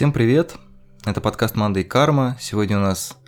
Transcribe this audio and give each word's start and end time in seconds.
Всем 0.00 0.12
привет! 0.12 0.54
Это 1.04 1.20
подкаст 1.20 1.56
«Манда 1.56 1.80
и 1.80 1.84
карма». 1.84 2.34
Сегодня 2.40 2.78
у 2.78 2.80
нас 2.80 3.18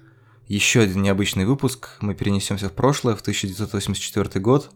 еще 0.48 0.80
один 0.80 1.02
необычный 1.02 1.44
выпуск. 1.44 1.98
Мы 2.00 2.14
перенесемся 2.14 2.70
в 2.70 2.72
прошлое, 2.72 3.14
в 3.14 3.20
1984 3.20 4.40
год, 4.40 4.70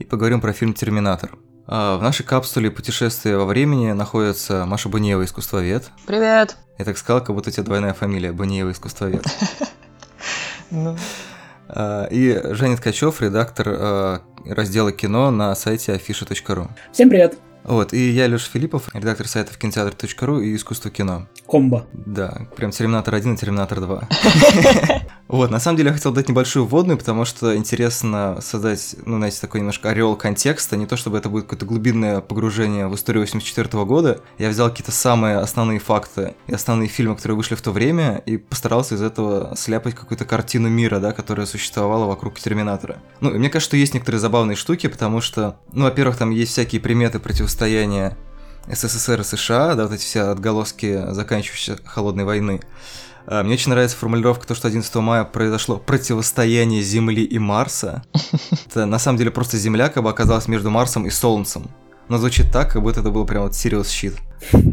и 0.00 0.04
поговорим 0.04 0.40
про 0.40 0.52
фильм 0.52 0.74
«Терминатор». 0.74 1.38
А 1.68 1.96
в 1.96 2.02
нашей 2.02 2.26
капсуле 2.26 2.72
путешествия 2.72 3.36
во 3.36 3.44
времени 3.44 3.92
находится 3.92 4.66
Маша 4.66 4.88
Бунеева, 4.88 5.24
искусствовед. 5.24 5.88
Привет! 6.08 6.56
Я 6.76 6.84
так 6.84 6.98
сказал, 6.98 7.22
как 7.22 7.36
будто 7.36 7.50
у 7.50 7.52
тебя 7.52 7.62
двойная 7.62 7.94
фамилия, 7.94 8.32
Бунеева, 8.32 8.72
искусствовед. 8.72 9.24
Ну, 10.72 10.98
А, 11.68 12.06
И 12.06 12.36
Женя 12.52 12.76
Ткачев, 12.76 13.20
редактор 13.20 13.68
а, 13.68 14.22
раздела 14.44 14.90
кино 14.90 15.30
на 15.30 15.54
сайте 15.54 15.92
afisha.ru. 15.92 16.68
Всем 16.90 17.08
привет! 17.08 17.38
Вот, 17.68 17.92
и 17.92 18.10
я, 18.10 18.26
Леша 18.28 18.48
Филиппов, 18.50 18.88
редактор 18.94 19.28
сайтов 19.28 19.58
кинотеатр.ру 19.58 20.40
и 20.40 20.56
искусство 20.56 20.90
кино. 20.90 21.26
Комбо. 21.46 21.86
Да, 21.92 22.48
прям 22.56 22.70
Терминатор 22.70 23.14
1 23.14 23.34
и 23.34 23.36
Терминатор 23.36 23.80
2. 23.80 24.08
Вот, 25.28 25.50
на 25.50 25.60
самом 25.60 25.76
деле 25.76 25.88
я 25.88 25.94
хотел 25.94 26.10
дать 26.12 26.30
небольшую 26.30 26.64
вводную, 26.64 26.96
потому 26.96 27.26
что 27.26 27.54
интересно 27.54 28.38
создать, 28.40 28.96
ну, 29.04 29.18
знаете, 29.18 29.38
такой 29.42 29.60
немножко 29.60 29.90
орел 29.90 30.16
контекста, 30.16 30.74
не 30.78 30.86
то 30.86 30.96
чтобы 30.96 31.18
это 31.18 31.28
будет 31.28 31.44
какое-то 31.44 31.66
глубинное 31.66 32.22
погружение 32.22 32.88
в 32.88 32.94
историю 32.94 33.24
84 33.24 33.84
года. 33.84 34.22
Я 34.38 34.48
взял 34.48 34.70
какие-то 34.70 34.90
самые 34.90 35.36
основные 35.36 35.80
факты 35.80 36.34
и 36.46 36.54
основные 36.54 36.88
фильмы, 36.88 37.14
которые 37.14 37.36
вышли 37.36 37.56
в 37.56 37.60
то 37.60 37.72
время, 37.72 38.22
и 38.24 38.38
постарался 38.38 38.94
из 38.94 39.02
этого 39.02 39.54
сляпать 39.54 39.94
какую-то 39.94 40.24
картину 40.24 40.70
мира, 40.70 40.98
да, 40.98 41.12
которая 41.12 41.44
существовала 41.44 42.06
вокруг 42.06 42.40
Терминатора. 42.40 42.96
Ну, 43.20 43.28
и 43.28 43.38
мне 43.38 43.50
кажется, 43.50 43.68
что 43.68 43.76
есть 43.76 43.92
некоторые 43.92 44.20
забавные 44.20 44.56
штуки, 44.56 44.86
потому 44.86 45.20
что, 45.20 45.58
ну, 45.72 45.84
во-первых, 45.84 46.16
там 46.16 46.30
есть 46.30 46.52
всякие 46.52 46.80
приметы 46.80 47.18
противостояния 47.18 47.57
СССР 48.70 49.20
и 49.20 49.24
США, 49.24 49.74
да, 49.74 49.84
вот 49.84 49.92
эти 49.92 50.02
все 50.02 50.22
отголоски 50.22 51.12
заканчивающейся 51.12 51.78
холодной 51.84 52.24
войны. 52.24 52.60
А, 53.26 53.42
Мне 53.42 53.54
очень 53.54 53.70
нравится 53.70 53.96
формулировка, 53.96 54.46
то, 54.46 54.54
что 54.54 54.68
11 54.68 54.94
мая 54.96 55.24
произошло 55.24 55.76
противостояние 55.76 56.82
Земли 56.82 57.24
и 57.24 57.38
Марса. 57.38 58.02
Это 58.66 58.86
на 58.86 58.98
самом 58.98 59.18
деле 59.18 59.30
просто 59.30 59.56
Земля 59.56 59.88
как 59.88 60.02
бы 60.02 60.10
оказалась 60.10 60.48
между 60.48 60.70
Марсом 60.70 61.06
и 61.06 61.10
Солнцем. 61.10 61.70
Но 62.08 62.16
звучит 62.16 62.50
так, 62.50 62.72
как 62.72 62.82
будто 62.82 63.00
это 63.00 63.10
был 63.10 63.26
прям 63.26 63.42
вот 63.42 63.52
serious 63.52 63.82
shit. 63.82 64.16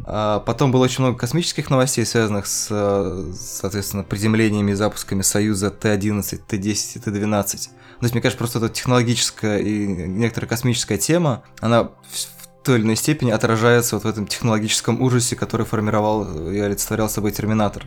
А 0.05 0.39
потом 0.39 0.71
было 0.71 0.85
очень 0.85 1.03
много 1.03 1.17
космических 1.17 1.69
новостей, 1.69 2.05
связанных 2.05 2.47
с, 2.47 2.69
э, 2.69 3.33
соответственно, 3.37 4.03
приземлениями 4.03 4.71
и 4.71 4.73
запусками 4.73 5.21
Союза 5.21 5.69
Т-11, 5.69 6.41
Т-10 6.47 6.91
и 6.95 6.99
Т-12. 6.99 7.69
То 7.99 8.03
есть, 8.03 8.13
мне 8.13 8.21
кажется, 8.21 8.37
просто 8.37 8.59
эта 8.59 8.69
технологическая 8.69 9.57
и 9.57 9.85
некоторая 9.85 10.47
космическая 10.47 10.97
тема, 10.97 11.43
она 11.59 11.89
той 12.65 12.79
или 12.79 12.83
иной 12.83 12.95
степени 12.95 13.31
отражается 13.31 13.95
вот 13.95 14.03
в 14.03 14.07
этом 14.07 14.27
технологическом 14.27 15.01
ужасе, 15.01 15.35
который 15.35 15.65
формировал 15.65 16.49
и 16.49 16.59
олицетворял 16.59 17.07
собой 17.09 17.31
Терминатор. 17.31 17.83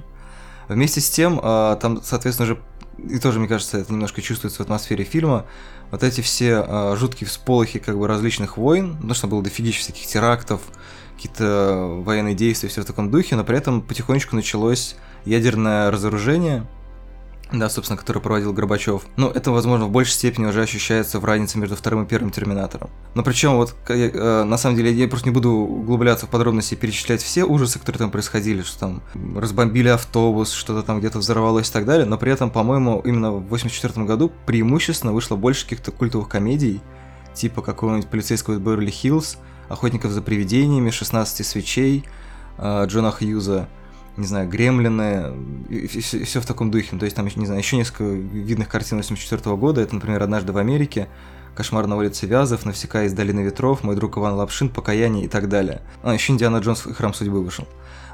Вместе 0.68 1.00
с 1.00 1.10
тем, 1.10 1.40
а, 1.42 1.76
там, 1.76 2.00
соответственно, 2.02 2.46
же, 2.46 2.58
и 2.98 3.18
тоже, 3.18 3.38
мне 3.38 3.48
кажется, 3.48 3.78
это 3.78 3.92
немножко 3.92 4.22
чувствуется 4.22 4.58
в 4.58 4.60
атмосфере 4.66 5.04
фильма, 5.04 5.46
вот 5.90 6.02
эти 6.02 6.20
все 6.20 6.64
а, 6.66 6.96
жуткие 6.96 7.28
всполохи 7.28 7.78
как 7.78 7.98
бы 7.98 8.06
различных 8.06 8.56
войн, 8.56 8.94
потому 8.94 9.14
что 9.14 9.26
было 9.26 9.42
дофигища 9.42 9.80
всяких 9.80 10.06
терактов, 10.06 10.60
какие-то 11.16 12.00
военные 12.04 12.34
действия, 12.34 12.68
все 12.68 12.82
в 12.82 12.84
таком 12.84 13.10
духе, 13.10 13.34
но 13.34 13.44
при 13.44 13.58
этом 13.58 13.82
потихонечку 13.82 14.36
началось 14.36 14.94
ядерное 15.24 15.90
разоружение, 15.90 16.66
да, 17.52 17.70
собственно, 17.70 17.96
который 17.96 18.20
проводил 18.20 18.52
Горбачев. 18.52 19.02
Ну, 19.16 19.30
это, 19.30 19.50
возможно, 19.50 19.86
в 19.86 19.90
большей 19.90 20.12
степени 20.12 20.46
уже 20.46 20.62
ощущается 20.62 21.18
в 21.18 21.24
разнице 21.24 21.58
между 21.58 21.76
вторым 21.76 22.04
и 22.04 22.06
первым 22.06 22.30
Терминатором. 22.30 22.90
Но 23.14 23.22
причем, 23.22 23.56
вот, 23.56 23.74
я, 23.88 24.10
э, 24.10 24.44
на 24.44 24.58
самом 24.58 24.76
деле, 24.76 24.92
я 24.92 25.08
просто 25.08 25.28
не 25.28 25.32
буду 25.32 25.50
углубляться 25.50 26.26
в 26.26 26.28
подробности 26.28 26.74
и 26.74 26.76
перечислять 26.76 27.22
все 27.22 27.44
ужасы, 27.44 27.78
которые 27.78 28.00
там 28.00 28.10
происходили, 28.10 28.62
что 28.62 28.78
там 28.78 29.02
разбомбили 29.36 29.88
автобус, 29.88 30.52
что-то 30.52 30.82
там 30.82 30.98
где-то 30.98 31.18
взорвалось 31.18 31.70
и 31.70 31.72
так 31.72 31.86
далее, 31.86 32.06
но 32.06 32.18
при 32.18 32.32
этом, 32.32 32.50
по-моему, 32.50 33.00
именно 33.04 33.32
в 33.32 33.48
84 33.48 34.04
году 34.04 34.30
преимущественно 34.44 35.12
вышло 35.12 35.36
больше 35.36 35.64
каких-то 35.64 35.90
культовых 35.90 36.28
комедий, 36.28 36.82
типа 37.34 37.62
какого-нибудь 37.62 38.08
полицейского 38.08 38.54
из 38.54 38.60
Беверли-Хиллз, 38.60 39.38
Охотников 39.68 40.12
за 40.12 40.22
привидениями, 40.22 40.90
16 40.90 41.46
свечей, 41.46 42.04
э, 42.58 42.86
Джона 42.86 43.10
Хьюза, 43.10 43.68
не 44.18 44.26
знаю, 44.26 44.48
Гремлины, 44.48 45.32
и, 45.68 45.86
все, 45.86 46.40
в 46.40 46.46
таком 46.46 46.70
духе. 46.70 46.96
То 46.96 47.04
есть 47.04 47.16
там, 47.16 47.26
не 47.26 47.46
знаю, 47.46 47.60
еще 47.60 47.76
несколько 47.76 48.04
видных 48.04 48.68
картин 48.68 48.98
84 48.98 49.56
года. 49.56 49.80
Это, 49.80 49.94
например, 49.94 50.22
«Однажды 50.22 50.52
в 50.52 50.58
Америке», 50.58 51.08
«Кошмар 51.54 51.86
на 51.86 51.96
улице 51.96 52.26
Вязов», 52.26 52.66
«Навсекая 52.66 53.06
из 53.06 53.12
долины 53.12 53.40
ветров», 53.40 53.82
«Мой 53.82 53.96
друг 53.96 54.18
Иван 54.18 54.34
Лапшин», 54.34 54.68
«Покаяние» 54.68 55.24
и 55.24 55.28
так 55.28 55.48
далее. 55.48 55.82
А, 56.02 56.12
еще 56.12 56.32
«Индиана 56.32 56.58
Джонс 56.58 56.86
и 56.86 56.92
Храм 56.92 57.14
судьбы» 57.14 57.42
вышел. 57.42 57.66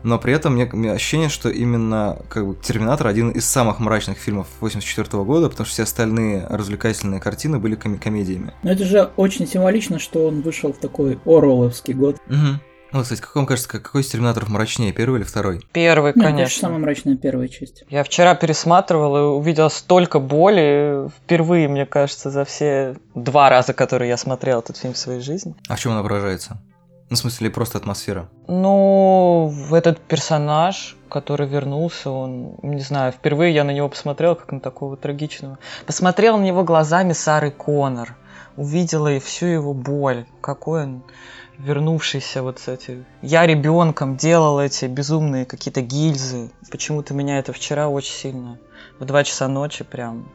Но 0.02 0.18
при 0.18 0.34
этом 0.34 0.52
мне, 0.52 0.68
у 0.70 0.76
меня 0.76 0.92
ощущение, 0.92 1.30
что 1.30 1.48
именно 1.48 2.18
как 2.28 2.46
бы 2.46 2.54
«Терминатор» 2.54 3.06
один 3.06 3.30
из 3.30 3.46
самых 3.46 3.80
мрачных 3.80 4.18
фильмов 4.18 4.46
84 4.60 5.24
года, 5.24 5.48
потому 5.48 5.64
что 5.64 5.72
все 5.74 5.82
остальные 5.84 6.46
развлекательные 6.48 7.20
картины 7.20 7.58
были 7.58 7.74
коми- 7.74 7.96
комедиями. 7.96 8.52
Но 8.62 8.72
это 8.72 8.84
же 8.84 9.10
очень 9.16 9.46
символично, 9.48 9.98
что 9.98 10.26
он 10.26 10.42
вышел 10.42 10.74
в 10.74 10.76
такой 10.76 11.18
Оруэлловский 11.24 11.94
год. 11.94 12.16
Угу. 12.28 12.60
Ну, 12.94 13.02
кстати, 13.02 13.20
как 13.20 13.34
вам 13.34 13.44
кажется, 13.44 13.68
как- 13.68 13.82
какой 13.82 14.02
из 14.02 14.08
Терминаторов 14.08 14.48
мрачнее, 14.48 14.92
первый 14.92 15.16
или 15.18 15.24
второй? 15.24 15.60
первый, 15.72 16.12
Ну, 16.14 16.22
конечно, 16.22 16.36
конечно. 16.38 16.60
самая 16.60 16.78
мрачная 16.78 17.16
первая 17.16 17.48
часть. 17.48 17.82
Я 17.90 18.04
вчера 18.04 18.36
пересматривал 18.36 19.16
и 19.16 19.20
увидел 19.36 19.68
столько 19.68 20.20
боли 20.20 21.08
впервые, 21.16 21.66
мне 21.66 21.86
кажется, 21.86 22.30
за 22.30 22.44
все 22.44 22.94
два 23.16 23.50
раза, 23.50 23.72
которые 23.72 24.10
я 24.10 24.16
смотрел 24.16 24.60
этот 24.60 24.76
фильм 24.76 24.94
в 24.94 24.96
своей 24.96 25.20
жизни. 25.20 25.56
А 25.68 25.74
в 25.74 25.80
чем 25.80 25.90
она 25.90 26.02
выражается? 26.02 26.58
Ну, 27.10 27.16
в 27.16 27.18
смысле, 27.18 27.50
просто 27.50 27.78
атмосфера. 27.78 28.28
Ну, 28.46 29.48
в 29.52 29.74
этот 29.74 29.98
персонаж, 30.00 30.96
который 31.08 31.48
вернулся, 31.48 32.10
он, 32.10 32.54
не 32.62 32.80
знаю, 32.80 33.10
впервые 33.10 33.52
я 33.52 33.64
на 33.64 33.72
него 33.72 33.88
посмотрел, 33.88 34.36
как 34.36 34.52
на 34.52 34.60
такого 34.60 34.96
трагичного. 34.96 35.58
Посмотрел 35.84 36.38
на 36.38 36.44
него 36.44 36.62
глазами 36.62 37.12
Сары 37.12 37.50
Коннор, 37.50 38.14
увидела 38.56 39.12
и 39.12 39.18
всю 39.18 39.46
его 39.46 39.74
боль, 39.74 40.26
какой 40.40 40.84
он 40.84 41.02
вернувшийся 41.58 42.42
вот 42.42 42.58
с 42.58 42.68
эти... 42.68 43.04
Я 43.22 43.46
ребенком 43.46 44.16
делал 44.16 44.60
эти 44.60 44.86
безумные 44.86 45.44
какие-то 45.44 45.80
гильзы. 45.80 46.50
Почему-то 46.70 47.14
меня 47.14 47.38
это 47.38 47.52
вчера 47.52 47.88
очень 47.88 48.14
сильно 48.14 48.58
в 48.98 49.04
2 49.04 49.24
часа 49.24 49.48
ночи 49.48 49.84
прям 49.84 50.30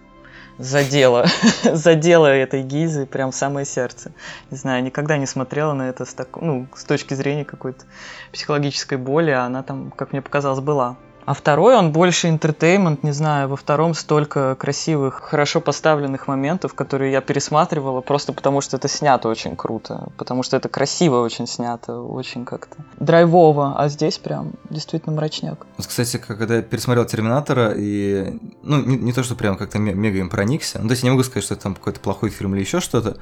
задело. 0.57 1.25
задело 1.63 2.28
этой 2.28 2.63
гильзы 2.63 3.06
прям 3.06 3.31
в 3.31 3.35
самое 3.35 3.66
сердце. 3.66 4.12
Не 4.52 4.57
знаю, 4.57 4.84
никогда 4.84 5.18
не 5.18 5.25
смотрела 5.25 5.74
на 5.74 5.90
это 5.90 6.06
с, 6.06 6.13
так... 6.13 6.38
ну, 6.41 6.68
с 6.75 6.84
точки 6.84 7.13
зрения 7.13 7.46
какой-то 7.46 7.86
психологической 8.31 8.97
боли, 8.97 9.31
а 9.31 9.46
она 9.46 9.63
там, 9.63 9.91
как 9.91 10.12
мне 10.12 10.22
показалось, 10.22 10.59
была. 10.59 10.97
А 11.29 11.35
второй, 11.35 11.75
он 11.75 11.91
больше 11.91 12.28
интертеймент, 12.28 13.03
не 13.03 13.12
знаю, 13.12 13.50
во 13.50 13.56
втором 13.56 13.94
столько 13.94 14.56
красивых, 14.56 15.22
хорошо 15.22 15.62
поставленных 15.62 16.28
моментов, 16.28 16.73
которые 16.73 17.12
я 17.12 17.22
пересматривала, 17.22 18.01
просто 18.01 18.34
потому 18.34 18.62
что 18.62 18.78
это 18.78 18.88
снято 18.88 19.29
очень 19.29 19.56
круто, 19.56 20.07
потому 20.18 20.41
что 20.41 20.57
это 20.57 20.69
красиво 20.69 21.22
очень 21.22 21.45
снято, 21.45 22.01
очень 22.01 22.45
как-то 22.45 22.78
драйвово, 23.00 23.75
а 23.78 23.89
здесь 23.89 24.18
прям 24.18 24.53
действительно 24.72 25.16
мрачняк. 25.16 25.68
Кстати, 25.78 26.18
когда 26.18 26.56
я 26.56 26.62
пересмотрел 26.63 27.06
Терминатора, 27.06 27.75
и, 27.78 28.39
ну, 28.63 28.84
не, 28.84 28.97
не 28.97 29.13
то, 29.13 29.22
что 29.22 29.35
прям 29.35 29.56
как-то 29.56 29.78
ме- 29.78 29.94
мега 29.94 30.18
им 30.18 30.31
проникся, 30.31 30.79
ну, 30.79 30.88
то 30.88 30.94
есть 30.94 31.03
я 31.03 31.09
не 31.09 31.12
могу 31.12 31.23
сказать, 31.23 31.44
что 31.44 31.53
это 31.53 31.62
там 31.62 31.75
какой-то 31.75 32.00
плохой 32.00 32.31
фильм 32.31 32.56
или 32.56 32.62
еще 32.62 32.79
что-то, 32.79 33.18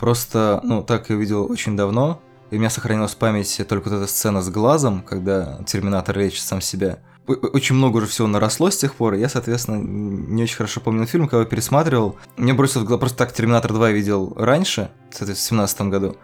просто, 0.00 0.58
ну, 0.64 0.82
так 0.82 1.10
я 1.10 1.14
видел 1.14 1.48
очень 1.48 1.76
давно, 1.76 2.18
и 2.50 2.56
у 2.56 2.58
меня 2.58 2.70
сохранилась 2.70 3.12
в 3.12 3.18
памяти 3.18 3.62
только 3.62 3.88
вот 3.88 3.98
эта 3.98 4.08
сцена 4.08 4.42
с 4.42 4.50
глазом, 4.50 5.02
когда 5.02 5.60
Терминатор 5.64 6.18
лечит 6.18 6.42
сам 6.42 6.60
себя. 6.60 6.98
Очень 7.26 7.76
много 7.76 7.98
уже 7.98 8.06
всего 8.06 8.26
наросло 8.26 8.70
с 8.70 8.76
тех 8.76 8.94
пор, 8.94 9.14
и 9.14 9.20
я, 9.20 9.28
соответственно, 9.28 9.76
не 9.76 10.42
очень 10.42 10.56
хорошо 10.56 10.80
помню 10.80 11.06
фильм, 11.06 11.28
когда 11.28 11.40
я 11.40 11.46
пересматривал. 11.46 12.16
Мне 12.36 12.52
бросилось 12.52 12.86
в 12.88 12.98
просто 12.98 13.18
так 13.18 13.32
Терминатор 13.32 13.72
2 13.72 13.90
видел 13.90 14.32
раньше, 14.36 14.90
в 15.10 15.18
2017 15.18 15.82
году. 15.82 16.16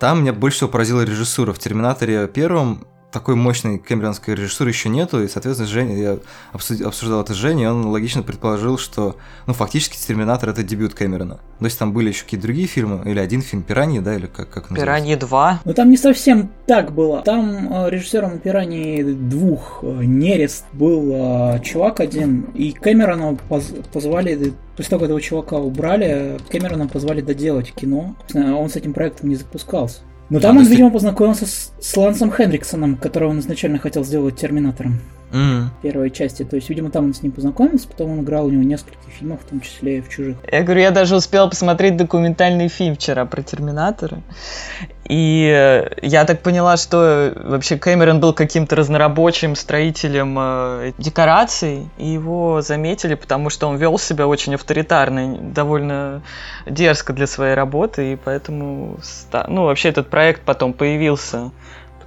Там 0.00 0.22
меня 0.22 0.32
больше 0.32 0.56
всего 0.56 0.70
поразила 0.70 1.02
режиссура. 1.02 1.52
В 1.52 1.58
Терминаторе 1.58 2.26
первом 2.26 2.86
такой 3.10 3.34
мощной 3.34 3.78
кэмеронской 3.78 4.34
режиссуры 4.34 4.70
еще 4.70 4.88
нету, 4.88 5.22
и, 5.22 5.28
соответственно, 5.28 5.68
Женя, 5.68 5.96
я 5.96 6.18
обсуждал 6.52 7.22
это 7.22 7.34
с 7.34 7.36
Женей, 7.36 7.64
и 7.64 7.66
он 7.66 7.86
логично 7.86 8.22
предположил, 8.22 8.78
что, 8.78 9.16
ну, 9.46 9.54
фактически 9.54 9.96
«Терминатор»— 9.96 10.48
это 10.50 10.62
дебют 10.62 10.94
Кэмерона. 10.94 11.40
То 11.58 11.64
есть 11.64 11.78
там 11.78 11.92
были 11.92 12.08
еще 12.08 12.24
какие-то 12.24 12.46
другие 12.46 12.66
фильмы, 12.66 13.02
или 13.10 13.18
один 13.18 13.42
фильм 13.42 13.62
«Пираньи», 13.62 14.00
да, 14.00 14.14
или 14.14 14.26
как, 14.26 14.48
как? 14.50 14.68
Пираньи 14.68 15.14
2. 15.14 15.60
Но 15.64 15.72
там 15.72 15.90
не 15.90 15.96
совсем 15.96 16.50
так 16.66 16.92
было. 16.92 17.22
Там 17.22 17.72
э, 17.72 17.90
режиссером 17.90 18.38
«Пираний 18.38 19.02
двух» 19.02 19.80
э, 19.82 20.04
«Нерест» 20.04 20.64
был 20.72 21.10
э, 21.12 21.60
чувак 21.62 22.00
один, 22.00 22.42
и 22.54 22.72
Кэмерона 22.72 23.36
поз- 23.48 23.74
позвали, 23.92 24.52
после 24.76 24.90
того, 24.90 25.00
как 25.00 25.06
этого 25.06 25.20
чувака 25.20 25.58
убрали, 25.58 26.38
Кэмерона 26.48 26.88
позвали 26.88 27.20
доделать 27.20 27.72
кино. 27.72 28.14
Он 28.34 28.68
с 28.70 28.76
этим 28.76 28.92
проектом 28.92 29.28
не 29.28 29.36
запускался. 29.36 30.00
Но 30.30 30.38
Да, 30.38 30.48
там 30.48 30.56
то 30.56 30.62
он, 30.62 30.68
видимо, 30.68 30.90
познакомился 30.90 31.46
с, 31.46 31.72
с 31.80 31.96
Лансом 31.96 32.32
Хендриксоном, 32.32 32.96
которого 32.96 33.30
он 33.30 33.40
изначально 33.40 33.78
хотел 33.78 34.04
сделать 34.04 34.36
Терминатором. 34.36 35.00
Mm. 35.32 35.66
первой 35.82 36.10
части. 36.10 36.44
То 36.44 36.56
есть, 36.56 36.68
видимо, 36.68 36.90
там 36.90 37.06
он 37.06 37.14
с 37.14 37.22
ним 37.22 37.32
познакомился, 37.32 37.88
потом 37.88 38.12
он 38.12 38.20
играл 38.20 38.46
у 38.46 38.50
него 38.50 38.62
несколько 38.62 38.98
фильмов, 39.10 39.40
в 39.42 39.48
том 39.48 39.60
числе 39.60 39.98
и 39.98 40.00
в 40.00 40.08
«Чужих». 40.08 40.36
Я 40.50 40.62
говорю, 40.62 40.80
я 40.80 40.90
даже 40.90 41.16
успел 41.16 41.48
посмотреть 41.48 41.96
документальный 41.96 42.68
фильм 42.68 42.94
вчера 42.94 43.24
про 43.26 43.42
Терминатора. 43.42 44.22
И 45.10 45.50
э, 45.52 45.88
я 46.02 46.24
так 46.24 46.40
поняла, 46.40 46.76
что 46.76 47.32
вообще 47.36 47.76
Кэмерон 47.76 48.20
был 48.20 48.32
каким-то 48.32 48.76
разнорабочим 48.76 49.56
строителем 49.56 50.36
э, 50.38 50.92
декораций, 50.98 51.88
и 51.98 52.06
его 52.06 52.62
заметили, 52.62 53.14
потому 53.14 53.50
что 53.50 53.66
он 53.66 53.76
вел 53.76 53.98
себя 53.98 54.28
очень 54.28 54.54
авторитарно, 54.54 55.36
довольно 55.36 56.22
дерзко 56.64 57.12
для 57.12 57.26
своей 57.26 57.54
работы, 57.54 58.12
и 58.12 58.16
поэтому, 58.16 58.98
ну, 59.48 59.64
вообще 59.64 59.88
этот 59.88 60.08
проект 60.10 60.42
потом 60.42 60.72
появился 60.72 61.50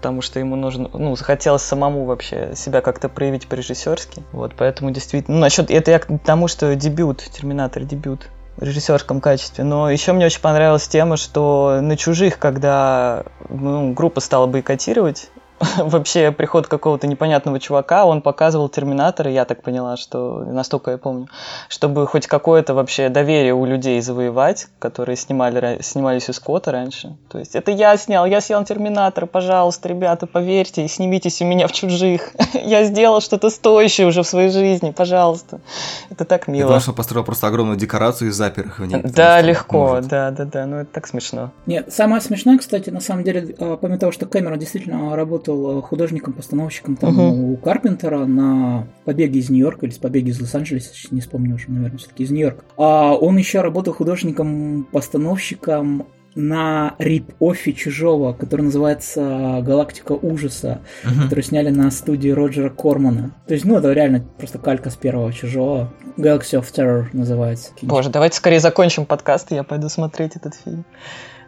потому 0.04 0.22
что 0.22 0.38
ему 0.38 0.58
нужно, 0.58 0.90
ну, 0.92 1.16
захотелось 1.16 1.62
самому 1.62 2.04
вообще 2.04 2.52
себя 2.56 2.82
как-то 2.82 3.08
проявить 3.08 3.48
по-режиссерски. 3.48 4.22
Вот, 4.34 4.52
поэтому 4.58 4.92
действительно, 4.92 5.38
ну, 5.38 5.42
насчет, 5.42 5.72
это 5.72 5.92
я 5.92 6.00
к 6.00 6.08
тому, 6.26 6.50
что 6.50 6.76
дебют, 6.76 7.24
Терминатор 7.32 7.86
дебют 7.86 8.28
в 8.58 8.64
режиссерском 8.64 9.22
качестве. 9.22 9.64
Но 9.64 9.90
еще 9.90 10.12
мне 10.12 10.26
очень 10.26 10.42
понравилась 10.42 10.90
тема, 10.90 11.16
что 11.16 11.80
на 11.82 11.96
чужих, 11.96 12.38
когда 12.38 13.24
ну, 13.48 13.94
группа 13.94 14.20
стала 14.20 14.46
бойкотировать 14.46 15.30
вообще 15.78 16.32
приход 16.32 16.68
какого-то 16.68 17.08
непонятного 17.08 17.60
чувака, 17.60 18.06
он 18.06 18.22
показывал 18.22 18.70
Терминатора, 18.70 19.32
я 19.32 19.46
так 19.46 19.62
поняла, 19.62 19.98
что 19.98 20.44
настолько 20.46 20.92
я 20.92 20.98
помню, 20.98 21.28
чтобы 21.70 22.06
хоть 22.08 22.28
какое-то 22.28 22.74
вообще 22.74 23.10
доверие 23.10 23.54
у 23.54 23.66
людей 23.66 24.02
завоевать, 24.02 24.68
которые 24.80 25.16
снимали, 25.16 25.82
снимались 25.82 26.30
у 26.30 26.34
Скотта 26.34 26.72
раньше. 26.72 27.16
То 27.30 27.40
есть 27.40 27.56
это 27.56 27.72
я 27.72 27.96
снял, 27.98 28.26
я 28.26 28.42
снял 28.42 28.64
Терминатор, 28.64 29.26
пожалуйста, 29.26 29.90
ребята, 29.90 30.28
поверьте 30.28 30.86
и 30.86 30.88
снимитесь 30.88 31.42
у 31.42 31.46
меня 31.46 31.68
в 31.68 31.72
чужих. 31.72 32.32
я 32.54 32.84
сделал 32.86 33.22
что-то 33.22 33.50
стоящее 33.50 34.08
уже 34.08 34.24
в 34.24 34.28
своей 34.28 34.50
жизни, 34.50 34.92
пожалуйста. 34.92 35.62
Это 36.10 36.26
так 36.26 36.48
мило. 36.48 36.68
Потому 36.68 36.82
что 36.82 36.94
построил 36.94 37.26
просто 37.26 37.48
огромную 37.48 37.78
декорацию 37.78 38.30
и 38.30 38.32
запер 38.32 38.68
их 38.68 38.80
в 38.80 38.86
ней. 38.86 39.02
Да, 39.04 39.42
легко, 39.42 39.88
может. 39.88 40.08
да, 40.08 40.32
да, 40.32 40.46
да, 40.46 40.66
ну 40.66 40.78
это 40.78 40.92
так 40.92 41.08
смешно. 41.08 41.52
Нет, 41.66 41.94
самое 41.94 42.22
смешное, 42.22 42.58
кстати, 42.58 42.90
на 42.90 43.02
самом 43.02 43.24
деле, 43.24 43.56
а, 43.60 43.78
помимо 43.78 44.00
того, 44.00 44.12
что 44.12 44.26
Кэмерон 44.26 44.60
действительно 44.60 45.16
работал 45.16 45.53
работал 45.54 45.82
художником-постановщиком 45.82 46.96
там 46.96 47.20
угу. 47.20 47.54
у 47.54 47.58
Карпентера 47.58 48.26
на 48.26 48.88
«Побеге 49.06 49.40
из 49.40 49.50
Нью-Йорка» 49.50 49.86
или 49.86 49.94
с 49.94 49.98
«Побеге 49.98 50.32
из 50.32 50.42
Лос-Анджелеса», 50.42 50.94
не 51.12 51.22
вспомню 51.22 51.56
уже, 51.56 51.70
наверное, 51.70 51.98
все-таки 51.98 52.24
из 52.24 52.32
Нью-Йорка. 52.32 52.64
А 52.78 53.14
он 53.14 53.38
еще 53.38 53.62
работал 53.62 53.94
художником-постановщиком 53.94 56.08
на 56.36 56.96
рип-оффе 56.98 57.74
чужого, 57.74 58.34
который 58.34 58.64
называется 58.64 59.60
«Галактика 59.62 60.14
ужаса», 60.14 60.82
uh-huh. 61.04 61.24
который 61.24 61.44
сняли 61.44 61.70
на 61.70 61.92
студии 61.92 62.30
Роджера 62.30 62.72
Кормана. 62.72 63.36
То 63.48 63.54
есть, 63.54 63.66
ну, 63.66 63.78
это 63.78 63.94
реально 63.94 64.26
просто 64.40 64.58
калька 64.58 64.90
с 64.90 64.96
первого 64.96 65.32
чужого. 65.32 65.94
Galaxy 66.18 66.60
of 66.60 66.66
Terror 66.76 67.06
называется. 67.14 67.72
Боже, 67.84 68.10
давайте 68.10 68.38
скорее 68.38 68.60
закончим 68.60 69.06
подкаст, 69.06 69.52
и 69.52 69.56
я 69.56 69.64
пойду 69.64 69.90
смотреть 69.90 70.36
этот 70.36 70.56
фильм. 70.56 70.86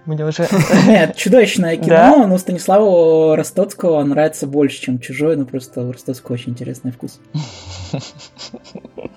Мне 0.05 0.25
уже... 0.25 0.47
Нет, 0.87 1.15
чудовищное 1.15 1.77
кино, 1.83 2.27
но 2.27 2.37
Станиславу 2.37 3.35
Ростоцкого 3.35 4.03
нравится 4.03 4.47
больше, 4.47 4.81
чем 4.81 4.99
чужой, 4.99 5.35
но 5.35 5.45
просто 5.45 5.81
у 5.81 5.91
Ростоцкого 5.91 6.35
очень 6.35 6.51
интересный 6.51 6.91
вкус. 6.91 7.19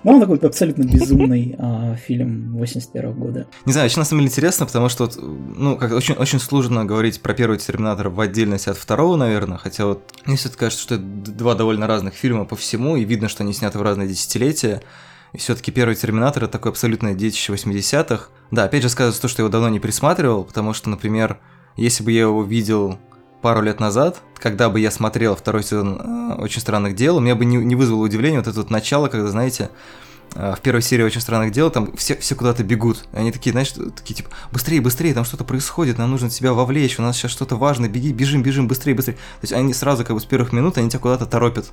Ну, 0.05 0.13
он 0.13 0.21
такой 0.21 0.37
абсолютно 0.37 0.83
безумный 0.83 1.57
а, 1.59 1.95
фильм 1.95 2.53
81 2.57 3.11
года. 3.11 3.47
Не 3.65 3.73
знаю, 3.73 3.87
очень 3.87 3.99
на 3.99 4.05
самом 4.05 4.21
деле 4.21 4.29
интересно, 4.29 4.65
потому 4.65 4.87
что, 4.87 5.09
ну, 5.17 5.75
как 5.75 5.91
очень, 5.91 6.15
очень 6.15 6.39
сложно 6.39 6.85
говорить 6.85 7.21
про 7.21 7.33
первый 7.33 7.57
Терминатор 7.57 8.07
в 8.07 8.21
отдельности 8.21 8.69
от 8.69 8.77
второго, 8.77 9.17
наверное, 9.17 9.57
хотя 9.57 9.85
вот 9.85 10.01
мне 10.25 10.37
все-таки 10.37 10.59
кажется, 10.59 10.81
что 10.81 10.95
это 10.95 11.03
два 11.03 11.53
довольно 11.53 11.85
разных 11.85 12.13
фильма 12.13 12.45
по 12.45 12.55
всему, 12.55 12.95
и 12.95 13.03
видно, 13.03 13.27
что 13.27 13.43
они 13.43 13.51
сняты 13.51 13.77
в 13.77 13.81
разные 13.81 14.07
десятилетия. 14.07 14.81
И 15.33 15.37
все-таки 15.37 15.71
первый 15.71 15.95
Терминатор 15.95 16.43
это 16.43 16.53
такое 16.53 16.71
абсолютное 16.71 17.13
детище 17.13 17.53
80-х. 17.53 18.29
Да, 18.51 18.63
опять 18.63 18.81
же 18.81 18.89
сказывается 18.89 19.21
то, 19.21 19.27
что 19.27 19.41
я 19.41 19.45
его 19.45 19.51
давно 19.51 19.69
не 19.69 19.79
присматривал, 19.79 20.43
потому 20.43 20.73
что, 20.73 20.89
например, 20.89 21.39
если 21.75 22.03
бы 22.03 22.11
я 22.11 22.21
его 22.21 22.43
видел 22.43 22.97
пару 23.41 23.61
лет 23.61 23.79
назад, 23.79 24.21
когда 24.35 24.69
бы 24.69 24.79
я 24.79 24.91
смотрел 24.91 25.35
второй 25.35 25.63
сезон 25.63 25.99
э, 26.01 26.41
«Очень 26.41 26.61
странных 26.61 26.95
дел», 26.95 27.17
у 27.17 27.19
меня 27.19 27.35
бы 27.35 27.45
не, 27.45 27.57
не 27.57 27.75
вызвало 27.75 28.03
удивления 28.03 28.37
вот 28.37 28.47
это 28.47 28.57
вот 28.57 28.69
начало, 28.69 29.07
когда, 29.07 29.27
знаете, 29.27 29.69
э, 30.35 30.55
в 30.57 30.61
первой 30.61 30.81
серии 30.81 31.03
«Очень 31.03 31.21
странных 31.21 31.51
дел» 31.51 31.69
там 31.69 31.95
все, 31.95 32.17
все 32.17 32.35
куда-то 32.35 32.63
бегут. 32.63 33.05
Они 33.13 33.31
такие, 33.31 33.51
знаешь, 33.51 33.71
такие 33.71 34.15
типа, 34.15 34.29
быстрее, 34.51 34.81
быстрее, 34.81 35.13
там 35.13 35.23
что-то 35.25 35.43
происходит, 35.43 35.97
нам 35.97 36.11
нужно 36.11 36.29
тебя 36.29 36.53
вовлечь, 36.53 36.99
у 36.99 37.01
нас 37.01 37.15
сейчас 37.15 37.31
что-то 37.31 37.55
важное, 37.55 37.87
беги, 37.87 38.11
бежим, 38.11 38.43
бежим, 38.43 38.67
быстрее, 38.67 38.93
быстрее. 38.95 39.15
То 39.15 39.43
есть 39.43 39.53
они 39.53 39.73
сразу 39.73 40.03
как 40.03 40.15
бы 40.15 40.21
с 40.21 40.25
первых 40.25 40.51
минут, 40.51 40.77
они 40.77 40.89
тебя 40.89 40.99
куда-то 40.99 41.25
торопят. 41.25 41.71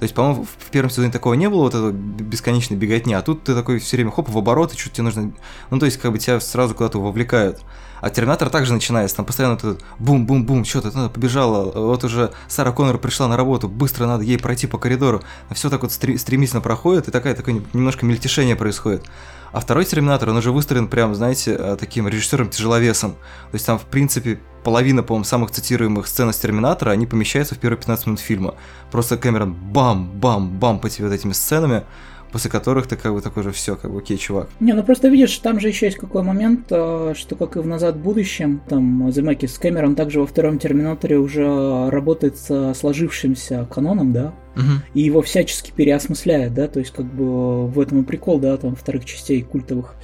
То 0.00 0.04
есть, 0.04 0.14
по-моему, 0.14 0.44
в 0.44 0.70
первом 0.70 0.88
сезоне 0.88 1.12
такого 1.12 1.34
не 1.34 1.46
было, 1.50 1.60
вот 1.60 1.74
этого 1.74 1.92
бесконечной 1.92 2.78
беготни, 2.78 3.12
а 3.12 3.20
тут 3.20 3.44
ты 3.44 3.54
такой 3.54 3.80
все 3.80 3.98
время 3.98 4.10
хоп, 4.10 4.30
в 4.30 4.38
оборот, 4.38 4.72
и 4.72 4.78
что 4.78 4.88
тебе 4.88 5.02
нужно... 5.02 5.32
Ну, 5.68 5.78
то 5.78 5.84
есть, 5.84 5.98
как 5.98 6.10
бы 6.10 6.18
тебя 6.18 6.40
сразу 6.40 6.74
куда-то 6.74 6.98
вовлекают. 6.98 7.60
А 8.00 8.08
Терминатор 8.08 8.48
также 8.48 8.72
начинается, 8.72 9.16
там 9.16 9.26
постоянно 9.26 9.56
этот 9.56 9.84
бум-бум-бум, 9.98 10.64
что-то 10.64 10.90
надо 10.96 11.10
побежала, 11.10 11.70
вот 11.70 12.02
уже 12.02 12.32
Сара 12.48 12.72
Коннор 12.72 12.96
пришла 12.96 13.28
на 13.28 13.36
работу, 13.36 13.68
быстро 13.68 14.06
надо 14.06 14.24
ей 14.24 14.38
пройти 14.38 14.66
по 14.66 14.78
коридору. 14.78 15.20
Все 15.50 15.68
так 15.68 15.82
вот 15.82 15.92
стремительно 15.92 16.62
проходит, 16.62 17.08
и 17.08 17.10
такая, 17.10 17.34
такое 17.34 17.60
немножко 17.74 18.06
мельтешение 18.06 18.56
происходит. 18.56 19.04
А 19.52 19.60
второй 19.60 19.84
Терминатор, 19.84 20.28
он 20.30 20.36
уже 20.36 20.52
выстроен 20.52 20.88
прям, 20.88 21.14
знаете, 21.14 21.56
э, 21.58 21.76
таким 21.78 22.06
режиссером-тяжеловесом. 22.06 23.12
То 23.12 23.54
есть 23.54 23.66
там, 23.66 23.78
в 23.78 23.84
принципе, 23.84 24.40
половина, 24.62 25.02
по-моему, 25.02 25.24
самых 25.24 25.50
цитируемых 25.50 26.06
сцен 26.06 26.30
из 26.30 26.36
Терминатора, 26.36 26.90
они 26.90 27.06
помещаются 27.06 27.54
в 27.54 27.58
первые 27.58 27.78
15 27.78 28.06
минут 28.06 28.20
фильма. 28.20 28.54
Просто 28.90 29.16
Кэмерон 29.16 29.54
бам-бам-бам 29.54 30.78
по 30.78 30.88
тебе 30.88 31.08
вот 31.08 31.14
этими 31.14 31.32
сценами 31.32 31.84
после 32.32 32.50
которых 32.50 32.86
ты 32.86 32.96
как 32.96 33.12
бы 33.12 33.20
такой 33.20 33.42
же 33.42 33.52
все, 33.52 33.76
как 33.76 33.90
бы 33.92 33.98
окей, 33.98 34.16
чувак. 34.16 34.48
Не, 34.60 34.72
ну 34.72 34.82
просто 34.82 35.08
видишь, 35.08 35.36
там 35.38 35.60
же 35.60 35.68
еще 35.68 35.86
есть 35.86 35.98
какой 35.98 36.22
момент, 36.22 36.66
э, 36.70 37.14
что 37.16 37.36
как 37.36 37.56
и 37.56 37.60
в 37.60 37.66
«Назад 37.66 37.96
в 37.96 38.00
будущем», 38.00 38.60
там 38.68 39.10
Земекис 39.10 39.58
Кэмерон 39.58 39.94
также 39.94 40.20
во 40.20 40.26
втором 40.26 40.58
Терминаторе 40.58 41.18
уже 41.18 41.90
работает 41.90 42.38
с 42.38 42.74
сложившимся 42.74 43.66
каноном, 43.70 44.12
да, 44.12 44.34
угу. 44.56 44.82
и 44.94 45.00
его 45.00 45.22
всячески 45.22 45.72
переосмысляет, 45.74 46.54
да, 46.54 46.68
то 46.68 46.78
есть 46.78 46.92
как 46.92 47.06
бы 47.06 47.66
в 47.66 47.80
этом 47.80 48.02
и 48.02 48.04
прикол, 48.04 48.38
да, 48.38 48.56
там 48.56 48.74
вторых 48.74 49.04
частей 49.04 49.42
культовых 49.42 49.94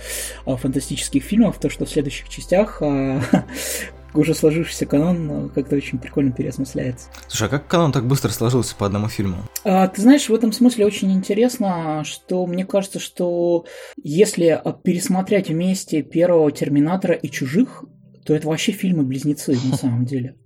а, 0.44 0.56
фантастических 0.56 1.22
фильмов, 1.22 1.58
то, 1.58 1.70
что 1.70 1.84
в 1.84 1.90
следующих 1.90 2.28
частях 2.28 2.78
а, 2.82 3.20
уже 4.18 4.34
сложившийся 4.34 4.86
канон 4.86 5.50
как-то 5.54 5.76
очень 5.76 5.98
прикольно 5.98 6.32
переосмысляется. 6.32 7.08
Слушай, 7.28 7.48
а 7.48 7.50
как 7.50 7.66
канон 7.66 7.92
так 7.92 8.06
быстро 8.06 8.30
сложился 8.30 8.74
по 8.76 8.86
одному 8.86 9.08
фильму? 9.08 9.38
А, 9.64 9.86
ты 9.88 10.02
знаешь, 10.02 10.28
в 10.28 10.34
этом 10.34 10.52
смысле 10.52 10.86
очень 10.86 11.12
интересно, 11.12 12.02
что 12.04 12.46
мне 12.46 12.64
кажется, 12.64 12.98
что 12.98 13.64
если 14.02 14.60
пересмотреть 14.82 15.48
вместе 15.48 16.02
первого 16.02 16.50
Терминатора 16.52 17.14
и 17.14 17.28
Чужих, 17.28 17.84
то 18.24 18.34
это 18.34 18.48
вообще 18.48 18.72
фильмы-близнецы 18.72 19.56
на 19.70 19.76
самом 19.76 20.04
деле. 20.04 20.36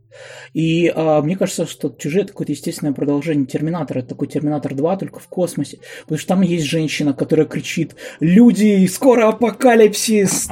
И 0.53 0.93
а, 0.95 1.23
мне 1.23 1.37
кажется, 1.37 1.67
что 1.67 1.89
«Чужие»— 1.91 2.23
это 2.25 2.33
какое-то 2.33 2.53
естественное 2.53 2.93
продолжение 2.93 3.47
«Терминатора». 3.47 4.01
Это 4.01 4.11
такой 4.11 4.29
«Терминатор 4.29 4.73
2», 4.73 4.99
только 4.99 5.21
в 5.21 5.29
космосе. 5.29 5.79
Потому 6.03 6.19
что 6.19 6.29
там 6.29 6.43
есть 6.43 6.67
женщина, 6.67 7.13
которая 7.13 7.47
кричит 7.47 7.97
«Люди, 8.21 8.87
скоро 8.87 9.29
апокалипсис! 9.29 10.49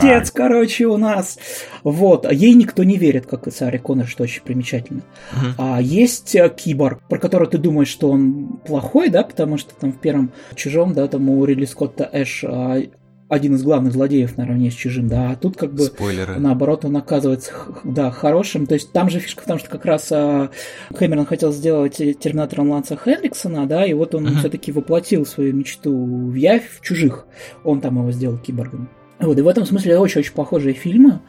Дец, 0.00 0.30
короче, 0.30 0.86
у 0.86 0.96
нас!» 0.96 1.38
Вот. 1.84 2.26
А 2.26 2.32
ей 2.32 2.54
никто 2.54 2.84
не 2.84 2.96
верит, 2.96 3.26
как 3.26 3.46
и 3.46 3.50
Саре 3.50 3.78
Коннор, 3.78 4.06
что 4.06 4.24
очень 4.24 4.42
примечательно. 4.42 5.02
Uh-huh. 5.32 5.54
А 5.58 5.80
есть 5.80 6.36
а, 6.36 6.48
киборг, 6.48 7.00
про 7.08 7.18
которого 7.18 7.48
ты 7.48 7.58
думаешь, 7.58 7.88
что 7.88 8.10
он 8.10 8.58
плохой, 8.66 9.08
да, 9.08 9.22
потому 9.22 9.58
что 9.58 9.74
там 9.74 9.92
в 9.92 9.98
первом 9.98 10.32
«Чужом», 10.54 10.92
да, 10.92 11.06
там 11.08 11.28
у 11.28 11.44
Рилли 11.44 11.64
Скотта 11.64 12.08
Эш 12.12 12.44
а, 12.44 12.82
один 13.28 13.54
из 13.54 13.62
главных 13.62 13.92
злодеев 13.92 14.36
наравне 14.36 14.70
с 14.70 14.74
чужим, 14.74 15.08
да, 15.08 15.30
а 15.30 15.36
тут 15.36 15.56
как 15.56 15.74
бы 15.74 15.82
Спойлеры. 15.82 16.38
наоборот 16.38 16.84
он 16.84 16.96
оказывается, 16.96 17.52
да, 17.84 18.10
хорошим, 18.10 18.66
то 18.66 18.74
есть 18.74 18.92
там 18.92 19.10
же 19.10 19.20
фишка 19.20 19.42
в 19.42 19.46
том, 19.46 19.58
что 19.58 19.68
как 19.68 19.84
раз 19.84 20.10
а, 20.10 20.50
Хэмерон 20.94 21.26
хотел 21.26 21.52
сделать 21.52 21.96
Терминатором 21.96 22.70
Ланса 22.70 22.96
Хенриксона, 22.96 23.66
да, 23.66 23.84
и 23.84 23.92
вот 23.92 24.14
он 24.14 24.26
uh-huh. 24.26 24.38
все-таки 24.38 24.72
воплотил 24.72 25.26
свою 25.26 25.54
мечту 25.54 25.92
в 25.92 26.34
явь 26.34 26.78
в 26.78 26.80
чужих, 26.80 27.26
он 27.64 27.80
там 27.80 27.98
его 27.98 28.10
сделал 28.12 28.38
киборгом. 28.38 28.88
Вот, 29.20 29.38
и 29.38 29.42
в 29.42 29.48
этом 29.48 29.66
смысле 29.66 29.98
очень-очень 29.98 30.32
похожие 30.32 30.74
фильмы, 30.74 31.20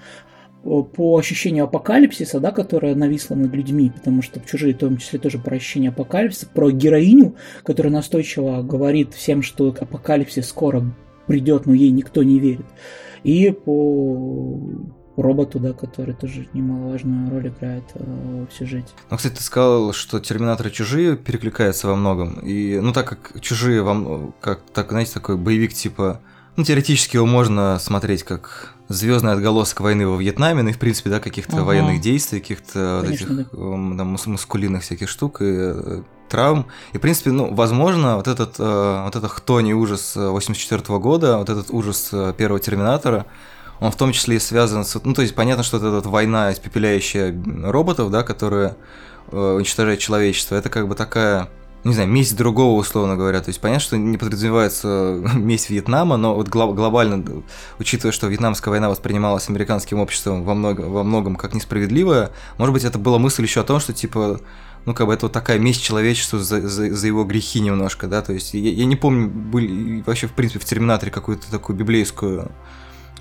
по 0.63 1.17
ощущению 1.17 1.65
апокалипсиса, 1.65 2.39
да, 2.39 2.51
которая 2.51 2.93
нависла 2.95 3.35
над 3.35 3.53
людьми, 3.53 3.91
потому 3.95 4.21
что 4.21 4.41
чужие, 4.41 4.73
в 4.73 4.77
том 4.77 4.97
числе 4.97 5.17
тоже 5.17 5.39
про 5.39 5.55
ощущение 5.55 5.89
апокалипсиса, 5.89 6.47
про 6.53 6.69
героиню, 6.69 7.35
которая 7.63 7.93
настойчиво 7.93 8.61
говорит 8.61 9.13
всем, 9.13 9.41
что 9.41 9.69
апокалипсис 9.69 10.47
скоро 10.47 10.93
придет, 11.29 11.67
но 11.67 11.75
ей 11.75 11.91
никто 11.91 12.23
не 12.23 12.39
верит. 12.39 12.65
И 13.23 13.51
по 13.51 14.59
роботу, 15.15 15.59
да, 15.59 15.73
который 15.73 16.15
тоже 16.15 16.47
немаловажную 16.53 17.29
роль 17.29 17.49
играет 17.49 17.83
э, 17.93 18.45
в 18.49 18.53
сюжете. 18.53 18.87
Ну, 19.11 19.17
кстати, 19.17 19.35
ты 19.35 19.43
сказал, 19.43 19.93
что 19.93 20.19
Терминаторы 20.19 20.71
чужие 20.71 21.15
перекликаются 21.15 21.87
во 21.87 21.95
многом. 21.95 22.39
И, 22.39 22.79
ну, 22.79 22.93
так 22.93 23.07
как 23.09 23.41
чужие 23.41 23.83
вам, 23.83 24.33
как, 24.41 24.61
так, 24.73 24.89
знаете, 24.89 25.13
такой 25.13 25.37
боевик 25.37 25.73
типа 25.73 26.19
Ну, 26.55 26.63
теоретически 26.63 27.17
его 27.17 27.27
можно 27.27 27.77
смотреть 27.77 28.23
как 28.23 28.73
звездный 28.89 29.33
отголосок 29.33 29.79
войны 29.81 30.07
во 30.07 30.17
Вьетнаме, 30.17 30.63
ну 30.63 30.69
и, 30.69 30.73
в 30.73 30.79
принципе, 30.79 31.09
да, 31.11 31.19
каких-то 31.19 31.57
Ага. 31.57 31.63
военных 31.65 32.01
действий, 32.01 32.39
каких-то 32.39 33.01
вот 33.03 33.11
этих 33.13 33.29
эм, 33.29 33.95
там, 33.97 34.15
мус- 34.15 34.27
мускулинных 34.27 34.81
всяких 34.81 35.07
штук 35.07 35.41
и 35.41 35.45
э, 35.47 36.01
травм. 36.27 36.65
И, 36.93 36.97
в 36.97 37.01
принципе, 37.01 37.31
ну, 37.31 37.53
возможно, 37.53 38.17
вот 38.17 38.27
этот, 38.27 38.55
э, 38.59 39.01
вот 39.05 39.15
этот 39.15 39.31
хтоний 39.31 39.73
ужас 39.73 40.15
84 40.15 40.81
года, 40.99 41.37
вот 41.37 41.49
этот 41.49 41.69
ужас 41.69 42.09
э, 42.11 42.33
первого 42.35 42.59
Терминатора, 42.59 43.25
он 43.79 43.91
в 43.91 43.95
том 43.95 44.11
числе 44.11 44.35
и 44.37 44.39
связан 44.39 44.83
с... 44.83 44.99
Ну, 45.03 45.13
то 45.13 45.21
есть, 45.21 45.35
понятно, 45.35 45.63
что 45.63 45.77
вот 45.77 45.85
эта 45.85 45.95
вот 45.95 46.05
война, 46.07 46.51
испепеляющая 46.51 47.33
роботов, 47.63 48.09
да, 48.11 48.23
которая 48.23 48.75
э, 49.31 49.37
уничтожает 49.37 49.99
человечество, 49.99 50.55
это 50.55 50.69
как 50.69 50.87
бы 50.87 50.95
такая 50.95 51.47
не 51.83 51.93
знаю, 51.93 52.09
месть 52.09 52.35
другого, 52.35 52.79
условно 52.79 53.15
говоря. 53.15 53.39
То 53.41 53.49
есть 53.49 53.61
понятно, 53.61 53.81
что 53.81 53.97
не 53.97 54.17
подразумевается 54.17 55.21
месть 55.35 55.69
Вьетнама, 55.69 56.17
но 56.17 56.35
вот 56.35 56.49
гло- 56.49 56.73
глобально, 56.73 57.43
учитывая, 57.79 58.11
что 58.11 58.27
Вьетнамская 58.27 58.71
война 58.71 58.89
воспринималась 58.89 59.49
американским 59.49 59.99
обществом 59.99 60.43
во, 60.43 60.53
много, 60.53 60.81
во 60.81 61.03
многом 61.03 61.35
как 61.35 61.53
несправедливая, 61.53 62.31
может 62.57 62.73
быть, 62.73 62.83
это 62.83 62.99
была 62.99 63.19
мысль 63.19 63.43
еще 63.43 63.61
о 63.61 63.63
том, 63.63 63.79
что 63.79 63.93
типа 63.93 64.39
ну, 64.85 64.93
как 64.93 65.07
бы 65.07 65.13
это 65.13 65.25
вот 65.25 65.33
такая 65.33 65.59
месть 65.59 65.83
человечеству 65.83 66.39
за, 66.39 66.67
за, 66.67 66.93
за 66.93 67.07
его 67.07 67.23
грехи 67.23 67.59
немножко, 67.59 68.07
да, 68.07 68.21
то 68.21 68.33
есть 68.33 68.53
я, 68.53 68.71
я 68.71 68.85
не 68.85 68.95
помню, 68.95 69.27
были 69.27 70.01
вообще, 70.05 70.27
в 70.27 70.33
принципе, 70.33 70.59
в 70.59 70.65
Терминаторе 70.65 71.11
какую-то 71.11 71.51
такую 71.51 71.77
библейскую 71.77 72.51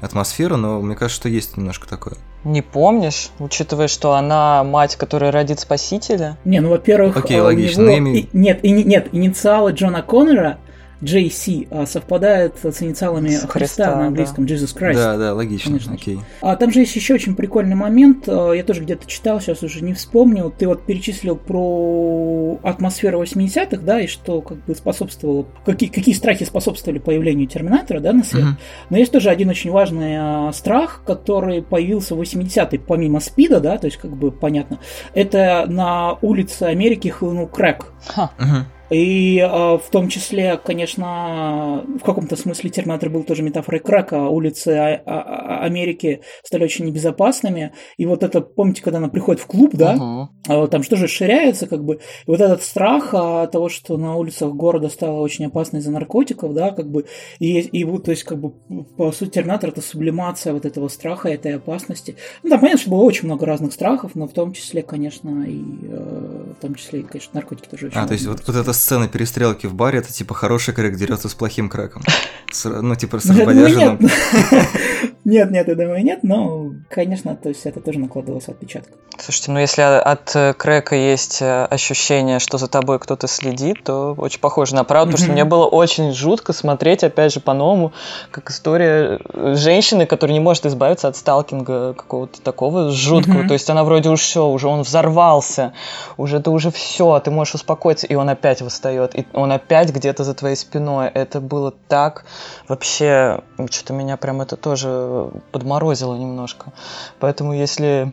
атмосферу, 0.00 0.56
но 0.56 0.80
мне 0.80 0.94
кажется, 0.94 1.20
что 1.20 1.28
есть 1.28 1.56
немножко 1.56 1.88
такое. 1.88 2.16
Не 2.44 2.62
помнишь, 2.62 3.30
учитывая, 3.40 3.88
что 3.88 4.12
она 4.14 4.62
мать, 4.64 4.96
которая 4.96 5.32
родит 5.32 5.60
Спасителя? 5.60 6.36
Не, 6.44 6.60
ну, 6.60 6.70
во-первых, 6.70 7.16
Окей, 7.16 7.40
у 7.40 7.44
логично, 7.44 7.82
него- 7.82 8.16
и- 8.16 8.28
нет, 8.32 8.60
и, 8.64 8.70
нет, 8.70 9.08
инициалы 9.12 9.72
Джона 9.72 10.02
Коннора, 10.02 10.58
JC, 11.00 11.68
а, 11.70 11.86
совпадают 11.86 12.56
с 12.62 12.82
инициалами 12.82 13.28
С 13.28 13.40
Христа, 13.42 13.48
Христа, 13.52 13.96
на 13.96 14.06
английском, 14.08 14.44
Jesus 14.44 14.76
Christ. 14.76 14.94
Да, 14.94 15.16
да, 15.16 15.34
логично, 15.34 15.72
Конечно. 15.72 15.94
окей. 15.94 16.18
А 16.40 16.56
там 16.56 16.72
же 16.72 16.80
есть 16.80 16.96
еще 16.96 17.14
очень 17.14 17.36
прикольный 17.36 17.76
момент, 17.76 18.28
э, 18.28 18.52
я 18.56 18.64
тоже 18.64 18.82
где-то 18.82 19.06
читал, 19.06 19.40
сейчас 19.40 19.62
уже 19.62 19.84
не 19.84 19.94
вспомнил. 19.94 20.50
Ты 20.50 20.66
вот 20.66 20.84
перечислил 20.84 21.36
про 21.36 22.58
атмосферу 22.62 23.22
80-х, 23.22 23.82
да, 23.82 24.00
и 24.00 24.06
что 24.08 24.40
как 24.40 24.64
бы 24.64 24.74
способствовало, 24.74 25.46
какие, 25.64 25.88
какие 25.88 26.14
страхи 26.14 26.44
способствовали 26.44 26.98
появлению 26.98 27.46
Терминатора, 27.46 28.00
да, 28.00 28.12
на 28.12 28.24
свет. 28.24 28.44
Мгм. 28.44 28.58
Но 28.90 28.98
есть 28.98 29.12
тоже 29.12 29.30
один 29.30 29.48
очень 29.48 29.70
важный 29.70 30.48
э, 30.48 30.52
страх, 30.52 31.02
который 31.06 31.62
появился 31.62 32.16
в 32.16 32.20
80-е, 32.20 32.80
помимо 32.80 33.20
СПИДа, 33.20 33.60
да, 33.60 33.78
то 33.78 33.86
есть 33.86 33.98
как 33.98 34.16
бы 34.16 34.32
понятно. 34.32 34.80
Это 35.14 35.66
на 35.68 36.18
улице 36.22 36.64
Америки 36.64 37.08
хлынул 37.08 37.46
крэк. 37.46 37.92
Ха. 38.06 38.30
Мгм. 38.38 38.66
И 38.90 39.38
э, 39.38 39.46
в 39.46 39.84
том 39.90 40.08
числе, 40.08 40.58
конечно, 40.62 41.84
в 42.00 42.04
каком-то 42.04 42.36
смысле 42.36 42.70
Терминатор 42.70 43.10
был 43.10 43.22
тоже 43.24 43.42
метафорой 43.42 43.80
крака. 43.80 44.28
Улицы 44.28 44.68
А- 44.68 45.02
А- 45.04 45.20
А- 45.22 45.64
Америки 45.64 46.22
стали 46.44 46.64
очень 46.64 46.86
небезопасными. 46.86 47.72
И 47.96 48.06
вот 48.06 48.22
это, 48.22 48.40
помните, 48.40 48.82
когда 48.82 48.98
она 48.98 49.08
приходит 49.08 49.42
в 49.42 49.46
клуб, 49.46 49.72
да, 49.74 50.28
а 50.46 50.66
там 50.68 50.82
что 50.82 50.96
же 50.96 51.04
расширяется, 51.04 51.66
как 51.66 51.84
бы, 51.84 51.96
и 51.96 51.98
вот 52.30 52.40
этот 52.40 52.62
страх 52.62 53.10
а, 53.12 53.46
того, 53.46 53.68
что 53.68 53.96
на 53.96 54.16
улицах 54.16 54.52
города 54.54 54.88
стало 54.88 55.20
очень 55.20 55.46
опасно 55.46 55.78
из-за 55.78 55.90
наркотиков, 55.90 56.54
да, 56.54 56.70
как 56.70 56.90
бы, 56.90 57.06
и, 57.38 57.60
и 57.60 57.84
вот, 57.84 58.04
то 58.04 58.10
есть, 58.12 58.24
как 58.24 58.38
бы, 58.38 58.52
по 58.96 59.12
сути, 59.12 59.30
Терминатор 59.30 59.70
это 59.70 59.82
сублимация 59.82 60.52
вот 60.52 60.64
этого 60.64 60.88
страха, 60.88 61.28
этой 61.28 61.56
опасности. 61.56 62.16
Ну, 62.42 62.50
там 62.50 62.60
понятно, 62.60 62.80
что 62.80 62.90
было 62.90 63.02
очень 63.02 63.26
много 63.26 63.44
разных 63.46 63.72
страхов, 63.72 64.12
но 64.14 64.26
в 64.26 64.32
том 64.32 64.52
числе, 64.52 64.82
конечно, 64.82 65.44
и 65.46 65.60
э, 65.82 66.52
в 66.58 66.60
том 66.60 66.74
числе, 66.74 67.00
и, 67.00 67.02
конечно, 67.02 67.30
наркотики 67.34 67.68
тоже 67.68 67.86
очень 67.88 67.98
А, 67.98 68.06
то 68.06 68.14
есть 68.14 68.26
вот, 68.26 68.42
вот 68.46 68.56
эта 68.56 68.72
сцена 68.78 69.08
перестрелки 69.08 69.66
в 69.66 69.74
баре, 69.74 69.98
это 69.98 70.12
типа 70.12 70.34
хороший 70.34 70.74
крэк 70.74 70.96
дерется 70.96 71.28
с 71.28 71.34
плохим 71.34 71.68
крэком. 71.68 72.02
С- 72.50 72.64
ну, 72.64 72.94
типа 72.94 73.20
с 73.20 73.26
разбодяженным. 73.26 73.98
нет. 75.24 75.50
Нет, 75.50 75.68
я 75.68 75.74
думаю, 75.74 76.02
нет, 76.02 76.20
но, 76.22 76.72
конечно, 76.88 77.36
то 77.36 77.50
есть 77.50 77.66
это 77.66 77.80
тоже 77.80 77.98
накладывалось 77.98 78.48
отпечаток. 78.48 78.90
Слушайте, 79.18 79.50
ну 79.50 79.58
если 79.58 79.82
от 79.82 80.34
э, 80.34 80.54
Крека 80.56 80.94
есть 80.94 81.42
э, 81.42 81.64
ощущение, 81.64 82.38
что 82.38 82.56
за 82.56 82.68
тобой 82.68 82.98
кто-то 82.98 83.26
следит, 83.26 83.82
то 83.84 84.14
очень 84.16 84.40
похоже 84.40 84.74
на 84.74 84.84
правду, 84.84 85.12
потому 85.12 85.24
что 85.24 85.32
мне 85.32 85.44
было 85.44 85.66
очень 85.66 86.14
жутко 86.14 86.52
смотреть, 86.52 87.02
опять 87.02 87.34
же, 87.34 87.40
по-новому, 87.40 87.92
как 88.30 88.50
история 88.50 89.18
э, 89.24 89.54
женщины, 89.56 90.06
которая 90.06 90.34
не 90.34 90.40
может 90.40 90.64
избавиться 90.66 91.08
от 91.08 91.16
сталкинга 91.16 91.94
какого-то 91.94 92.40
такого 92.40 92.90
жуткого. 92.90 93.46
То 93.46 93.54
есть 93.54 93.68
она 93.68 93.84
вроде 93.84 94.08
уж 94.08 94.20
все, 94.20 94.46
уже 94.46 94.68
он 94.68 94.82
взорвался, 94.82 95.72
уже 96.16 96.38
это 96.38 96.50
уже 96.50 96.70
все, 96.70 97.18
ты 97.18 97.30
можешь 97.30 97.56
успокоиться, 97.56 98.06
и 98.06 98.14
он 98.14 98.28
опять 98.30 98.62
восстает, 98.68 99.18
и 99.18 99.26
он 99.32 99.50
опять 99.50 99.90
где-то 99.90 100.24
за 100.24 100.34
твоей 100.34 100.56
спиной. 100.56 101.08
Это 101.08 101.40
было 101.40 101.72
так 101.88 102.26
вообще, 102.68 103.40
что-то 103.70 103.94
меня 103.94 104.16
прям 104.16 104.42
это 104.42 104.56
тоже 104.56 105.30
подморозило 105.52 106.14
немножко. 106.14 106.72
Поэтому 107.18 107.54
если 107.54 108.12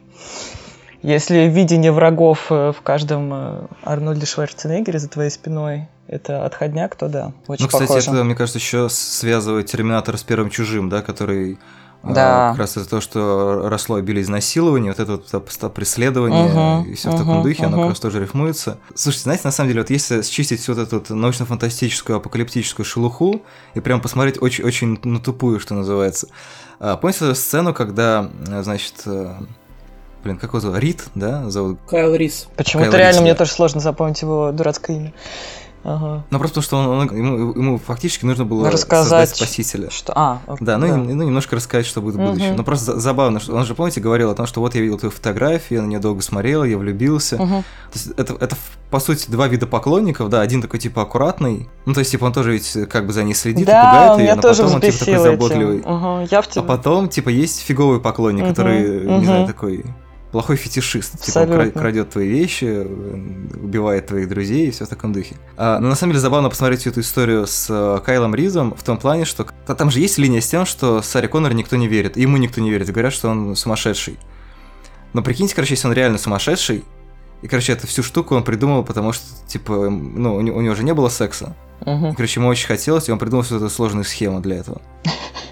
если 1.04 1.48
видение 1.48 1.92
врагов 1.92 2.48
э, 2.50 2.72
в 2.72 2.82
каждом 2.82 3.32
э, 3.32 3.68
Арнольде 3.84 4.26
Шварценеггере 4.26 4.98
за 4.98 5.08
твоей 5.08 5.30
спиной 5.30 5.88
это 6.08 6.46
отходняк, 6.46 6.96
то 6.96 7.10
да, 7.10 7.32
очень 7.48 7.66
Ну, 7.66 7.68
кстати, 7.68 7.88
похоже. 7.88 8.12
это, 8.12 8.24
мне 8.24 8.34
кажется, 8.34 8.58
еще 8.58 8.90
связывает 8.90 9.68
Терминатор 9.68 10.18
с 10.18 10.24
первым 10.24 10.50
чужим, 10.50 10.90
да, 10.90 11.02
который 11.02 11.60
а, 12.06 12.14
Да. 12.14 12.50
как 12.52 12.60
раз 12.60 12.78
из-за 12.78 12.90
того, 12.90 13.02
что 13.02 13.68
росло 13.70 13.96
обилие 13.96 14.24
изнасилований, 14.24 14.90
вот 14.90 15.00
это 15.00 15.20
вот 15.32 15.74
преследование 15.74 16.46
Мгм, 16.46 16.92
и 16.92 16.94
все 16.96 17.10
в 17.12 17.18
таком 17.18 17.42
духе, 17.42 17.66
оно 17.66 17.78
мгм. 17.78 17.82
как 17.86 17.90
раз 17.92 18.00
тоже 18.00 18.20
рифмуется. 18.22 18.78
Слушайте, 18.94 19.24
знаете, 19.24 19.42
на 19.46 19.52
самом 19.52 19.70
деле, 19.70 19.82
вот 19.82 19.90
если 19.90 20.22
счистить 20.22 20.62
всю 20.62 20.74
вот 20.74 20.82
эту 20.88 21.00
вот 21.00 21.10
научно-фантастическую 21.10 22.18
апокалиптическую 22.18 22.86
шелуху 22.86 23.42
и 23.74 23.80
прям 23.80 24.02
посмотреть 24.02 24.42
очень-очень 24.42 25.00
на 25.04 25.20
тупую, 25.20 25.60
что 25.60 25.74
называется. 25.74 26.28
А, 26.80 26.98
помните 26.98 27.26
эту 27.26 27.36
сцену, 27.36 27.74
когда, 27.74 28.30
а, 28.50 28.62
значит, 28.64 28.94
а, 29.06 29.38
блин, 30.24 30.38
как 30.38 30.52
его 30.52 30.60
зовут? 30.60 30.80
Рид, 30.80 31.06
да, 31.16 31.50
зовут 31.50 31.80
Кайл 31.88 32.14
Рис. 32.16 32.48
Почему-то 32.56 32.98
реально 32.98 33.18
Рис, 33.18 33.22
мне 33.22 33.32
да. 33.34 33.38
тоже 33.40 33.52
сложно 33.52 33.80
запомнить 33.82 34.22
его 34.22 34.52
дурацкое 34.52 34.98
имя. 34.98 35.14
Ага. 35.88 36.24
Ну, 36.32 36.40
просто 36.40 36.62
потому 36.62 36.64
что 36.64 36.78
он, 36.92 37.10
он- 37.12 37.16
ему, 37.18 37.54
ему 37.54 37.78
фактически 37.78 38.26
нужно 38.26 38.44
было 38.44 38.72
Рассказать, 38.72 39.30
создать 39.30 39.30
спасителя. 39.38 39.90
Что? 39.92 40.14
А, 40.16 40.40
Да, 40.60 40.78
ну, 40.80 40.88
и- 40.88 41.14
ну, 41.14 41.24
немножко 41.24 41.56
рассказать, 41.56 41.86
что 41.86 42.02
будет 42.02 42.16
в 42.16 42.18
будущем. 42.20 42.48
Мгм. 42.48 42.58
Ну, 42.58 42.64
просто 42.64 42.94
за- 42.94 43.00
забавно, 43.00 43.40
что 43.40 43.54
он 43.56 43.66
же, 43.66 43.76
помните, 43.76 44.02
говорил 44.02 44.32
о 44.32 44.36
том, 44.36 44.48
что 44.48 44.62
вот 44.62 44.74
я 44.74 44.82
видел 44.82 44.98
твою 44.98 45.12
фотографию, 45.12 45.80
я 45.80 45.84
на 45.86 45.90
нее 45.90 46.00
долго 46.00 46.22
смотрел, 46.22 46.64
я 46.64 46.78
влюбился. 46.80 47.36
Мгм. 47.36 47.62
То 47.94 48.00
есть 48.00 48.08
это, 48.18 48.34
это, 48.40 48.56
по 48.90 49.00
сути, 49.00 49.30
два 49.30 49.48
вида 49.48 49.68
поклонников, 49.68 50.30
да, 50.30 50.42
один 50.42 50.62
такой, 50.62 50.80
типа, 50.80 51.04
аккуратный, 51.04 51.70
ну, 51.86 51.94
то 51.94 52.00
есть, 52.00 52.12
типа, 52.12 52.26
он 52.26 52.34
тоже 52.34 52.54
ведь 52.54 52.76
как 52.90 53.06
бы 53.06 53.14
за 53.14 53.24
ней 53.24 53.36
следит 53.36 53.62
и 53.62 53.66
Да, 53.66 53.84
пугает 53.84 54.12
он 54.14 54.20
ее, 54.22 54.36
но 54.36 54.42
потом 54.42 54.74
он, 54.74 54.82
типа, 54.82 54.98
такой 55.06 55.18
заботливый. 55.20 55.82
Ага, 55.86 56.28
Я 56.32 56.42
в 56.42 56.48
А 56.48 56.50
тебе. 56.52 56.64
потом, 56.64 57.10
типа, 57.10 57.30
есть 57.30 57.60
фиговый 57.62 58.00
поклонник, 58.00 58.44
Мгм, 58.46 58.50
который, 58.56 58.82
не 59.06 59.12
мгм. 59.18 59.26
знаю, 59.26 59.48
такой 59.48 59.86
плохой 60.36 60.58
фетишист. 60.58 61.18
Типа, 61.22 61.44
Абсолютно. 61.44 61.80
крадет 61.80 62.10
твои 62.10 62.28
вещи, 62.28 62.66
убивает 63.56 64.08
твоих 64.08 64.28
друзей 64.28 64.68
и 64.68 64.72
все 64.72 64.84
в 64.86 64.90
таком 64.90 65.14
духе. 65.14 65.38
А, 65.56 65.80
но 65.80 65.88
на 65.88 65.96
самом 65.96 66.12
деле 66.12 66.20
забавно 66.20 66.50
посмотреть 66.50 66.82
всю 66.82 66.90
эту 66.90 67.00
историю 67.00 67.48
с 67.48 67.68
э, 67.70 68.02
Кайлом 68.06 68.36
Ризом 68.36 68.76
в 68.76 68.84
том 68.84 68.98
плане, 68.98 69.24
что 69.24 69.48
та- 69.66 69.76
там 69.76 69.90
же 69.90 70.02
есть 70.02 70.18
линия 70.18 70.42
с 70.42 70.48
тем, 70.48 70.66
что 70.66 71.02
Саре 71.02 71.30
Коннор 71.30 71.54
никто 71.54 71.78
не 71.78 71.88
верит, 71.88 72.18
ему 72.18 72.36
никто 72.36 72.60
не 72.60 72.70
верит, 72.70 72.90
говорят, 72.90 73.14
что 73.14 73.30
он 73.30 73.56
сумасшедший. 73.56 74.20
Но 75.14 75.22
прикиньте, 75.24 75.56
короче, 75.56 75.76
если 75.76 75.88
он 75.88 75.94
реально 75.94 76.18
сумасшедший, 76.18 76.84
и, 77.42 77.48
короче, 77.48 77.72
эту 77.72 77.88
всю 77.88 78.04
штуку 78.04 78.36
он 78.36 78.44
придумал, 78.44 78.84
потому 78.84 79.14
что, 79.14 79.24
типа, 79.48 79.90
ну, 79.90 80.36
у 80.36 80.42
него, 80.42 80.58
у 80.58 80.62
него 80.62 80.76
же 80.76 80.84
не 80.84 80.94
было 80.94 81.08
секса. 81.08 81.56
Мгм. 81.86 82.08
И, 82.08 82.14
короче, 82.14 82.42
ему 82.42 82.50
очень 82.50 82.68
хотелось, 82.68 83.08
и 83.08 83.12
он 83.14 83.20
придумал 83.20 83.44
всю 83.46 83.56
эту 83.56 83.70
сложную 83.70 84.04
схему 84.04 84.42
для 84.42 84.58
этого. 84.58 84.82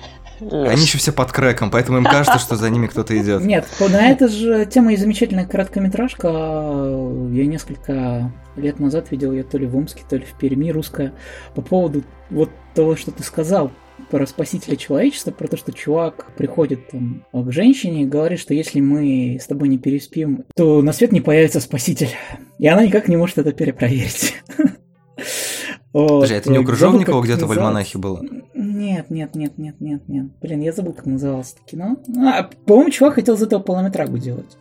Они 0.51 0.81
еще 0.81 0.97
все 0.97 1.11
под 1.11 1.31
крэком, 1.31 1.71
поэтому 1.71 1.97
им 1.97 2.05
кажется, 2.05 2.39
что 2.39 2.55
за 2.55 2.69
ними 2.69 2.87
кто-то 2.87 3.17
идет. 3.17 3.41
Нет, 3.45 3.65
на 3.79 4.09
это 4.09 4.27
же 4.27 4.65
тема 4.65 4.93
и 4.93 4.97
замечательная 4.97 5.45
короткометражка. 5.45 6.27
Я 6.27 7.45
несколько 7.45 8.31
лет 8.55 8.79
назад 8.79 9.11
видел 9.11 9.31
ее 9.31 9.43
то 9.43 9.57
ли 9.57 9.65
в 9.65 9.75
Омске, 9.75 10.03
то 10.07 10.15
ли 10.15 10.25
в 10.25 10.37
Перми, 10.37 10.69
русская, 10.69 11.13
по 11.55 11.61
поводу 11.61 12.03
вот 12.29 12.49
того, 12.73 12.95
что 12.95 13.11
ты 13.11 13.23
сказал 13.23 13.71
про 14.09 14.25
спасителя 14.27 14.75
человечества, 14.75 15.31
про 15.31 15.47
то, 15.47 15.57
что 15.57 15.71
чувак 15.71 16.27
приходит 16.35 16.89
там, 16.89 17.25
к 17.31 17.51
женщине 17.51 18.03
и 18.03 18.05
говорит, 18.05 18.39
что 18.39 18.53
если 18.53 18.79
мы 18.79 19.37
с 19.41 19.47
тобой 19.47 19.69
не 19.69 19.77
переспим, 19.77 20.45
то 20.55 20.81
на 20.81 20.93
свет 20.93 21.11
не 21.11 21.21
появится 21.21 21.59
спаситель. 21.59 22.09
И 22.59 22.67
она 22.67 22.85
никак 22.85 23.07
не 23.07 23.17
может 23.17 23.37
это 23.37 23.51
перепроверить. 23.53 24.35
Подожди, 25.93 26.33
а 26.33 26.37
это 26.37 26.51
не 26.51 26.57
у 26.57 26.61
Я 26.61 26.67
забыл, 26.67 26.75
Крыжовникова 26.75 27.21
где-то 27.21 27.45
в. 27.45 27.51
Альманахе 27.51 27.99
было? 27.99 28.21
Нет, 28.73 29.09
нет, 29.11 29.35
нет, 29.35 29.57
нет, 29.57 29.79
нет, 29.79 30.07
нет. 30.07 30.25
Блин, 30.41 30.61
я 30.61 30.73
забыл, 30.73 30.93
как 30.93 31.05
называлось 31.05 31.53
это 31.53 31.69
кино. 31.69 31.97
А, 32.27 32.49
по-моему, 32.65 32.89
чувак 32.89 33.15
хотел 33.15 33.35
из 33.35 33.43
этого 33.43 33.61
полнометрагу 33.61 34.17
делать. 34.17 34.57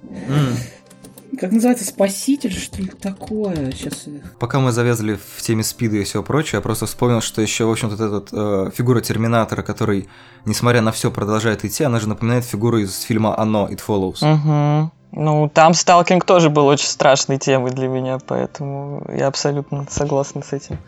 Как 1.41 1.51
называется, 1.51 1.87
Спаситель, 1.87 2.53
что 2.53 2.83
ли, 2.83 2.89
такое? 2.89 3.73
Сейчас... 3.73 4.05
Пока 4.39 4.61
мы 4.61 4.71
завязали 4.71 5.15
в 5.15 5.41
теме 5.41 5.63
спида 5.63 5.97
и 5.97 6.05
всего 6.05 6.23
прочего, 6.23 6.57
я 6.57 6.61
просто 6.61 6.85
вспомнил, 6.85 7.23
что 7.23 7.41
еще, 7.41 7.65
в 7.65 7.71
общем-то, 7.71 7.97
вот 7.97 8.29
эта 8.29 8.37
э, 8.67 8.71
фигура 8.77 9.01
Терминатора, 9.01 9.63
который, 9.63 10.11
несмотря 10.45 10.83
на 10.83 10.93
все, 10.93 11.11
продолжает 11.11 11.65
идти, 11.65 11.85
она 11.85 12.01
же 12.01 12.09
напоминает 12.09 12.45
фигуру 12.45 12.79
из 12.79 13.01
фильма 13.01 13.39
«Оно», 13.39 13.67
«It 13.67 13.81
Follows». 13.87 14.19
Мгм. 14.21 14.93
Ну, 15.13 15.51
там 15.53 15.73
сталкинг 15.73 16.25
тоже 16.25 16.51
был 16.51 16.67
очень 16.67 16.87
страшной 16.87 17.39
темой 17.39 17.71
для 17.71 17.89
меня, 17.89 18.19
поэтому 18.19 19.03
я 19.15 19.27
абсолютно 19.27 19.87
согласна 19.89 20.43
с 20.43 20.53
этим 20.53 20.79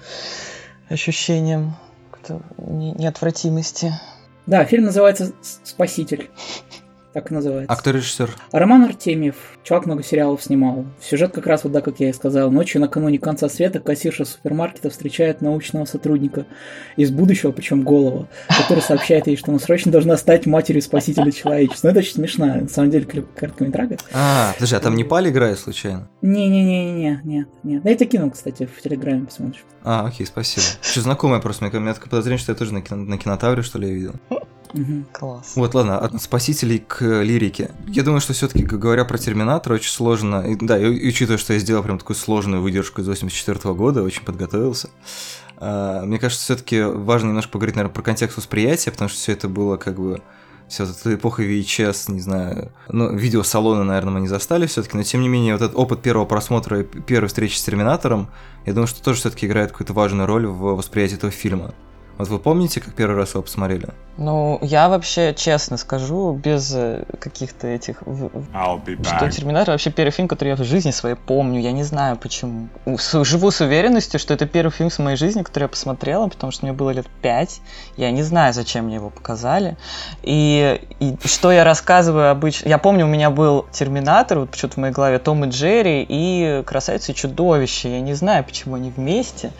ощущением. 0.90 1.74
Неотвратимости. 2.58 3.92
Да, 4.46 4.64
фильм 4.64 4.84
называется 4.84 5.32
«Спаситель» 5.62 6.30
так 7.14 7.30
называется. 7.30 7.72
А 7.72 7.76
кто 7.76 7.92
режиссер? 7.92 8.30
Роман 8.52 8.84
Артемьев. 8.84 9.53
Чувак 9.64 9.86
много 9.86 10.02
сериалов 10.02 10.42
снимал. 10.42 10.84
Сюжет 11.00 11.32
как 11.32 11.46
раз 11.46 11.64
вот, 11.64 11.72
да, 11.72 11.80
как 11.80 11.98
я 11.98 12.10
и 12.10 12.12
сказал. 12.12 12.50
Ночью 12.50 12.82
накануне 12.82 13.18
конца 13.18 13.48
света 13.48 13.80
кассирша 13.80 14.26
супермаркета 14.26 14.90
встречает 14.90 15.40
научного 15.40 15.86
сотрудника 15.86 16.44
из 16.96 17.10
будущего, 17.10 17.50
причем 17.50 17.82
голова, 17.82 18.28
который 18.48 18.80
сообщает 18.82 19.26
ей, 19.26 19.36
что 19.36 19.52
она 19.52 19.58
срочно 19.58 19.90
должна 19.90 20.18
стать 20.18 20.44
матерью 20.44 20.82
спасителя 20.82 21.32
человечества. 21.32 21.88
Ну, 21.88 21.90
это 21.92 22.00
очень 22.00 22.12
смешно. 22.12 22.46
На 22.46 22.68
самом 22.68 22.90
деле, 22.90 23.06
короткометрага. 23.06 23.96
А, 24.12 24.52
подожди, 24.52 24.76
а 24.76 24.80
там 24.80 24.96
не 24.96 25.04
Паль 25.04 25.30
играет 25.30 25.58
случайно? 25.58 26.10
Не-не-не-не, 26.20 27.22
нет, 27.24 27.48
нет. 27.62 27.82
Да 27.82 27.90
это 27.90 28.04
кинул, 28.04 28.32
кстати, 28.32 28.66
в 28.66 28.82
Телеграме 28.82 29.24
посмотришь. 29.24 29.64
А, 29.82 30.06
окей, 30.06 30.26
спасибо. 30.26 30.66
Что 30.82 31.00
знакомое 31.00 31.40
просто, 31.40 31.64
у 31.64 31.80
меня 31.80 31.94
такое 31.94 32.10
подозрение, 32.10 32.38
что 32.38 32.52
я 32.52 32.58
тоже 32.58 32.74
на, 32.74 32.82
кино, 32.82 33.02
на 33.02 33.16
кинотавре, 33.16 33.62
что 33.62 33.78
ли, 33.78 33.88
я 33.88 33.94
видел. 33.94 34.14
Угу. 34.74 35.04
Класс. 35.12 35.52
Вот, 35.54 35.74
ладно, 35.74 35.98
от 35.98 36.20
спасителей 36.20 36.78
к 36.78 37.02
лирике. 37.22 37.70
Я 37.86 38.02
думаю, 38.02 38.20
что 38.20 38.32
все-таки, 38.32 38.64
говоря 38.64 39.04
про 39.04 39.18
Терминатор, 39.54 39.72
очень 39.74 39.90
сложно. 39.90 40.40
И, 40.40 40.56
да, 40.56 40.78
и, 40.78 40.92
и 40.92 41.08
учитывая, 41.08 41.38
что 41.38 41.52
я 41.52 41.58
сделал 41.58 41.82
прям 41.82 41.98
такую 41.98 42.16
сложную 42.16 42.62
выдержку 42.62 43.00
из 43.00 43.08
84 43.08 43.74
года, 43.74 44.02
очень 44.02 44.24
подготовился. 44.24 44.90
А, 45.58 46.04
мне 46.04 46.18
кажется, 46.18 46.44
все-таки 46.44 46.82
важно 46.82 47.28
немножко 47.28 47.52
поговорить, 47.52 47.76
наверное, 47.76 47.94
про 47.94 48.02
контекст 48.02 48.36
восприятия, 48.36 48.90
потому 48.90 49.08
что 49.08 49.18
все 49.18 49.32
это 49.32 49.48
было 49.48 49.76
как 49.76 49.98
бы 49.98 50.22
вся 50.68 50.84
вот 50.84 50.96
эта 50.98 51.14
эпоха 51.14 51.42
VHS, 51.44 52.10
не 52.10 52.20
знаю, 52.20 52.72
ну, 52.88 53.14
видеосалоны, 53.14 53.84
наверное, 53.84 54.14
мы 54.14 54.20
не 54.20 54.28
застали 54.28 54.66
все-таки, 54.66 54.96
но 54.96 55.02
тем 55.02 55.20
не 55.20 55.28
менее, 55.28 55.54
вот 55.54 55.62
этот 55.62 55.76
опыт 55.76 56.02
первого 56.02 56.24
просмотра 56.24 56.80
и 56.80 56.82
первой 56.82 57.28
встречи 57.28 57.56
с 57.56 57.62
Терминатором, 57.62 58.30
я 58.66 58.72
думаю, 58.72 58.88
что 58.88 59.02
тоже 59.02 59.20
все-таки 59.20 59.46
играет 59.46 59.70
какую-то 59.70 59.92
важную 59.92 60.26
роль 60.26 60.46
в 60.46 60.74
восприятии 60.74 61.16
этого 61.16 61.30
фильма. 61.30 61.74
Вот 62.16 62.28
вы 62.28 62.38
помните, 62.38 62.80
как 62.80 62.94
первый 62.94 63.16
раз 63.16 63.34
его 63.34 63.42
посмотрели? 63.42 63.88
Ну, 64.16 64.58
я 64.62 64.88
вообще 64.88 65.34
честно 65.34 65.76
скажу, 65.76 66.32
без 66.32 66.72
э, 66.72 67.04
каких-то 67.18 67.66
этих... 67.66 68.02
Что 68.02 69.30
«Терминатор» 69.30 69.72
вообще 69.72 69.90
первый 69.90 70.10
фильм, 70.10 70.28
который 70.28 70.50
я 70.50 70.56
в 70.56 70.62
жизни 70.62 70.92
своей 70.92 71.16
помню. 71.16 71.60
Я 71.60 71.72
не 71.72 71.82
знаю 71.82 72.16
почему. 72.16 72.68
Живу 72.86 73.50
с 73.50 73.60
уверенностью, 73.60 74.20
что 74.20 74.34
это 74.34 74.46
первый 74.46 74.70
фильм 74.70 74.90
в 74.90 74.98
моей 75.00 75.16
жизни, 75.16 75.42
который 75.42 75.64
я 75.64 75.68
посмотрела, 75.68 76.28
потому 76.28 76.52
что 76.52 76.64
мне 76.64 76.72
было 76.72 76.90
лет 76.90 77.06
пять. 77.22 77.60
Я 77.96 78.12
не 78.12 78.22
знаю, 78.22 78.54
зачем 78.54 78.84
мне 78.84 78.96
его 78.96 79.10
показали. 79.10 79.76
И, 80.22 80.80
и 81.00 81.16
что 81.24 81.50
я 81.50 81.64
рассказываю 81.64 82.30
обычно... 82.30 82.68
Я 82.68 82.78
помню, 82.78 83.06
у 83.06 83.08
меня 83.08 83.30
был 83.30 83.66
«Терминатор», 83.72 84.38
вот 84.38 84.50
почему-то 84.50 84.74
в 84.74 84.78
моей 84.78 84.92
голове, 84.92 85.18
«Том 85.18 85.44
и 85.44 85.48
Джерри» 85.48 86.06
и 86.08 86.62
«Красавица 86.64 87.10
и 87.10 87.14
чудовище». 87.16 87.90
Я 87.90 88.00
не 88.00 88.14
знаю, 88.14 88.44
почему 88.44 88.76
они 88.76 88.90
вместе. 88.90 89.50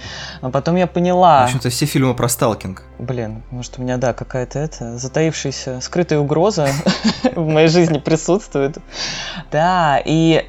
Но 0.43 0.51
потом 0.51 0.77
я 0.77 0.87
поняла... 0.87 1.43
В 1.43 1.45
общем-то, 1.47 1.71
все 1.71 1.87
фильмы 1.87 2.15
про 2.15 2.29
сталкинг. 2.29 2.85
Блин, 3.01 3.43
может, 3.51 3.79
у 3.79 3.83
меня, 3.83 3.97
да, 3.97 4.13
какая-то 4.45 4.59
это, 4.59 4.99
затаившаяся 4.99 5.81
скрытая 5.81 6.19
угроза 6.19 6.69
в 7.35 7.47
моей 7.47 7.69
жизни 7.69 7.99
присутствует. 7.99 8.79
Да, 9.51 10.01
и 10.05 10.47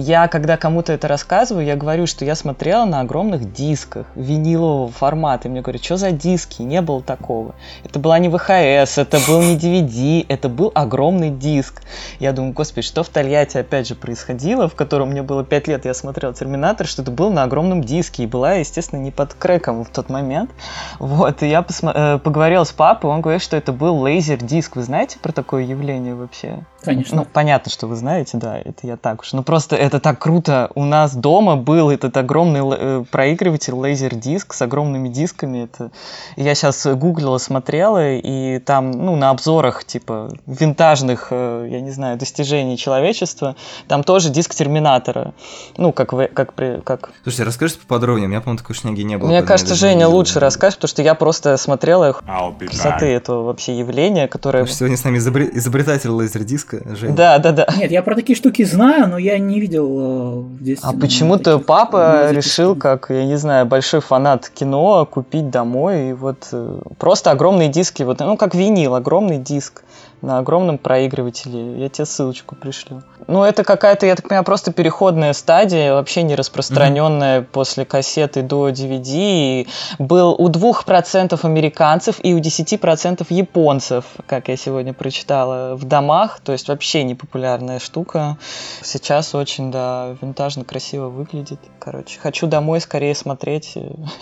я, 0.00 0.28
когда 0.28 0.56
кому-то 0.56 0.92
это 0.92 1.08
рассказываю, 1.08 1.64
я 1.64 1.76
говорю, 1.76 2.06
что 2.06 2.24
я 2.24 2.34
смотрела 2.34 2.84
на 2.84 3.00
огромных 3.00 3.52
дисках 3.52 4.06
винилового 4.14 4.90
формата. 4.90 5.48
И 5.48 5.50
мне 5.50 5.60
говорят, 5.60 5.84
что 5.84 5.96
за 5.96 6.10
диски? 6.10 6.62
Не 6.62 6.82
было 6.82 7.02
такого. 7.02 7.54
Это 7.84 7.98
была 7.98 8.18
не 8.18 8.28
ВХС, 8.28 8.98
это 8.98 9.18
был 9.26 9.42
не 9.42 9.56
DVD, 9.56 10.24
это 10.28 10.48
был 10.48 10.72
огромный 10.74 11.30
диск. 11.30 11.82
Я 12.18 12.32
думаю, 12.32 12.52
господи, 12.52 12.86
что 12.86 13.02
в 13.02 13.08
Тольятти 13.08 13.58
опять 13.58 13.88
же 13.88 13.94
происходило, 13.94 14.68
в 14.68 14.74
котором 14.74 15.10
мне 15.10 15.22
было 15.22 15.44
5 15.44 15.68
лет, 15.68 15.84
я 15.84 15.94
смотрел 15.94 16.32
Терминатор, 16.32 16.86
что 16.86 17.02
это 17.02 17.10
был 17.10 17.30
на 17.30 17.42
огромном 17.44 17.82
диске. 17.82 18.24
И 18.24 18.26
была, 18.26 18.54
естественно, 18.54 19.00
не 19.00 19.10
под 19.10 19.34
крэком 19.34 19.84
в 19.84 19.90
тот 19.90 20.08
момент. 20.10 20.50
Вот, 20.98 21.42
и 21.42 21.48
я 21.48 21.60
посмо- 21.60 21.92
э, 21.94 22.18
поговорила 22.18 22.64
с 22.64 22.72
папой, 22.72 23.10
он 23.10 23.20
говорит, 23.20 23.42
что 23.42 23.56
это 23.56 23.72
был 23.72 23.96
лазер-диск. 23.96 24.76
Вы 24.76 24.82
знаете 24.82 25.18
про 25.18 25.32
такое 25.32 25.64
явление 25.64 26.14
вообще? 26.14 26.64
Конечно. 26.82 27.18
Ну, 27.18 27.26
понятно, 27.30 27.70
что 27.70 27.86
вы 27.86 27.96
знаете, 27.96 28.38
да, 28.38 28.58
это 28.58 28.86
я 28.86 28.96
так 28.96 29.20
уж. 29.20 29.32
Ну, 29.32 29.42
просто 29.42 29.76
это 29.90 29.98
так 29.98 30.20
круто. 30.20 30.70
У 30.76 30.84
нас 30.84 31.14
дома 31.16 31.56
был 31.56 31.90
этот 31.90 32.16
огромный 32.16 32.60
э, 32.62 33.04
проигрыватель 33.10 33.74
лазер-диск 33.74 34.54
с 34.54 34.62
огромными 34.62 35.08
дисками. 35.08 35.64
Это... 35.64 35.90
Я 36.36 36.54
сейчас 36.54 36.86
гуглила, 36.86 37.38
смотрела, 37.38 38.14
и 38.14 38.60
там, 38.60 38.92
ну, 38.92 39.16
на 39.16 39.30
обзорах, 39.30 39.84
типа, 39.84 40.30
винтажных, 40.46 41.28
э, 41.30 41.68
я 41.70 41.80
не 41.80 41.90
знаю, 41.90 42.18
достижений 42.18 42.78
человечества, 42.78 43.56
там 43.88 44.04
тоже 44.04 44.30
диск 44.30 44.54
Терминатора. 44.54 45.34
Ну, 45.76 45.92
как... 45.92 46.12
Вы, 46.12 46.28
как, 46.28 46.54
при, 46.54 46.80
как... 46.80 47.10
Слушайте, 47.24 47.44
расскажите 47.44 47.80
поподробнее, 47.80 48.26
у 48.26 48.30
меня, 48.30 48.40
по-моему, 48.40 48.58
такой 48.58 48.76
шняги 48.76 49.02
не 49.02 49.18
было. 49.18 49.26
Мне 49.26 49.42
кажется, 49.42 49.74
Женя 49.74 50.06
лучше 50.06 50.38
расскажет, 50.38 50.78
потому 50.78 50.88
что 50.88 51.02
я 51.02 51.14
просто 51.16 51.56
смотрела 51.56 52.16
красоты 52.60 53.06
этого 53.06 53.42
вообще 53.42 53.76
явления, 53.76 54.28
которое... 54.28 54.66
Сегодня 54.66 54.96
с 54.96 55.04
нами 55.04 55.18
изобретатель 55.18 56.10
лазер-диска 56.10 56.96
Жень. 56.96 57.16
Да, 57.16 57.38
да, 57.38 57.50
да. 57.50 57.66
Нет, 57.76 57.90
я 57.90 58.02
про 58.02 58.14
такие 58.14 58.36
штуки 58.36 58.64
знаю, 58.64 59.08
но 59.08 59.18
я 59.18 59.38
не 59.38 59.58
видел 59.58 59.79
э, 59.88 60.40
в 60.40 60.62
детстве. 60.62 60.88
А 60.88 60.98
почему-то 60.98 61.58
папа 61.58 62.30
решил, 62.30 62.74
как, 62.76 63.10
я 63.10 63.24
не 63.24 63.36
знаю, 63.36 63.66
большой 63.66 64.00
фанат 64.00 64.48
кино, 64.48 65.06
купить 65.06 65.50
домой. 65.50 66.10
И 66.10 66.12
вот 66.12 66.48
э, 66.52 66.80
просто 66.98 67.30
огромные 67.30 67.68
диски, 67.68 68.02
вот, 68.02 68.20
ну, 68.20 68.36
как 68.36 68.54
винил, 68.54 68.94
огромный 68.94 69.38
диск 69.38 69.82
на 70.22 70.38
огромном 70.38 70.78
проигрывателе. 70.78 71.80
Я 71.80 71.88
тебе 71.88 72.04
ссылочку 72.04 72.54
пришлю. 72.54 73.02
Ну, 73.26 73.42
это 73.42 73.64
какая-то, 73.64 74.06
я 74.06 74.16
так 74.16 74.28
понимаю, 74.28 74.44
просто 74.44 74.72
переходная 74.72 75.32
стадия, 75.32 75.94
вообще 75.94 76.22
не 76.22 76.34
распространенная 76.34 77.40
mm-hmm. 77.40 77.48
после 77.52 77.84
кассеты 77.84 78.42
до 78.42 78.68
DVD. 78.70 79.10
И 79.10 79.68
был 79.98 80.34
у 80.38 80.48
2% 80.48 81.38
американцев 81.42 82.16
и 82.22 82.34
у 82.34 82.38
10% 82.38 83.26
японцев, 83.30 84.04
как 84.26 84.48
я 84.48 84.56
сегодня 84.56 84.92
прочитала, 84.92 85.76
в 85.76 85.84
домах. 85.84 86.40
То 86.40 86.52
есть 86.52 86.68
вообще 86.68 87.04
непопулярная 87.04 87.78
штука. 87.78 88.36
Сейчас 88.82 89.34
очень, 89.34 89.70
да, 89.70 90.16
винтажно, 90.20 90.64
красиво 90.64 91.08
выглядит. 91.08 91.60
Короче, 91.78 92.18
хочу 92.18 92.46
домой 92.46 92.80
скорее 92.80 93.14
смотреть 93.14 93.76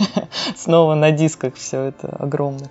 снова 0.57 0.95
на 0.95 1.11
дисках 1.11 1.55
все 1.55 1.85
это 1.85 2.09
огромное. 2.19 2.71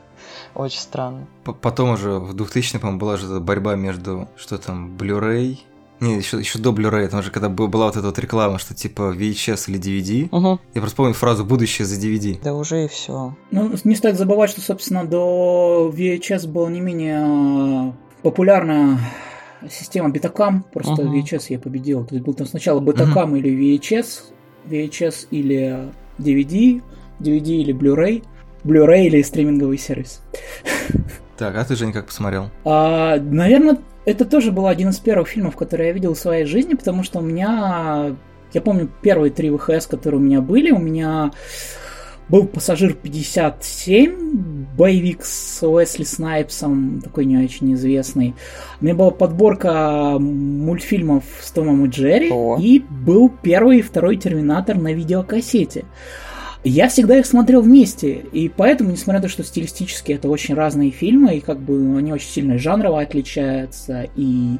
Очень 0.57 0.79
странно. 0.79 1.27
Потом 1.61 1.91
уже 1.91 2.17
в 2.17 2.33
2000 2.33 2.79
по 2.79 2.91
была 2.91 3.17
же 3.17 3.39
борьба 3.39 3.75
между, 3.75 4.27
что 4.35 4.57
там, 4.57 4.97
Blu-ray, 4.97 5.59
не, 5.99 6.17
еще, 6.17 6.39
еще 6.39 6.57
до 6.57 6.71
Blu-ray, 6.71 7.07
там 7.09 7.21
же 7.21 7.29
когда 7.29 7.47
была 7.49 7.85
вот 7.85 7.95
эта 7.95 8.07
вот 8.07 8.17
реклама, 8.17 8.57
что 8.57 8.73
типа 8.73 9.13
VHS 9.15 9.69
или 9.69 9.79
DVD. 9.79 10.29
Угу. 10.31 10.59
Я 10.73 10.81
просто 10.81 10.97
помню 10.97 11.13
фразу 11.13 11.45
«будущее 11.45 11.85
за 11.85 11.95
DVD». 11.95 12.39
Да 12.43 12.55
уже 12.55 12.85
и 12.85 12.87
все. 12.87 13.35
Ну, 13.51 13.71
не 13.83 13.95
стоит 13.95 14.17
забывать, 14.17 14.49
что, 14.49 14.61
собственно, 14.61 15.05
до 15.05 15.91
VHS 15.93 16.47
была 16.47 16.71
не 16.71 16.81
менее 16.81 17.19
а, 17.23 17.93
популярна 18.23 18.99
система 19.69 20.09
Betacam, 20.09 20.63
просто 20.73 21.03
угу. 21.03 21.19
VHS 21.19 21.45
я 21.49 21.59
победил. 21.59 22.03
То 22.03 22.15
есть 22.15 22.25
был 22.25 22.33
там 22.33 22.47
сначала 22.47 22.79
Betacam 22.79 23.27
угу. 23.27 23.35
или 23.35 23.77
VHS, 23.77 24.23
VHS 24.65 25.27
или 25.29 25.91
DVD, 26.17 26.81
DVD 27.19 27.47
или 27.47 27.75
Blu-ray. 27.75 28.23
Blu-ray 28.67 29.06
или 29.06 29.21
стриминговый 29.21 29.77
сервис. 29.77 30.21
Так, 31.38 31.56
а 31.56 31.63
ты, 31.63 31.75
Жень, 31.75 31.93
как 31.93 32.08
посмотрел? 32.08 32.49
А, 32.65 33.17
наверное, 33.17 33.77
это 34.06 34.25
тоже 34.25 34.51
был 34.51 34.67
один 34.67 34.89
из 34.89 34.99
первых 34.99 35.27
фильмов, 35.27 35.56
которые 35.56 35.88
я 35.88 35.93
видел 35.93 36.13
в 36.13 36.19
своей 36.19 36.45
жизни, 36.45 36.73
потому 36.73 37.03
что 37.03 37.19
у 37.19 37.21
меня... 37.21 38.15
Я 38.53 38.62
помню 38.62 38.89
первые 39.01 39.32
три 39.32 39.51
ВХС, 39.51 39.88
которые 39.88 40.19
у 40.19 40.23
меня 40.23 40.41
были. 40.41 40.71
У 40.71 40.80
меня 40.80 41.32
был 42.30 42.45
«Пассажир 42.45 42.95
57», 43.01 44.65
боевик 44.77 45.23
с 45.23 45.65
Уэсли 45.65 46.03
Снайпсом, 46.03 47.01
такой 47.01 47.25
не 47.25 47.38
очень 47.38 47.73
известный. 47.73 48.36
У 48.82 48.86
меня 48.86 48.95
была 48.95 49.12
подборка 49.12 50.17
мультфильмов 50.19 51.23
с 51.41 51.51
Томом 51.51 51.86
и 51.86 51.89
Джерри. 51.89 52.30
О. 52.32 52.58
И 52.60 52.80
был 52.80 53.30
первый 53.30 53.80
и 53.80 53.82
второй 53.82 54.17
«Терминатор» 54.17 54.77
на 54.77 54.93
видеокассете. 54.93 55.86
Я 56.69 56.89
всегда 56.89 57.17
их 57.17 57.25
смотрел 57.25 57.62
вместе, 57.62 58.25
и 58.34 58.49
поэтому, 58.49 58.91
несмотря 58.91 59.19
на 59.19 59.27
то, 59.27 59.30
что 59.30 59.41
стилистически 59.41 60.12
это 60.12 60.27
очень 60.27 60.53
разные 60.53 60.91
фильмы, 60.91 61.36
и 61.36 61.39
как 61.39 61.60
бы 61.60 61.97
они 61.97 62.12
очень 62.12 62.27
сильно 62.27 62.58
жанрово 62.58 63.01
отличаются, 63.01 64.08
и 64.17 64.58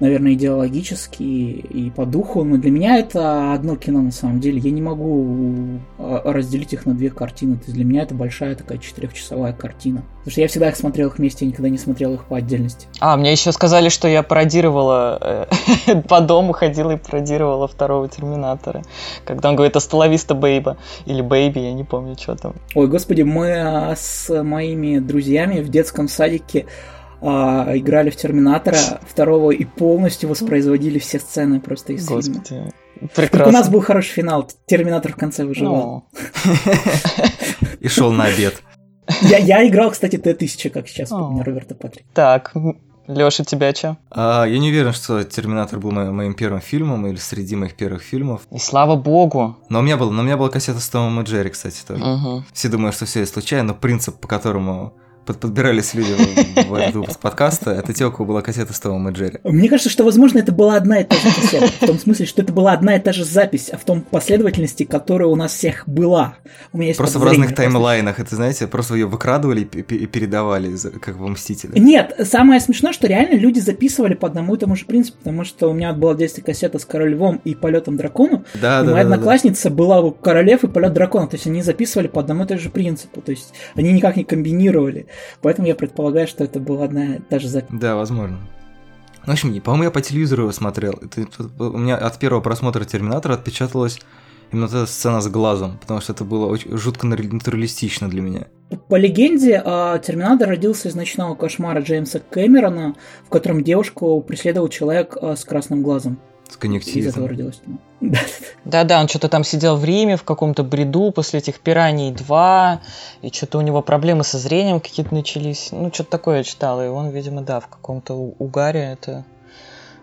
наверное, 0.00 0.32
идеологически 0.34 1.22
и 1.22 1.90
по 1.90 2.04
духу, 2.04 2.44
но 2.44 2.56
для 2.56 2.70
меня 2.70 2.96
это 2.96 3.52
одно 3.52 3.76
кино 3.76 4.02
на 4.02 4.10
самом 4.10 4.40
деле. 4.40 4.58
Я 4.58 4.70
не 4.70 4.82
могу 4.82 5.80
а, 5.98 6.32
разделить 6.32 6.72
их 6.72 6.86
на 6.86 6.94
две 6.94 7.10
картины. 7.10 7.56
То 7.56 7.64
есть 7.64 7.74
для 7.74 7.84
меня 7.84 8.02
это 8.02 8.14
большая 8.14 8.54
такая 8.54 8.78
четырехчасовая 8.78 9.52
картина. 9.52 10.02
Потому 10.18 10.32
что 10.32 10.40
я 10.40 10.48
всегда 10.48 10.68
их 10.68 10.76
смотрел 10.76 11.08
их 11.08 11.18
вместе, 11.18 11.44
я 11.44 11.50
никогда 11.50 11.68
не 11.68 11.78
смотрел 11.78 12.14
их 12.14 12.24
по 12.24 12.36
отдельности. 12.36 12.88
А, 13.00 13.16
мне 13.16 13.32
еще 13.32 13.52
сказали, 13.52 13.88
что 13.88 14.08
я 14.08 14.22
пародировала 14.22 15.46
э, 15.86 16.02
по 16.08 16.20
дому 16.20 16.52
ходила 16.52 16.92
и 16.92 16.96
пародировала 16.96 17.68
второго 17.68 18.08
Терминатора. 18.08 18.82
Когда 19.24 19.50
он 19.50 19.56
говорит 19.56 19.76
«Астоловиста 19.76 20.34
Бейба» 20.34 20.76
или 21.06 21.20
«Бэйби», 21.20 21.60
я 21.60 21.72
не 21.72 21.84
помню, 21.84 22.16
что 22.18 22.34
там. 22.36 22.54
Ой, 22.74 22.88
господи, 22.88 23.22
мы 23.22 23.52
а, 23.52 23.94
с 23.96 24.42
моими 24.42 24.98
друзьями 24.98 25.60
в 25.60 25.68
детском 25.68 26.08
садике 26.08 26.66
а, 27.26 27.72
играли 27.74 28.10
в 28.10 28.16
Терминатора 28.16 28.78
второго 29.08 29.50
и 29.50 29.64
полностью 29.64 30.28
воспроизводили 30.28 30.98
все 30.98 31.18
сцены 31.18 31.60
просто 31.60 31.94
из 31.94 32.06
Господи. 32.06 32.40
фильма. 32.48 32.70
Прекрасно. 33.14 33.48
У 33.48 33.52
нас 33.52 33.68
был 33.68 33.80
хороший 33.80 34.10
финал. 34.10 34.48
Терминатор 34.66 35.12
в 35.12 35.16
конце 35.16 35.44
выживал. 35.44 36.04
И 37.80 37.88
шел 37.88 38.12
на 38.12 38.24
обед. 38.24 38.62
Я, 39.22 39.38
я 39.38 39.66
играл, 39.66 39.90
кстати, 39.90 40.16
Т-1000, 40.16 40.70
как 40.70 40.88
сейчас 40.88 41.10
помню, 41.10 41.42
Роберта 41.42 41.74
Патрик. 41.74 42.06
Так, 42.14 42.54
Леша, 43.06 43.44
тебя 43.44 43.74
что? 43.74 43.98
А, 44.10 44.44
я 44.44 44.58
не 44.58 44.70
уверен, 44.70 44.92
что 44.92 45.22
Терминатор 45.24 45.78
был 45.78 45.90
моим, 45.90 46.16
моим 46.16 46.34
первым 46.34 46.60
фильмом 46.60 47.06
или 47.06 47.16
среди 47.16 47.56
моих 47.56 47.74
первых 47.74 48.02
фильмов. 48.02 48.42
И 48.50 48.58
слава 48.58 48.96
богу. 48.96 49.58
Но 49.68 49.80
у 49.80 49.82
меня 49.82 49.96
была, 49.96 50.10
но 50.10 50.22
у 50.22 50.24
меня 50.24 50.36
была 50.38 50.48
кассета 50.48 50.80
с 50.80 50.88
Томом 50.88 51.20
и 51.20 51.24
Джерри, 51.24 51.50
кстати, 51.50 51.82
тоже. 51.86 52.02
Угу. 52.02 52.44
Все 52.52 52.68
думают, 52.68 52.96
что 52.96 53.04
все 53.04 53.22
это 53.22 53.32
случайно, 53.32 53.68
но 53.68 53.74
принцип, 53.74 54.18
по 54.18 54.28
которому 54.28 54.94
под, 55.24 55.40
подбирались 55.40 55.94
люди 55.94 56.12
в, 56.68 56.74
этот 56.74 56.94
выпуск 56.94 57.20
подкаста, 57.20 57.70
это 57.70 57.92
те, 57.92 58.06
у 58.06 58.10
кого 58.10 58.26
была 58.26 58.42
кассета 58.42 58.72
с 58.72 58.80
Томом 58.80 59.08
и 59.08 59.12
Джерри. 59.12 59.38
Мне 59.44 59.68
кажется, 59.68 59.90
что, 59.90 60.04
возможно, 60.04 60.38
это 60.38 60.52
была 60.52 60.76
одна 60.76 61.00
и 61.00 61.04
та 61.04 61.16
же 61.16 61.34
кассета. 61.34 61.66
В 61.66 61.86
том 61.86 61.98
смысле, 61.98 62.26
что 62.26 62.42
это 62.42 62.52
была 62.52 62.72
одна 62.72 62.96
и 62.96 63.00
та 63.00 63.12
же 63.12 63.24
запись, 63.24 63.70
а 63.72 63.78
в 63.78 63.84
том 63.84 64.02
последовательности, 64.02 64.84
которая 64.84 65.28
у 65.28 65.36
нас 65.36 65.52
всех 65.52 65.84
была. 65.86 66.36
У 66.72 66.78
меня 66.78 66.88
есть 66.88 66.98
Просто 66.98 67.18
в 67.18 67.24
разных 67.24 67.54
таймлайнах, 67.54 68.20
это, 68.20 68.34
знаете, 68.34 68.66
просто 68.66 68.94
ее 68.94 69.06
выкрадывали 69.06 69.62
и 69.62 70.06
передавали, 70.06 70.74
как 71.00 71.16
в 71.16 71.26
Мстители. 71.26 71.78
Нет, 71.78 72.14
самое 72.24 72.60
смешное, 72.60 72.92
что 72.92 73.06
реально 73.06 73.36
люди 73.38 73.58
записывали 73.58 74.14
по 74.14 74.28
одному 74.28 74.54
и 74.54 74.58
тому 74.58 74.76
же 74.76 74.84
принципу, 74.84 75.18
потому 75.18 75.44
что 75.44 75.70
у 75.70 75.72
меня 75.72 75.92
была 75.92 76.14
в 76.14 76.16
детстве 76.16 76.42
кассета 76.42 76.78
с 76.78 76.84
Король 76.84 77.12
Львом 77.14 77.40
и 77.44 77.54
Полетом 77.54 77.96
Дракону, 77.96 78.44
да, 78.54 78.82
и 78.82 78.86
да, 78.86 78.92
моя 78.92 79.04
да, 79.04 79.14
одноклассница 79.14 79.70
да. 79.70 79.74
была 79.74 80.10
Королев 80.10 80.64
и 80.64 80.68
Полет 80.68 80.92
Дракона, 80.92 81.26
то 81.26 81.36
есть 81.36 81.46
они 81.46 81.62
записывали 81.62 82.08
по 82.08 82.20
одному 82.20 82.44
и 82.44 82.46
тому 82.46 82.60
же 82.60 82.70
принципу, 82.70 83.20
то 83.20 83.30
есть 83.30 83.52
они 83.74 83.92
никак 83.92 84.16
не 84.16 84.24
комбинировали. 84.24 85.06
Поэтому 85.42 85.66
я 85.68 85.74
предполагаю, 85.74 86.26
что 86.26 86.44
это 86.44 86.60
была 86.60 86.84
одна 86.84 87.16
и 87.16 87.18
та 87.18 87.38
же 87.38 87.48
запись. 87.48 87.68
Да, 87.72 87.96
возможно. 87.96 88.38
В 89.26 89.30
общем, 89.30 89.58
по-моему, 89.60 89.84
я 89.84 89.90
по 89.90 90.02
телевизору 90.02 90.42
его 90.42 90.52
смотрел. 90.52 90.94
Это, 91.00 91.26
у 91.58 91.78
меня 91.78 91.96
от 91.96 92.18
первого 92.18 92.40
просмотра 92.40 92.84
Терминатора 92.84 93.34
отпечаталась 93.34 93.98
именно 94.52 94.66
эта 94.66 94.86
сцена 94.86 95.20
с 95.20 95.28
глазом, 95.28 95.78
потому 95.80 96.00
что 96.00 96.12
это 96.12 96.24
было 96.24 96.46
очень 96.46 96.76
жутко 96.76 97.06
натуралистично 97.06 98.08
для 98.08 98.20
меня. 98.20 98.46
По 98.88 98.96
легенде, 98.96 99.62
а, 99.64 99.98
Терминатор 99.98 100.48
родился 100.48 100.88
из 100.88 100.94
ночного 100.94 101.34
кошмара 101.34 101.80
Джеймса 101.80 102.20
Кэмерона, 102.20 102.94
в 103.26 103.30
котором 103.30 103.62
девушку 103.64 104.20
преследовал 104.20 104.68
человек 104.68 105.16
а, 105.20 105.36
с 105.36 105.44
красным 105.44 105.82
глазом. 105.82 106.18
С 106.48 106.56
конъюнктивитом. 106.56 107.08
Из 107.08 107.12
этого 107.14 107.28
родилась 107.28 107.60
Да-да, 108.64 109.00
он 109.00 109.08
что-то 109.08 109.28
там 109.28 109.44
сидел 109.44 109.76
в 109.76 109.84
Риме 109.84 110.16
в 110.16 110.24
каком-то 110.24 110.62
бреду 110.62 111.10
после 111.10 111.40
этих 111.40 111.60
«Пираний 111.60 112.12
2», 112.12 112.78
и 113.22 113.32
что-то 113.32 113.58
у 113.58 113.60
него 113.60 113.82
проблемы 113.82 114.24
со 114.24 114.38
зрением 114.38 114.80
какие-то 114.80 115.14
начались. 115.14 115.68
Ну, 115.72 115.92
что-то 115.92 116.10
такое 116.10 116.38
я 116.38 116.44
читала, 116.44 116.84
и 116.84 116.88
он, 116.88 117.10
видимо, 117.10 117.42
да, 117.42 117.60
в 117.60 117.68
каком-то 117.68 118.14
угаре 118.14 118.80
это 118.80 119.24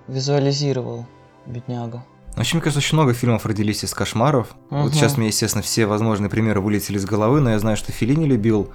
визуализировал, 0.07 1.05
бедняга. 1.45 2.03
Вообще, 2.35 2.55
мне 2.55 2.63
кажется, 2.63 2.79
очень 2.79 2.97
много 2.97 3.13
фильмов 3.13 3.45
родились 3.45 3.83
из 3.83 3.93
кошмаров. 3.93 4.55
Угу. 4.69 4.81
Вот 4.81 4.93
сейчас 4.93 5.17
мне, 5.17 5.27
естественно, 5.27 5.61
все 5.61 5.85
возможные 5.85 6.29
примеры 6.29 6.61
вылетели 6.61 6.97
из 6.97 7.05
головы, 7.05 7.41
но 7.41 7.51
я 7.51 7.59
знаю, 7.59 7.77
что 7.77 7.91
Филини 7.91 8.25
любил 8.25 8.71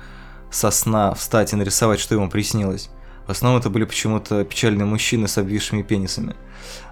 со 0.50 0.70
сна 0.70 1.14
встать 1.14 1.52
и 1.52 1.56
нарисовать, 1.56 2.00
что 2.00 2.14
ему 2.14 2.28
приснилось. 2.28 2.90
В 3.26 3.30
основном 3.30 3.60
это 3.60 3.70
были 3.70 3.84
почему-то 3.84 4.44
печальные 4.44 4.86
мужчины 4.86 5.26
с 5.26 5.36
обвисшими 5.38 5.82
пенисами. 5.82 6.36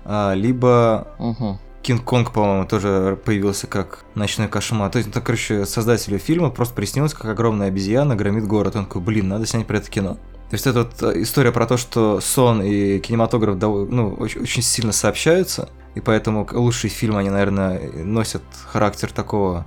А, 0.05 0.33
либо 0.35 1.09
угу. 1.18 1.59
Кинг-Конг, 1.85 2.33
по-моему, 2.33 2.66
тоже 2.66 3.18
появился 3.25 3.66
как 3.66 4.05
ночной 4.14 4.49
кошмар. 4.49 4.90
То 4.90 4.99
есть, 4.99 5.11
это, 5.11 5.20
короче, 5.20 5.66
создателю 5.66 6.18
фильма 6.18 6.51
просто 6.51 6.75
приснилось, 6.75 7.12
как 7.12 7.27
огромная 7.27 7.68
обезьяна 7.68 8.16
громит 8.16 8.47
город. 8.47 8.75
Он 8.75 8.87
такой, 8.87 9.03
блин, 9.03 9.29
надо 9.29 9.47
снять 9.47 9.66
про 9.66 9.77
это 9.77 9.90
кино. 9.90 10.14
То 10.49 10.55
есть 10.55 10.66
это 10.66 10.85
вот 10.85 11.03
э, 11.03 11.23
история 11.23 11.53
про 11.53 11.66
то, 11.66 11.77
что 11.77 12.20
сон 12.20 12.62
и 12.62 12.99
кинематограф 13.01 13.61
ну, 13.61 14.14
очень, 14.18 14.42
очень 14.42 14.62
сильно 14.62 14.92
сообщаются, 14.92 15.68
и 15.94 16.01
поэтому 16.01 16.49
лучшие 16.53 16.90
фильмы, 16.90 17.20
они, 17.20 17.31
наверное, 17.31 17.90
носят 17.92 18.42
характер 18.66 19.11
такого, 19.12 19.66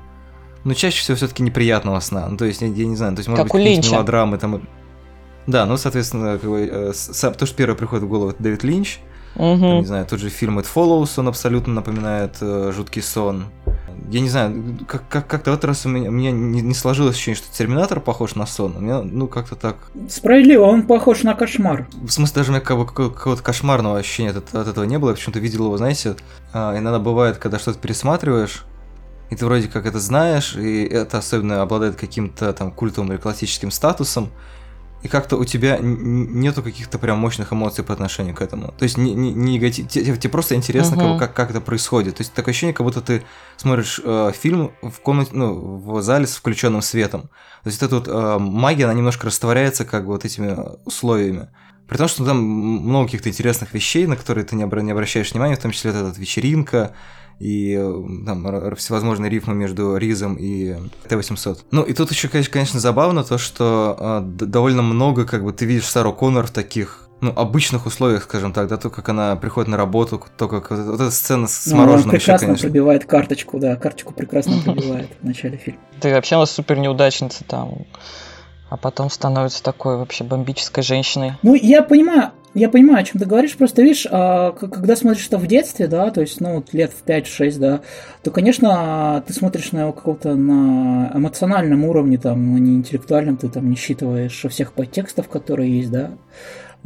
ну, 0.63 0.73
чаще 0.73 1.01
всего 1.01 1.17
все-таки 1.17 1.43
неприятного 1.43 1.99
сна. 1.99 2.27
Ну, 2.29 2.37
то 2.37 2.45
есть, 2.45 2.61
я, 2.61 2.67
я 2.67 2.85
не 2.85 2.95
знаю, 2.95 3.15
то 3.15 3.19
есть, 3.19 3.29
может 3.29 3.45
как 3.45 3.53
быть, 3.53 3.91
мелодрамы 3.91 4.37
там... 4.37 4.67
Да, 5.45 5.65
ну, 5.65 5.77
соответственно, 5.77 6.37
как 6.39 6.49
бы, 6.49 6.69
э, 6.71 6.93
то, 6.93 7.45
что 7.45 7.55
первое 7.55 7.75
приходит 7.75 8.03
в 8.03 8.07
голову, 8.07 8.31
это 8.31 8.41
Дэвид 8.41 8.63
Линч, 8.63 8.99
Угу. 9.37 9.79
Не 9.81 9.85
знаю, 9.85 10.05
тот 10.05 10.19
же 10.19 10.29
фильм 10.29 10.57
It 10.59 10.67
Follows, 10.73 11.11
он 11.17 11.27
абсолютно 11.27 11.73
напоминает 11.73 12.37
э, 12.41 12.71
жуткий 12.75 13.01
сон. 13.03 13.45
Я 14.09 14.21
не 14.21 14.29
знаю, 14.29 14.77
как- 14.87 15.07
как- 15.09 15.27
как-то 15.27 15.51
в 15.51 15.53
этот 15.53 15.65
раз 15.65 15.85
у 15.85 15.89
меня, 15.89 16.09
у 16.09 16.11
меня 16.11 16.31
не, 16.31 16.61
не 16.61 16.73
сложилось 16.73 17.15
ощущение, 17.15 17.37
что 17.37 17.53
Терминатор 17.55 17.99
похож 17.99 18.35
на 18.35 18.45
сон. 18.47 18.75
У 18.77 18.79
меня, 18.79 19.01
ну, 19.01 19.27
как-то 19.27 19.55
так... 19.55 19.75
Справедливо, 20.09 20.63
он 20.63 20.83
похож 20.83 21.23
на 21.23 21.33
кошмар. 21.35 21.87
В 22.01 22.09
смысле, 22.09 22.35
даже 22.35 22.49
у 22.49 22.53
меня 22.55 22.61
как 22.63 22.77
бы 22.77 22.85
какого-то 22.85 23.43
кошмарного 23.43 23.99
ощущения 23.99 24.31
от, 24.31 24.55
от 24.55 24.67
этого 24.67 24.85
не 24.85 24.97
было. 24.97 25.09
Я 25.09 25.15
почему-то 25.15 25.39
видел 25.39 25.65
его, 25.65 25.77
знаете, 25.77 26.15
а, 26.53 26.77
иногда 26.77 26.99
бывает, 26.99 27.37
когда 27.37 27.59
что-то 27.59 27.79
пересматриваешь, 27.79 28.65
и 29.29 29.35
ты 29.35 29.45
вроде 29.45 29.67
как 29.67 29.85
это 29.85 29.99
знаешь, 29.99 30.55
и 30.55 30.83
это 30.85 31.17
особенно 31.17 31.61
обладает 31.61 31.95
каким-то 31.95 32.53
там 32.53 32.71
культовым 32.71 33.11
или 33.11 33.17
классическим 33.19 33.71
статусом, 33.71 34.29
и 35.03 35.07
как-то 35.07 35.37
у 35.37 35.45
тебя 35.45 35.77
нету 35.79 36.63
каких-то 36.63 36.97
прям 36.97 37.19
мощных 37.19 37.53
эмоций 37.53 37.83
по 37.83 37.93
отношению 37.93 38.35
к 38.35 38.41
этому. 38.41 38.73
То 38.77 38.83
есть 38.83 38.97
не, 38.97 39.13
не, 39.13 39.31
не 39.31 39.53
негатив, 39.53 39.87
тебе, 39.87 40.17
тебе 40.17 40.29
просто 40.29 40.55
интересно, 40.55 40.95
uh-huh. 40.95 41.19
как, 41.19 41.33
как 41.33 41.51
это 41.51 41.61
происходит. 41.61 42.17
То 42.17 42.21
есть 42.21 42.33
такое 42.33 42.51
ощущение, 42.51 42.73
как 42.73 42.85
будто 42.85 43.01
ты 43.01 43.23
смотришь 43.57 44.01
э, 44.03 44.31
фильм 44.39 44.71
в 44.81 44.99
комнате, 45.01 45.31
ну, 45.33 45.77
в 45.77 46.01
зале 46.01 46.25
с 46.25 46.35
включенным 46.35 46.81
светом. 46.81 47.29
То 47.63 47.69
есть 47.69 47.81
эта 47.81 47.95
вот 47.95 48.07
э, 48.07 48.37
магия, 48.39 48.85
она 48.85 48.93
немножко 48.93 49.27
растворяется 49.27 49.85
как 49.85 50.05
бы 50.05 50.13
вот 50.13 50.25
этими 50.25 50.57
условиями. 50.85 51.49
При 51.87 51.97
том, 51.97 52.07
что 52.07 52.25
там 52.25 52.43
много 52.43 53.05
каких-то 53.05 53.29
интересных 53.29 53.73
вещей, 53.73 54.07
на 54.07 54.15
которые 54.15 54.45
ты 54.45 54.55
не, 54.55 54.63
обра- 54.63 54.81
не 54.81 54.91
обращаешь 54.91 55.31
внимания, 55.31 55.55
в 55.55 55.61
том 55.61 55.71
числе 55.71 55.91
вот 55.91 56.11
эта 56.11 56.19
вечеринка, 56.19 56.93
и 57.39 57.75
там 58.25 58.75
всевозможные 58.75 59.29
рифмы 59.29 59.53
между 59.53 59.97
Ризом 59.97 60.35
и 60.39 60.75
Т-800. 61.07 61.59
Ну, 61.71 61.83
и 61.83 61.93
тут 61.93 62.11
еще, 62.11 62.27
конечно, 62.27 62.79
забавно 62.79 63.23
то, 63.23 63.37
что 63.37 63.95
э, 63.99 64.45
довольно 64.45 64.81
много, 64.81 65.25
как 65.25 65.43
бы, 65.43 65.53
ты 65.53 65.65
видишь 65.65 65.85
Сару 65.85 66.13
Коннор 66.13 66.47
в 66.47 66.51
таких 66.51 67.07
ну, 67.21 67.33
обычных 67.35 67.85
условиях, 67.85 68.23
скажем 68.23 68.53
так, 68.53 68.67
да, 68.67 68.77
то, 68.77 68.89
как 68.89 69.09
она 69.09 69.35
приходит 69.35 69.69
на 69.69 69.77
работу, 69.77 70.23
то, 70.37 70.47
как 70.47 70.69
вот, 70.69 70.95
эта 70.95 71.11
сцена 71.11 71.47
с 71.47 71.65
ну, 71.67 71.77
мороженым. 71.77 72.09
Она 72.09 72.19
прекрасно 72.19 72.51
еще, 72.51 72.61
пробивает 72.63 73.05
карточку, 73.05 73.59
да, 73.59 73.75
карточку 73.75 74.13
прекрасно 74.13 74.57
пробивает 74.65 75.09
в 75.21 75.25
начале 75.25 75.57
фильма. 75.57 75.79
Ты 75.99 76.13
вообще 76.13 76.35
у 76.35 76.39
нас 76.39 76.51
супер 76.51 76.77
неудачница 76.77 77.43
там, 77.43 77.85
а 78.69 78.77
потом 78.77 79.09
становится 79.09 79.63
такой 79.63 79.97
вообще 79.97 80.23
бомбической 80.23 80.83
женщиной. 80.83 81.33
Ну, 81.41 81.55
я 81.55 81.81
понимаю, 81.81 82.31
я 82.53 82.69
понимаю, 82.69 82.99
о 82.99 83.03
чем 83.03 83.19
ты 83.19 83.27
говоришь, 83.27 83.55
просто 83.55 83.81
видишь, 83.81 84.07
а, 84.09 84.51
когда 84.51 84.95
смотришь 84.95 85.27
это 85.27 85.37
в 85.37 85.47
детстве, 85.47 85.87
да, 85.87 86.09
то 86.11 86.21
есть, 86.21 86.41
ну, 86.41 86.63
лет 86.71 86.91
в 86.91 87.03
5-6, 87.03 87.59
да, 87.59 87.81
то, 88.23 88.31
конечно, 88.31 89.23
ты 89.27 89.33
смотришь 89.33 89.71
на 89.71 89.81
его 89.81 89.93
какого-то 89.93 90.35
на 90.35 91.11
эмоциональном 91.13 91.85
уровне, 91.85 92.17
там, 92.17 92.55
не 92.63 92.75
интеллектуальном, 92.75 93.37
ты 93.37 93.49
там 93.49 93.69
не 93.69 93.75
считываешь 93.75 94.45
всех 94.49 94.73
подтекстов, 94.73 95.27
которые 95.27 95.77
есть, 95.77 95.91
да, 95.91 96.11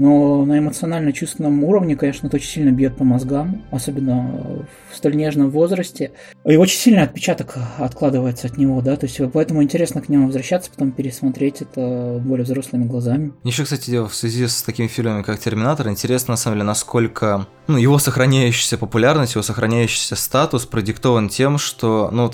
но 0.02 0.46
на 0.46 0.58
эмоционально-чувственном 0.58 1.64
уровне, 1.64 1.96
конечно, 1.96 2.26
это 2.26 2.38
очень 2.38 2.50
сильно 2.50 2.72
бьет 2.72 2.98
по 2.98 3.04
мозгам, 3.04 3.62
особенно 3.70 4.66
в 4.92 4.96
столь 4.96 5.16
нежном 5.16 5.52
возрасте. 5.52 6.14
И 6.44 6.56
очень 6.56 6.80
сильный 6.80 7.04
отпечаток 7.04 7.56
откладывается 7.78 8.48
от 8.48 8.58
него, 8.58 8.82
да, 8.82 8.96
то 8.96 9.06
есть 9.06 9.22
поэтому 9.32 9.62
интересно 9.62 10.02
к 10.02 10.10
нему 10.10 10.26
возвращаться, 10.26 10.72
потом 10.72 10.92
пересмотреть 10.92 11.62
это 11.62 12.20
более 12.20 12.46
взрослыми 12.46 12.86
глазами. 12.86 13.34
Еще, 13.44 13.64
кстати, 13.64 14.04
в 14.04 14.16
связи 14.16 14.48
с 14.48 14.64
такими 14.64 14.88
фильмами, 14.88 15.22
как 15.22 15.40
«Терминатор», 15.40 15.88
интересно, 15.88 16.32
на 16.32 16.38
самом 16.38 16.56
деле, 16.56 16.66
насколько 16.66 17.46
ну, 17.68 17.78
его 17.78 18.00
сохраняющаяся 18.00 18.80
популярность, 18.80 19.36
его 19.36 19.44
сохраняющийся 19.44 20.16
статус 20.16 20.66
продиктован 20.66 21.30
тем, 21.30 21.60
что, 21.60 22.10
ну, 22.12 22.32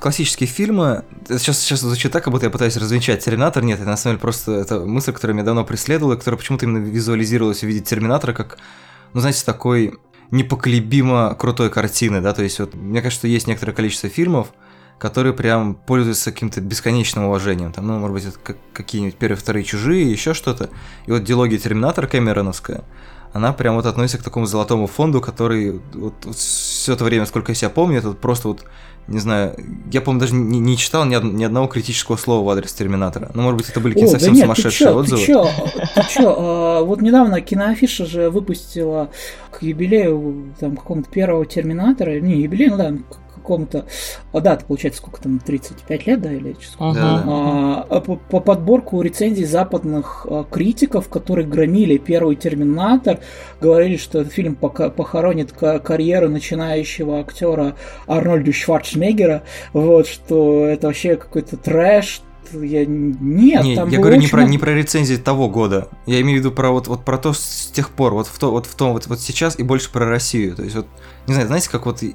классические 0.00 0.48
фильмы, 0.48 1.04
сейчас, 1.28 1.60
сейчас 1.60 1.80
звучит 1.80 2.10
так, 2.12 2.24
как 2.24 2.32
будто 2.32 2.46
я 2.46 2.50
пытаюсь 2.50 2.76
развенчать 2.76 3.24
Терминатор, 3.24 3.62
нет, 3.62 3.78
это 3.78 3.88
на 3.88 3.96
самом 3.96 4.14
деле 4.14 4.22
просто 4.22 4.52
это 4.52 4.80
мысль, 4.80 5.12
которая 5.12 5.34
меня 5.34 5.44
давно 5.44 5.64
преследовала, 5.64 6.16
которая 6.16 6.38
почему-то 6.38 6.66
именно 6.66 6.84
визуализировалась 6.84 7.60
в 7.60 7.64
виде 7.64 7.80
Терминатора 7.80 8.32
как, 8.32 8.58
ну, 9.12 9.20
знаете, 9.20 9.44
такой 9.44 9.98
непоколебимо 10.30 11.34
крутой 11.38 11.70
картины, 11.70 12.20
да, 12.20 12.32
то 12.32 12.42
есть 12.42 12.58
вот 12.58 12.74
мне 12.74 13.02
кажется, 13.02 13.20
что 13.20 13.28
есть 13.28 13.46
некоторое 13.46 13.72
количество 13.72 14.08
фильмов, 14.08 14.52
которые 14.98 15.32
прям 15.32 15.74
пользуются 15.74 16.30
каким-то 16.30 16.60
бесконечным 16.60 17.24
уважением. 17.24 17.72
Там, 17.72 17.86
ну, 17.86 17.98
может 17.98 18.12
быть, 18.12 18.24
это 18.26 18.56
какие-нибудь 18.74 19.16
первые, 19.16 19.38
вторые 19.38 19.64
чужие, 19.64 20.10
еще 20.10 20.34
что-то. 20.34 20.68
И 21.06 21.10
вот 21.10 21.24
диалогия 21.24 21.58
Терминатор 21.58 22.06
Кэмероновская, 22.06 22.84
она 23.32 23.52
прям 23.52 23.76
вот 23.76 23.86
относится 23.86 24.18
к 24.18 24.22
такому 24.22 24.46
золотому 24.46 24.86
фонду, 24.86 25.20
который 25.20 25.80
вот, 25.94 26.14
вот 26.24 26.36
все 26.36 26.94
это 26.94 27.04
время, 27.04 27.26
сколько 27.26 27.52
я 27.52 27.56
себя 27.56 27.70
помню, 27.70 27.98
это 27.98 28.12
просто 28.12 28.48
вот 28.48 28.64
не 29.06 29.18
знаю, 29.18 29.56
я, 29.90 30.00
по-моему, 30.00 30.20
даже 30.20 30.34
не, 30.34 30.60
не 30.60 30.76
читал 30.76 31.04
ни, 31.04 31.16
од, 31.16 31.24
ни 31.24 31.42
одного 31.42 31.66
критического 31.66 32.16
слова 32.16 32.44
в 32.44 32.48
адрес 32.50 32.72
Терминатора. 32.72 33.30
Ну, 33.34 33.42
может 33.42 33.56
быть, 33.58 33.68
это 33.68 33.80
были 33.80 33.94
какие-то 33.94 34.12
совсем 34.12 34.34
да 34.34 34.36
нет, 34.36 34.44
сумасшедшие 34.44 34.88
ты 34.88 34.92
чё, 34.92 34.98
отзывы. 34.98 35.20
Ты 35.20 35.26
чё, 35.26 35.48
ты 35.94 36.02
чё, 36.08 36.34
а, 36.38 36.82
вот 36.84 37.02
недавно 37.02 37.40
киноафиша 37.40 38.06
же 38.06 38.30
выпустила 38.30 39.10
к 39.50 39.62
юбилею 39.62 40.54
там 40.60 40.76
какого-то 40.76 41.10
первого 41.10 41.44
Терминатора, 41.44 42.20
не 42.20 42.42
юбилею, 42.42 42.70
ну 42.72 42.76
да, 42.76 42.94
какому-то... 43.40 43.86
А, 44.32 44.40
да, 44.40 44.54
это 44.54 44.64
получается 44.64 45.00
сколько 45.00 45.20
там, 45.20 45.38
35 45.38 46.06
лет, 46.06 46.22
да, 46.22 46.32
или 46.32 46.56
сколько? 46.62 46.94
Да. 46.94 47.24
А, 47.26 48.00
по, 48.00 48.16
по 48.16 48.40
подборку 48.40 49.00
рецензий 49.02 49.44
западных 49.44 50.26
а, 50.28 50.44
критиков, 50.44 51.08
которые 51.08 51.46
громили 51.46 51.98
первый 51.98 52.36
Терминатор, 52.36 53.20
говорили, 53.60 53.96
что 53.96 54.20
этот 54.20 54.32
фильм 54.32 54.54
похоронит 54.54 55.52
карьеру 55.52 56.28
начинающего 56.28 57.20
актера 57.20 57.76
Арнольда 58.06 58.52
Шварценеггера, 58.52 59.42
вот, 59.72 60.06
что 60.06 60.66
это 60.66 60.86
вообще 60.88 61.16
какой-то 61.16 61.56
трэш, 61.56 62.22
я 62.52 62.84
нет. 62.86 63.64
Не, 63.64 63.76
там 63.76 63.88
я 63.88 63.98
говорю 63.98 64.16
не 64.16 64.22
очень 64.22 64.30
про, 64.30 64.38
много- 64.38 64.50
не 64.50 64.58
про 64.58 64.70
рецензии 64.72 65.16
того 65.16 65.48
года. 65.48 65.88
Я 66.06 66.20
имею 66.20 66.38
в 66.38 66.40
виду 66.40 66.52
про 66.52 66.70
вот, 66.70 66.88
вот 66.88 67.04
про 67.04 67.18
то 67.18 67.32
с 67.32 67.70
тех 67.72 67.90
пор, 67.90 68.14
вот 68.14 68.26
в 68.26 68.38
то, 68.38 68.50
вот 68.50 68.66
в 68.66 68.74
том, 68.74 68.92
вот, 68.92 69.06
вот 69.06 69.20
сейчас 69.20 69.58
и 69.58 69.62
больше 69.62 69.90
про 69.90 70.06
Россию. 70.06 70.56
То 70.56 70.62
есть 70.62 70.76
вот, 70.76 70.86
не 71.30 71.34
знаю, 71.34 71.46
знаете, 71.48 71.70
как 71.70 71.86
вот 71.86 72.02
э, 72.02 72.08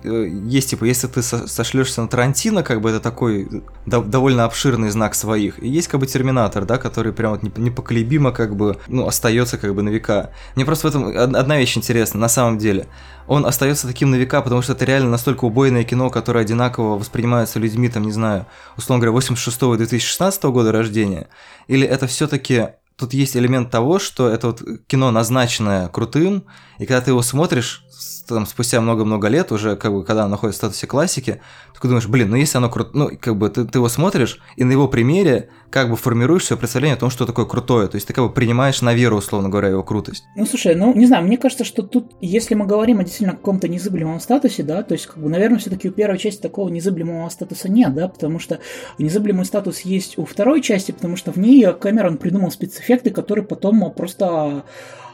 есть, 0.46 0.70
типа, 0.70 0.84
если 0.86 1.08
ты 1.08 1.22
со- 1.22 1.48
сошлешься 1.48 2.02
на 2.02 2.08
Тарантино, 2.08 2.64
как 2.64 2.82
бы 2.82 2.90
это 2.90 3.00
такой 3.00 3.64
до- 3.86 4.04
довольно 4.04 4.44
обширный 4.46 4.90
знак 4.90 5.16
своих. 5.16 5.62
И 5.64 5.68
есть 5.70 5.88
как 5.88 6.00
бы 6.02 6.08
Терминатор, 6.08 6.66
да, 6.66 6.78
который 6.78 7.14
прям 7.14 7.32
вот 7.32 7.44
неп- 7.44 7.60
непоколебимо 7.60 8.32
как 8.32 8.56
бы, 8.56 8.78
ну, 8.88 9.08
остается 9.08 9.58
как 9.58 9.74
бы 9.74 9.82
на 9.82 9.90
века. 9.90 10.32
Мне 10.56 10.66
просто 10.66 10.88
в 10.88 10.90
этом 10.90 11.06
од- 11.08 11.36
одна 11.36 11.58
вещь 11.58 11.78
интересна, 11.78 12.20
на 12.20 12.28
самом 12.30 12.58
деле. 12.58 12.88
Он 13.28 13.46
остается 13.46 13.88
таким 13.88 14.12
на 14.12 14.16
века, 14.16 14.42
потому 14.42 14.62
что 14.62 14.74
это 14.74 14.86
реально 14.86 15.10
настолько 15.10 15.46
убойное 15.46 15.84
кино, 15.84 16.10
которое 16.10 16.42
одинаково 16.42 16.98
воспринимается 16.98 17.58
людьми, 17.60 17.90
там, 17.90 18.04
не 18.04 18.12
знаю, 18.12 18.46
условно 18.78 19.02
говоря, 19.02 19.14
86 19.14 19.74
и 19.74 19.78
2016 19.78 20.44
года 20.52 20.72
рождения, 20.72 21.28
или 21.68 21.88
это 21.88 22.06
все-таки 22.06 22.68
тут 22.98 23.14
есть 23.14 23.36
элемент 23.36 23.72
того, 23.72 24.00
что 24.00 24.30
это 24.30 24.48
вот 24.48 24.62
кино 24.88 25.12
назначенное 25.12 25.88
крутым, 25.90 26.46
и 26.80 26.86
когда 26.86 27.02
ты 27.02 27.12
его 27.12 27.22
смотришь 27.22 27.84
там, 28.28 28.46
спустя 28.46 28.82
много-много 28.82 29.28
лет, 29.28 29.52
уже 29.52 29.76
как 29.76 29.94
бы 29.94 30.04
когда 30.04 30.24
оно 30.24 30.32
находится 30.32 30.58
в 30.58 30.64
статусе 30.64 30.88
классики, 30.88 31.42
ты 31.86 31.88
думаешь, 31.88 32.08
блин, 32.08 32.32
ну 32.32 32.36
если 32.36 32.58
оно 32.58 32.70
круто, 32.70 32.92
ну 32.94 33.12
как 33.20 33.36
бы 33.38 33.50
ты, 33.50 33.66
ты 33.66 33.78
его 33.78 33.90
смотришь, 33.90 34.40
и 34.56 34.64
на 34.64 34.72
его 34.72 34.88
примере 34.88 35.50
как 35.70 35.90
бы 35.90 35.96
формируешь 35.96 36.46
свое 36.46 36.58
представление 36.58 36.96
о 36.96 37.00
том, 37.00 37.10
что 37.10 37.26
такое 37.26 37.46
крутое, 37.46 37.88
то 37.88 37.96
есть 37.96 38.08
ты 38.08 38.14
как 38.14 38.26
бы 38.26 38.32
принимаешь 38.32 38.82
на 38.82 38.94
веру, 38.94 39.18
условно 39.18 39.50
говоря, 39.50 39.70
его 39.70 39.84
крутость. 39.84 40.24
Ну, 40.36 40.46
слушай, 40.46 40.74
ну, 40.74 40.94
не 40.96 41.06
знаю, 41.06 41.26
мне 41.26 41.38
кажется, 41.38 41.64
что 41.64 41.84
тут, 41.84 42.14
если 42.22 42.56
мы 42.56 42.66
говорим 42.66 43.00
о 43.00 43.04
действительно 43.04 43.36
каком-то 43.36 43.68
незыблемом 43.68 44.20
статусе, 44.20 44.64
да, 44.64 44.84
то 44.84 44.94
есть, 44.94 45.06
как 45.08 45.18
бы, 45.18 45.30
наверное, 45.30 45.60
все-таки 45.60 45.90
у 45.90 45.92
первой 45.92 46.18
части 46.18 46.42
такого 46.42 46.70
незыблемого 46.70 47.28
статуса 47.30 47.70
нет, 47.70 47.94
да, 47.94 48.08
потому 48.08 48.40
что 48.40 48.60
незыблемый 48.98 49.46
статус 49.46 49.82
есть 49.82 50.18
у 50.18 50.26
второй 50.26 50.62
части, 50.62 50.92
потому 50.92 51.18
что 51.18 51.32
в 51.32 51.38
ней 51.38 51.66
Кэмерон 51.72 52.18
придумал 52.18 52.52
спецэффекты, 52.52 53.12
которые 53.12 53.46
потом 53.46 53.92
просто 53.92 54.64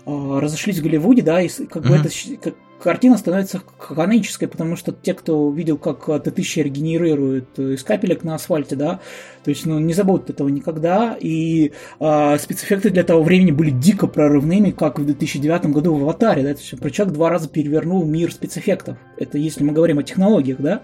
разошлись 0.05 0.79
в 0.79 0.83
Голливуде, 0.83 1.21
да, 1.21 1.41
и 1.41 1.47
как 1.49 1.83
бы 1.83 1.89
Мгм. 1.89 2.01
это 2.01 2.09
щ- 2.09 2.37
как 2.37 2.55
картина 2.81 3.17
становится 3.17 3.61
канонической, 3.77 4.47
потому 4.47 4.75
что 4.75 4.91
те, 4.91 5.13
кто 5.13 5.51
видел, 5.51 5.77
как 5.77 6.09
а, 6.09 6.19
Т-1000 6.19 6.63
регенерирует 6.63 7.47
э, 7.59 7.73
из 7.73 7.83
капелек 7.83 8.23
на 8.23 8.33
асфальте, 8.33 8.75
да, 8.75 8.99
то 9.43 9.49
есть, 9.49 9.67
ну, 9.67 9.77
не 9.77 9.93
забудут 9.93 10.31
этого 10.31 10.49
никогда, 10.49 11.15
и 11.19 11.73
а, 11.99 12.39
спецэффекты 12.39 12.89
для 12.89 13.03
того 13.03 13.21
времени 13.23 13.51
были 13.51 13.69
дико 13.69 14.07
прорывными, 14.07 14.71
как 14.71 14.97
в 14.97 15.05
2009 15.05 15.67
году 15.67 15.93
в 15.93 16.01
«Аватаре», 16.01 16.41
да, 16.41 16.53
то 16.55 16.59
есть 16.59 16.79
Прочак 16.79 17.11
два 17.11 17.29
раза 17.29 17.47
перевернул 17.47 18.03
мир 18.03 18.31
спецэффектов, 18.33 18.97
это 19.17 19.37
если 19.37 19.63
мы 19.63 19.73
говорим 19.73 19.99
о 19.99 20.03
технологиях, 20.03 20.57
да, 20.59 20.81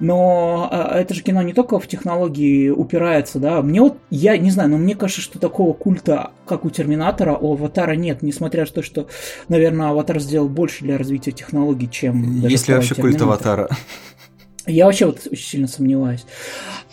но 0.00 0.68
а, 0.70 0.98
это 0.98 1.14
же 1.14 1.22
кино 1.22 1.42
не 1.42 1.52
только 1.52 1.78
в 1.78 1.86
технологии 1.86 2.70
упирается, 2.70 3.38
да. 3.38 3.62
Мне 3.62 3.80
вот, 3.80 3.98
я 4.10 4.36
не 4.36 4.50
знаю, 4.50 4.70
но 4.70 4.78
мне 4.78 4.94
кажется, 4.94 5.22
что 5.22 5.38
такого 5.38 5.72
культа, 5.72 6.30
как 6.46 6.64
у 6.64 6.70
Терминатора, 6.70 7.36
у 7.36 7.52
Аватара 7.52 7.92
нет, 7.92 8.22
несмотря 8.22 8.64
на 8.64 8.70
то, 8.70 8.82
что, 8.82 9.08
наверное, 9.48 9.90
Аватар 9.90 10.20
сделал 10.20 10.48
больше 10.48 10.84
для 10.84 10.98
развития 10.98 11.32
технологий, 11.32 11.90
чем 11.90 12.40
Есть 12.40 12.68
ли 12.68 12.74
вообще 12.74 12.94
культ 12.94 13.16
«Терминатор». 13.16 13.60
аватара? 13.60 13.68
Я 14.68 14.84
вообще 14.84 15.06
вот 15.06 15.26
очень 15.30 15.44
сильно 15.44 15.66
сомневаюсь. 15.66 16.26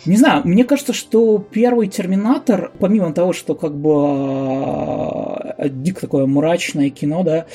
Не 0.06 0.16
знаю, 0.16 0.42
мне 0.44 0.64
кажется, 0.64 0.94
что 0.94 1.38
первый 1.38 1.88
Терминатор, 1.88 2.72
помимо 2.78 3.12
того, 3.12 3.34
что 3.34 3.54
как 3.54 3.76
бы 3.76 3.90
а, 3.94 5.68
дико 5.68 6.00
такое 6.00 6.26
мрачное 6.26 6.88
кино, 6.88 7.22
да, 7.22 7.46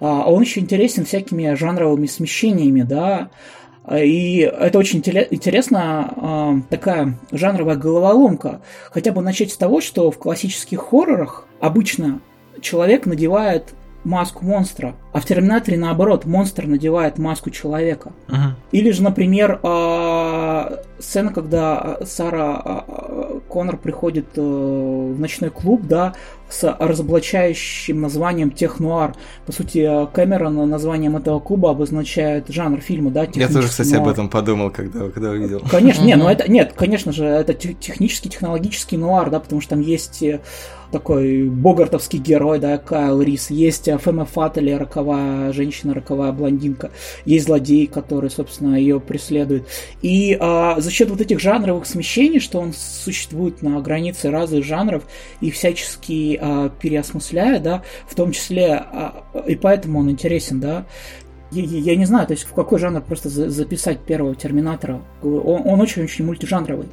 а, 0.00 0.28
он 0.28 0.42
еще 0.42 0.58
интересен 0.60 1.04
всякими 1.04 1.54
жанровыми 1.54 2.06
смещениями, 2.06 2.82
да, 2.82 3.30
и 3.96 4.40
это 4.40 4.78
очень 4.78 4.98
интересно, 4.98 6.12
а, 6.16 6.60
такая 6.68 7.18
жанровая 7.32 7.76
головоломка. 7.76 8.60
Хотя 8.90 9.12
бы 9.12 9.22
начать 9.22 9.52
с 9.52 9.56
того, 9.56 9.80
что 9.80 10.10
в 10.10 10.18
классических 10.18 10.80
хоррорах 10.80 11.46
обычно 11.60 12.20
человек 12.60 13.06
надевает 13.06 13.74
маску 14.04 14.44
монстра, 14.44 14.94
а 15.12 15.20
в 15.20 15.24
Терминаторе 15.24 15.78
наоборот, 15.78 16.24
монстр 16.26 16.66
надевает 16.66 17.18
маску 17.18 17.50
человека. 17.50 18.12
Мгм. 18.28 18.56
Или 18.72 18.90
же, 18.90 19.02
например, 19.02 19.58
а, 19.62 20.80
сцена, 20.98 21.32
когда 21.32 21.98
Сара 22.04 22.60
а, 22.64 23.40
Коннор 23.48 23.78
приходит 23.78 24.26
э, 24.36 24.40
в 24.40 25.18
ночной 25.18 25.50
клуб, 25.50 25.82
да, 25.84 26.14
с 26.50 26.76
разоблачающим 26.78 28.00
названием 28.00 28.50
технуар. 28.50 29.14
По 29.46 29.52
сути, 29.52 29.78
э, 29.78 30.06
Кэмерон 30.12 30.68
названием 30.68 31.16
этого 31.16 31.40
клуба 31.40 31.70
обозначает 31.70 32.48
жанр 32.48 32.80
фильма, 32.80 33.10
да, 33.10 33.26
Я 33.34 33.48
тоже, 33.48 33.68
кстати, 33.68 33.94
об 33.94 34.00
нуар. 34.02 34.12
этом 34.12 34.28
подумал, 34.28 34.70
когда, 34.70 35.08
когда 35.10 35.30
увидел. 35.30 35.62
Конечно, 35.70 36.04
не, 36.04 36.14
ну 36.16 36.24
Мгм. 36.24 36.32
это 36.32 36.50
нет, 36.50 36.72
конечно 36.76 37.12
же, 37.12 37.24
это 37.24 37.54
те- 37.54 37.74
технический, 37.74 38.28
технологический 38.28 38.96
нуар, 38.96 39.30
да, 39.30 39.40
потому 39.40 39.60
что 39.60 39.70
там 39.70 39.80
есть 39.80 40.22
э, 40.22 40.40
такой 40.90 41.44
богартовский 41.48 42.18
герой, 42.18 42.58
да, 42.58 42.78
Кайл 42.78 43.20
Рис, 43.20 43.50
есть 43.50 43.88
Фэма 44.00 44.24
Фаттели, 44.24 44.72
роковая 44.98 45.52
женщина, 45.52 45.94
роковая 45.94 46.32
блондинка, 46.32 46.90
есть 47.24 47.46
злодей, 47.46 47.86
который, 47.86 48.30
собственно, 48.30 48.76
ее 48.76 49.00
преследует. 49.00 49.66
И 50.02 50.36
а, 50.40 50.80
за 50.80 50.90
счет 50.90 51.10
вот 51.10 51.20
этих 51.20 51.40
жанровых 51.40 51.86
смещений, 51.86 52.40
что 52.40 52.58
он 52.58 52.72
существует 52.72 53.62
на 53.62 53.80
границе 53.80 54.30
разных 54.30 54.64
жанров 54.64 55.04
и 55.40 55.50
всячески 55.50 56.38
а, 56.40 56.70
переосмысляя, 56.70 57.60
да, 57.60 57.82
в 58.08 58.14
том 58.14 58.32
числе, 58.32 58.74
а, 58.74 59.24
и 59.46 59.54
поэтому 59.54 60.00
он 60.00 60.10
интересен, 60.10 60.60
да, 60.60 60.84
я, 61.50 61.96
не 61.96 62.04
знаю, 62.04 62.26
то 62.26 62.34
есть 62.34 62.44
в 62.44 62.52
какой 62.52 62.78
жанр 62.78 63.00
просто 63.00 63.30
за- 63.30 63.48
записать 63.48 64.00
первого 64.00 64.34
Терминатора. 64.34 65.00
Он 65.22 65.80
очень-очень 65.80 66.26
мультижанровый. 66.26 66.88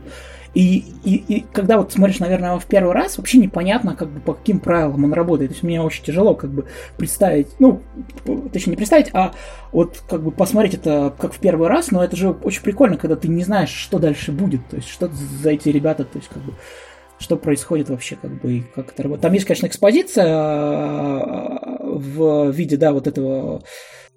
И, 0.56 0.86
и, 1.04 1.16
и 1.16 1.46
когда 1.52 1.78
вот 1.78 1.92
смотришь, 1.92 2.20
наверное, 2.20 2.52
его 2.52 2.60
в 2.60 2.66
первый 2.66 2.94
раз, 2.94 3.18
вообще 3.18 3.40
непонятно, 3.40 3.94
как 3.94 4.10
бы 4.10 4.22
по 4.22 4.34
каким 4.34 4.62
правилам 4.62 5.04
он 5.04 5.14
работает. 5.14 5.52
То 5.52 5.56
есть 5.56 5.64
мне 5.64 5.82
очень 5.82 6.04
тяжело 6.04 6.34
как 6.34 6.50
бы 6.50 6.66
представить, 6.98 7.50
ну, 7.60 7.82
точнее 8.54 8.72
не 8.72 8.78
представить, 8.78 9.10
а 9.14 9.34
вот 9.74 10.02
как 10.10 10.24
бы 10.24 10.32
посмотреть 10.32 10.76
это 10.76 11.14
как 11.20 11.34
в 11.34 11.40
первый 11.40 11.68
раз, 11.68 11.92
но 11.92 12.02
это 12.02 12.16
же 12.16 12.30
очень 12.30 12.64
прикольно, 12.64 12.96
когда 12.96 13.18
ты 13.18 13.28
не 13.28 13.44
знаешь, 13.44 13.70
что 13.70 14.00
дальше 14.00 14.32
будет, 14.32 14.66
то 14.70 14.78
есть 14.78 14.88
что 14.88 15.10
за 15.10 15.50
эти 15.50 15.68
ребята, 15.68 16.06
то 16.06 16.18
есть 16.18 16.30
как 16.30 16.42
бы 16.42 16.54
что 17.20 17.38
происходит 17.38 17.90
вообще, 17.90 18.18
как 18.22 18.42
бы, 18.42 18.54
и 18.54 18.62
как 18.62 18.92
это 18.92 19.04
работает. 19.04 19.22
Там 19.22 19.34
есть, 19.34 19.46
конечно, 19.46 19.68
экспозиция 19.68 20.26
а, 20.28 21.78
в 21.82 22.52
виде, 22.52 22.78
да, 22.78 22.92
вот 22.92 23.08
этого 23.08 23.62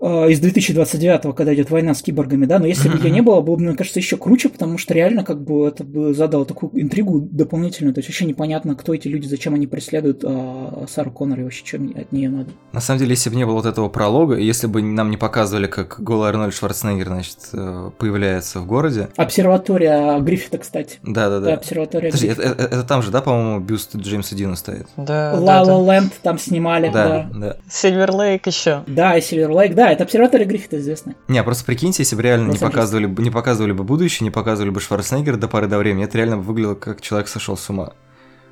из 0.00 0.38
2029, 0.40 1.34
когда 1.34 1.52
идет 1.54 1.70
война 1.70 1.92
с 1.94 2.02
киборгами, 2.02 2.46
да, 2.46 2.58
но 2.58 2.66
если 2.66 2.88
бы 2.88 2.98
ее 2.98 3.10
не 3.10 3.20
было, 3.20 3.40
было 3.40 3.56
бы, 3.56 3.62
мне 3.62 3.74
кажется, 3.74 3.98
еще 3.98 4.16
круче, 4.16 4.48
потому 4.48 4.78
что 4.78 4.94
реально 4.94 5.24
как 5.24 5.42
бы 5.42 5.66
это 5.66 5.82
бы 5.84 6.14
задало 6.14 6.46
такую 6.46 6.70
интригу 6.80 7.20
дополнительную, 7.20 7.94
то 7.94 7.98
есть 7.98 8.08
вообще 8.08 8.24
непонятно, 8.24 8.76
кто 8.76 8.94
эти 8.94 9.08
люди, 9.08 9.26
зачем 9.26 9.54
они 9.54 9.66
преследуют 9.66 10.22
а, 10.24 10.84
Сару 10.88 11.10
Коннор 11.10 11.40
и 11.40 11.42
вообще, 11.42 11.66
что 11.66 11.76
им 11.78 11.94
от 11.96 12.12
нее 12.12 12.28
надо. 12.30 12.50
На 12.72 12.80
самом 12.80 13.00
деле, 13.00 13.10
если 13.10 13.30
бы 13.30 13.36
не 13.36 13.44
было 13.44 13.54
вот 13.54 13.66
этого 13.66 13.88
пролога, 13.88 14.36
если 14.36 14.68
бы 14.68 14.82
нам 14.82 15.10
не 15.10 15.16
показывали, 15.16 15.66
как 15.66 15.96
голый 16.00 16.28
Арнольд 16.28 16.54
Шварценеггер, 16.54 17.06
значит, 17.08 17.38
э, 17.52 17.90
появляется 17.98 18.60
в 18.60 18.66
городе. 18.66 19.08
Обсерватория 19.16 20.18
Гриффита, 20.20 20.58
кстати. 20.58 20.98
Да, 21.02 21.28
Да-да-да. 21.28 21.54
обсерватория 21.54 22.10
Подожди, 22.10 22.28
это, 22.28 22.42
это- 22.42 22.62
это 22.62 22.82
там 22.84 23.02
же, 23.02 23.10
да, 23.10 23.20
по-моему, 23.20 23.60
бюст 23.60 23.96
Джеймса 23.96 24.36
Дина 24.36 24.54
стоит? 24.56 24.86
Да, 24.96 25.32
да, 25.32 25.40
La 25.40 25.64
да. 25.64 25.74
La 25.76 25.94
Land 25.94 26.12
там 26.22 26.38
снимали, 26.38 26.90
да. 26.92 27.28
да. 27.34 27.56
Сильвер 27.68 28.12
Лейк 28.12 28.46
еще. 28.46 28.84
Да, 28.86 29.16
и 29.16 29.20
Сильвер 29.20 29.50
Лейк, 29.50 29.74
да, 29.74 29.87
это 29.92 30.04
обсерватория 30.04 30.46
Гриффита 30.46 30.78
известная. 30.78 31.16
Не, 31.28 31.42
просто 31.42 31.64
прикиньте, 31.64 32.02
если 32.02 32.16
бы 32.16 32.22
реально 32.22 32.52
не 32.52 32.58
показывали, 32.58 33.06
бы- 33.06 33.22
не 33.22 33.30
показывали 33.30 33.72
бы 33.72 33.84
будущее, 33.84 34.24
не 34.24 34.30
показывали 34.30 34.70
бы 34.70 34.80
Шварценеггера 34.80 35.36
до 35.36 35.48
поры 35.48 35.66
до 35.66 35.78
времени, 35.78 36.04
это 36.04 36.16
реально 36.18 36.36
бы 36.38 36.42
выглядело 36.44 36.74
как 36.74 37.00
человек 37.00 37.28
сошел 37.28 37.56
с 37.56 37.68
ума. 37.70 37.86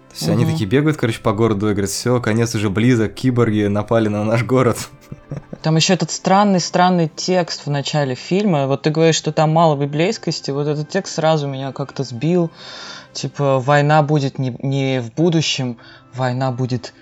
То 0.09 0.21
есть 0.21 0.29
они 0.31 0.45
Мгм. 0.45 0.53
такие 0.53 0.71
бегают, 0.71 0.97
короче, 0.97 1.21
по 1.21 1.33
городу 1.35 1.69
и 1.69 1.73
говорят, 1.73 1.91
все, 1.91 2.21
конец 2.23 2.55
уже 2.55 2.71
близок, 2.71 3.13
киборги 3.15 3.67
напали 3.67 4.09
на 4.09 4.25
наш 4.25 4.45
город. 4.45 4.79
Там 5.63 5.77
еще 5.77 5.93
этот 5.95 6.11
странный-странный 6.11 7.11
текст 7.15 7.67
в 7.67 7.71
начале 7.71 8.15
фильма. 8.15 8.67
Вот 8.67 8.83
ты 8.83 8.91
говоришь, 8.91 9.17
что 9.17 9.33
там 9.33 9.53
мало 9.53 9.77
библейскости. 9.77 10.51
Вот 10.53 10.69
этот 10.69 10.89
текст 10.89 11.17
сразу 11.17 11.49
меня 11.49 11.73
как-то 11.73 12.03
сбил. 12.05 12.51
Типа, 13.13 13.59
война 13.59 14.03
будет 14.03 14.39
не, 14.39 14.57
не 14.63 15.01
в 15.01 15.13
будущем, 15.13 15.79
война 16.15 16.51
будет 16.53 16.95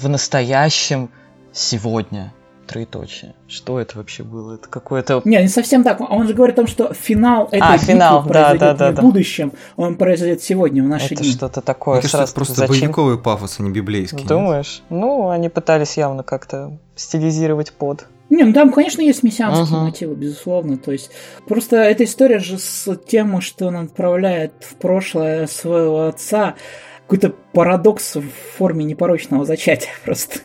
в 0.00 0.08
настоящем 0.08 1.10
сегодня. 1.52 2.34
Троеточие. 2.72 3.34
Что 3.48 3.78
это 3.78 3.98
вообще 3.98 4.22
было? 4.22 4.54
Это 4.54 4.68
какое-то... 4.68 5.20
Не, 5.24 5.40
не 5.42 5.48
совсем 5.48 5.84
так. 5.84 6.00
Он 6.00 6.26
же 6.26 6.34
говорит 6.34 6.54
о 6.54 6.62
том, 6.62 6.66
что 6.66 6.92
финал 6.94 7.46
этой 7.46 7.60
А, 7.60 7.74
битвы 7.74 7.86
финал, 7.86 8.22
да, 8.22 8.28
произойдет 8.28 8.60
да, 8.60 8.74
да, 8.74 8.88
не 8.90 8.94
да. 8.96 9.02
в 9.02 9.04
будущем, 9.04 9.52
он 9.76 9.96
произойдет 9.96 10.42
сегодня, 10.42 10.82
в 10.82 10.88
наши 10.88 11.14
Это 11.14 11.22
дни. 11.22 11.30
что-то 11.32 11.60
такое. 11.60 11.94
Мне 11.96 12.02
кажется, 12.02 12.16
сразу 12.18 12.30
это 12.30 12.34
просто 12.36 12.54
зачем? 12.54 12.68
боевиковый 12.74 13.18
пафос, 13.18 13.60
а 13.60 13.62
не 13.62 13.70
библейский. 13.70 14.18
нет? 14.18 14.26
Думаешь? 14.28 14.82
Ну, 14.90 15.28
они 15.28 15.48
пытались 15.48 15.96
явно 15.96 16.22
как-то 16.22 16.78
стилизировать 16.96 17.72
под. 17.72 18.06
Не, 18.30 18.44
ну 18.44 18.54
там, 18.54 18.72
конечно, 18.72 19.02
есть 19.02 19.22
мессианские 19.22 19.76
Ага. 19.76 19.84
мотивы, 19.84 20.14
безусловно. 20.14 20.78
То 20.78 20.90
есть 20.92 21.10
просто 21.46 21.76
эта 21.76 22.04
история 22.04 22.38
же 22.38 22.58
с 22.58 22.96
тем, 23.06 23.40
что 23.42 23.66
он 23.66 23.76
отправляет 23.76 24.52
в 24.60 24.76
прошлое 24.76 25.46
своего 25.46 26.06
отца, 26.06 26.54
какой-то 27.02 27.34
парадокс 27.52 28.16
в 28.16 28.24
форме 28.56 28.86
непорочного 28.86 29.44
зачатия 29.44 29.90
просто. 30.04 30.40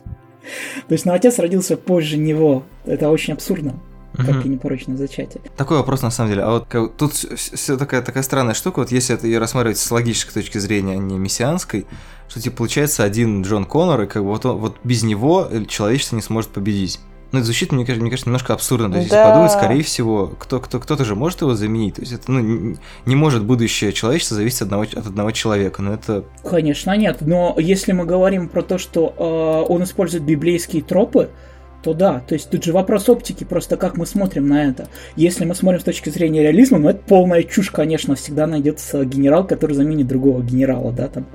То 0.87 0.93
есть, 0.93 1.05
ну, 1.05 1.13
отец 1.13 1.39
родился 1.39 1.77
позже 1.77 2.17
него. 2.17 2.63
Это 2.85 3.09
очень 3.09 3.33
абсурдно. 3.33 3.79
как 4.13 4.45
и 4.47 4.49
непорочное 4.49 4.97
зачатие. 4.97 5.41
Такой 5.57 5.77
вопрос 5.77 6.01
на 6.01 6.09
самом 6.09 6.31
деле. 6.31 6.41
А 6.43 6.49
вот 6.53 6.65
как- 6.67 6.93
тут 6.95 7.13
все 7.13 7.77
такая, 7.77 8.01
такая 8.01 8.23
странная 8.23 8.55
штука, 8.55 8.79
вот 8.79 8.91
если 8.91 9.13
это 9.13 9.27
ее 9.27 9.37
рассматривать 9.37 9.77
с 9.77 9.91
логической 9.91 10.33
точки 10.41 10.57
зрения, 10.57 10.93
а 10.93 10.97
не 10.97 11.19
мессианской, 11.19 11.85
что 12.27 12.41
типа 12.41 12.57
получается 12.57 13.03
один 13.03 13.43
Джон 13.43 13.65
Коннор, 13.65 14.01
и 14.03 14.07
как 14.07 14.23
бы 14.23 14.29
вот, 14.29 14.43
он- 14.47 14.57
вот 14.57 14.77
без 14.83 15.03
него 15.03 15.47
человечество 15.67 16.15
не 16.15 16.23
сможет 16.23 16.49
победить. 16.49 16.99
Ну, 17.31 17.39
это 17.39 17.45
звучит, 17.45 17.71
мне 17.71 17.85
кажется, 17.85 18.01
мне 18.01 18.09
кажется, 18.09 18.29
немножко 18.29 18.53
абсурдно. 18.53 18.91
То 18.91 18.97
есть, 18.99 19.09
Да. 19.09 19.17
если 19.17 19.29
подумать, 19.31 19.51
скорее 19.51 19.83
всего, 19.83 20.27
кто, 20.39 20.59
кто, 20.59 20.79
кто-то 20.79 21.03
же 21.03 21.15
может 21.15 21.41
его 21.41 21.55
заменить. 21.55 21.95
То 21.95 22.01
есть, 22.01 22.13
это, 22.13 22.31
ну, 22.31 22.39
не, 22.39 22.77
не 23.05 23.15
может 23.15 23.43
будущее 23.43 23.91
человечества 23.91 24.37
зависеть 24.37 24.61
от 24.61 24.67
одного, 24.67 24.83
от 24.83 25.07
одного 25.07 25.31
человека. 25.31 25.81
Но 25.81 25.93
это 25.93 26.23
Конечно, 26.43 26.95
нет. 26.95 27.17
Но 27.21 27.55
если 27.57 27.91
мы 27.91 28.05
говорим 28.05 28.47
про 28.47 28.61
то, 28.61 28.77
что 28.77 29.13
э, 29.67 29.71
он 29.71 29.83
использует 29.83 30.23
библейские 30.23 30.81
тропы, 30.81 31.29
то 31.83 31.93
да. 31.93 32.21
То 32.27 32.33
есть 32.33 32.49
тут 32.49 32.63
же 32.63 32.73
вопрос 32.73 33.07
оптики, 33.07 33.43
просто 33.43 33.77
как 33.77 33.97
мы 33.97 34.05
смотрим 34.05 34.47
на 34.47 34.65
это. 34.65 34.87
Если 35.15 35.45
мы 35.45 35.55
смотрим 35.55 35.79
с 35.79 35.83
точки 35.83 36.09
зрения 36.09 36.43
реализма, 36.43 36.79
ну 36.79 36.89
это 36.89 36.99
полная 37.07 37.43
чушь, 37.43 37.71
конечно. 37.71 38.15
Всегда 38.15 38.47
найдется 38.47 39.05
генерал, 39.05 39.45
который 39.45 39.73
заменит 39.73 40.07
другого 40.07 40.41
генерала, 40.41 40.91
да, 40.91 41.07
там 41.07 41.25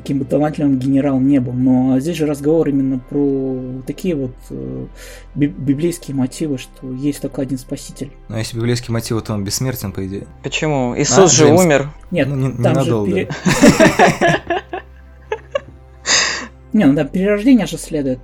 каким 0.00 0.18
бы 0.18 0.24
талантливым 0.24 0.78
генерал 0.78 1.20
не 1.20 1.38
был. 1.40 1.52
Но 1.52 1.98
здесь 2.00 2.16
же 2.16 2.26
разговор 2.26 2.68
именно 2.68 2.98
про 2.98 3.82
такие 3.86 4.14
вот 4.16 4.34
э, 4.50 4.86
би- 5.34 5.46
библейские 5.46 6.16
мотивы, 6.16 6.58
что 6.58 6.90
есть 6.92 7.20
только 7.22 7.42
один 7.42 7.58
спаситель. 7.58 8.10
Ну, 8.28 8.36
а 8.36 8.38
если 8.38 8.56
библейский 8.56 8.92
мотив, 8.92 9.22
то 9.22 9.34
он 9.34 9.44
бессмертен, 9.44 9.92
по 9.92 10.06
идее. 10.06 10.26
Почему? 10.42 10.94
Иисус 10.96 11.18
А, 11.18 11.26
же 11.28 11.44
Джеймс. 11.44 11.60
умер. 11.62 11.90
Нет, 12.10 12.28
Ну, 12.28 12.36
не- 12.36 12.62
там 12.62 12.72
ненадолго. 12.72 13.06
же 13.10 13.14
пере- 13.14 13.28
Не, 16.72 16.84
ну 16.86 16.94
там 16.94 17.08
перерождение 17.08 17.66
же 17.66 17.76
следует. 17.78 18.20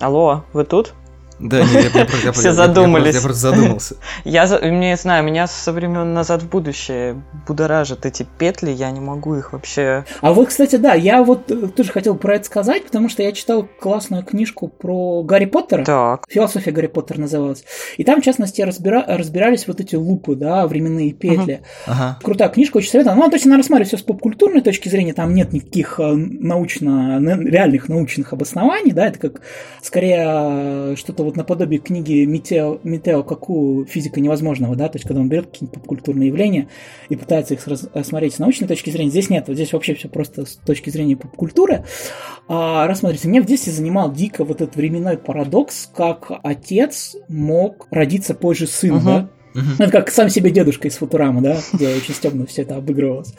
Алло, 0.00 0.44
вы 0.52 0.64
тут? 0.64 0.94
Да, 1.38 1.60
нет, 1.62 1.94
я, 1.94 2.00
я 2.00 2.06
я, 2.24 2.32
Все 2.32 2.48
я- 2.48 2.48
я- 2.48 2.50
я 2.50 2.52
задумались. 2.54 3.14
Я 3.14 3.20
просто 3.20 3.40
задумался. 3.40 3.96
Я 4.24 4.46
не 4.62 4.96
знаю, 4.96 5.22
меня 5.24 5.46
со 5.46 5.72
времен 5.72 6.14
назад 6.14 6.42
в 6.42 6.48
будущее 6.48 7.22
будоражат 7.46 8.06
эти 8.06 8.26
петли, 8.38 8.70
я 8.70 8.90
не 8.90 9.00
могу 9.00 9.34
их 9.36 9.52
вообще. 9.52 10.04
А 10.22 10.32
вот, 10.32 10.48
кстати, 10.48 10.76
да, 10.76 10.94
я 10.94 11.22
вот 11.22 11.50
э, 11.50 11.68
тоже 11.68 11.92
хотел 11.92 12.16
про 12.16 12.36
это 12.36 12.46
сказать, 12.46 12.84
потому 12.86 13.08
что 13.08 13.22
я 13.22 13.32
читал 13.32 13.68
классную 13.80 14.24
книжку 14.24 14.68
про 14.68 15.22
Гарри 15.22 15.44
Поттера. 15.44 15.84
Так. 15.84 16.24
Философия 16.28 16.70
Гарри 16.70 16.86
Поттера 16.86 17.20
называлась. 17.20 17.64
И 17.98 18.04
там, 18.04 18.22
в 18.22 18.24
частности, 18.24 18.62
разбира- 18.62 19.04
разбирались 19.06 19.66
вот 19.68 19.80
эти 19.80 19.94
лупы, 19.94 20.36
да, 20.36 20.66
временные 20.66 21.12
петли. 21.12 21.60
Ага. 21.86 22.18
Крутая 22.22 22.48
книжка, 22.48 22.78
очень 22.78 22.90
советую. 22.90 23.16
Ну, 23.16 23.28
то 23.28 23.36
есть 23.36 23.46
она 23.46 23.56
рассматривает 23.58 23.88
все 23.88 23.98
с 23.98 24.02
поп-культурной 24.02 24.62
точки 24.62 24.88
зрения, 24.88 25.12
там 25.12 25.34
нет 25.34 25.52
никаких 25.52 26.00
э, 26.00 26.12
научно, 26.14 27.20
на- 27.20 27.36
реальных 27.42 27.88
научных 27.88 28.32
обоснований, 28.32 28.92
да, 28.92 29.06
это 29.08 29.18
как 29.18 29.42
скорее 29.82 30.24
э, 30.26 30.94
что-то 30.96 31.25
вот 31.26 31.36
наподобие 31.36 31.78
книги 31.78 32.24
Метео, 32.24 32.78
Метео 32.82 33.22
Каку 33.22 33.84
«Физика 33.88 34.20
невозможного», 34.20 34.74
да, 34.76 34.88
то 34.88 34.96
есть 34.96 35.06
когда 35.06 35.20
он 35.20 35.28
берет 35.28 35.46
какие-то 35.46 35.74
поп-культурные 35.78 36.28
явления 36.28 36.68
и 37.08 37.16
пытается 37.16 37.54
их 37.54 37.66
рассмотреть 37.66 38.34
с 38.34 38.38
научной 38.38 38.66
точки 38.66 38.90
зрения. 38.90 39.10
Здесь 39.10 39.28
нет, 39.30 39.44
вот 39.48 39.54
здесь 39.54 39.72
вообще 39.72 39.94
все 39.94 40.08
просто 40.08 40.46
с 40.46 40.56
точки 40.56 40.90
зрения 40.90 41.16
поп-культуры. 41.16 41.84
А, 42.48 42.86
рассмотрите, 42.86 43.28
меня 43.28 43.42
в 43.42 43.46
детстве 43.46 43.72
занимал 43.72 44.12
дико 44.12 44.44
вот 44.44 44.60
этот 44.60 44.76
временной 44.76 45.18
парадокс, 45.18 45.90
как 45.94 46.30
отец 46.42 47.16
мог 47.28 47.88
родиться 47.90 48.34
позже 48.34 48.66
сына, 48.66 48.96
Мгм. 48.96 49.04
да, 49.04 49.30
Ну, 49.78 49.84
это 49.84 49.90
как 49.90 50.10
сам 50.10 50.28
себе 50.28 50.50
дедушка 50.50 50.88
из 50.88 50.96
Футурамы, 50.96 51.40
да, 51.40 51.56
где 51.72 51.88
очень 51.94 52.14
стебно 52.14 52.46
все 52.46 52.62
это 52.62 52.76
обыгрывалось. 52.76 53.34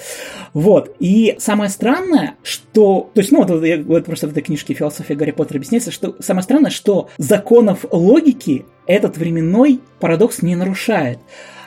Вот. 0.53 0.95
И 0.99 1.35
самое 1.39 1.69
странное, 1.69 2.35
что... 2.43 3.09
То 3.13 3.21
есть, 3.21 3.31
ну, 3.31 3.43
вот, 3.43 3.63
я- 3.63 3.81
вот 3.83 4.05
просто 4.05 4.27
в 4.27 4.31
этой 4.31 4.43
книжке 4.43 4.73
«Философия 4.73 5.15
Гарри 5.15 5.31
Поттера» 5.31 5.57
объясняется, 5.57 5.91
что 5.91 6.15
самое 6.19 6.43
странное, 6.43 6.71
что 6.71 7.09
законов 7.17 7.85
логики 7.91 8.65
этот 8.87 9.17
временной 9.17 9.79
парадокс 9.99 10.41
не 10.41 10.55
нарушает. 10.55 11.19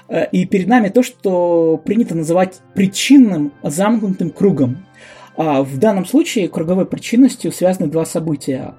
Э, 0.09 0.27
И 0.33 0.45
перед 0.47 0.67
нами 0.67 0.89
то, 0.89 1.03
что 1.03 1.81
принято 1.85 2.15
называть 2.17 2.61
причинным 2.75 3.53
замкнутым 3.63 4.31
кругом. 4.31 4.85
А 5.37 5.63
в 5.63 5.79
данном 5.79 6.05
случае 6.07 6.49
круговой 6.49 6.85
причинностью 6.87 7.53
связаны 7.53 7.89
два 7.89 8.05
события. 8.05 8.75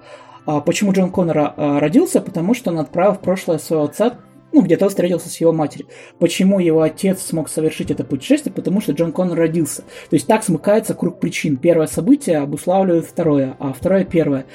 А 0.45 0.59
Почему 0.59 0.91
Джон 0.91 1.11
Коннор 1.11 1.53
а, 1.55 1.79
родился? 1.79 2.19
Потому 2.19 2.53
что 2.53 2.71
он 2.71 2.79
отправил 2.79 3.13
в 3.13 3.19
прошлое 3.21 3.57
своего 3.57 3.85
отца 3.85 4.15
ну, 4.51 4.61
где-то 4.61 4.85
он 4.85 4.89
встретился 4.89 5.29
с 5.29 5.37
его 5.37 5.51
матерью. 5.53 5.87
Почему 6.19 6.59
его 6.59 6.81
отец 6.81 7.21
смог 7.21 7.49
совершить 7.49 7.91
это 7.91 8.03
путешествие? 8.03 8.53
Потому 8.53 8.81
что 8.81 8.91
Джон 8.91 9.11
Коннор 9.11 9.37
родился. 9.37 9.83
То 10.09 10.15
есть 10.15 10.27
так 10.27 10.43
смыкается 10.43 10.93
круг 10.93 11.19
причин. 11.19 11.57
Первое 11.57 11.87
событие 11.87 12.37
обуславливает 12.37 13.05
второе, 13.05 13.55
а 13.59 13.73
второе 13.73 14.03
первое. 14.03 14.45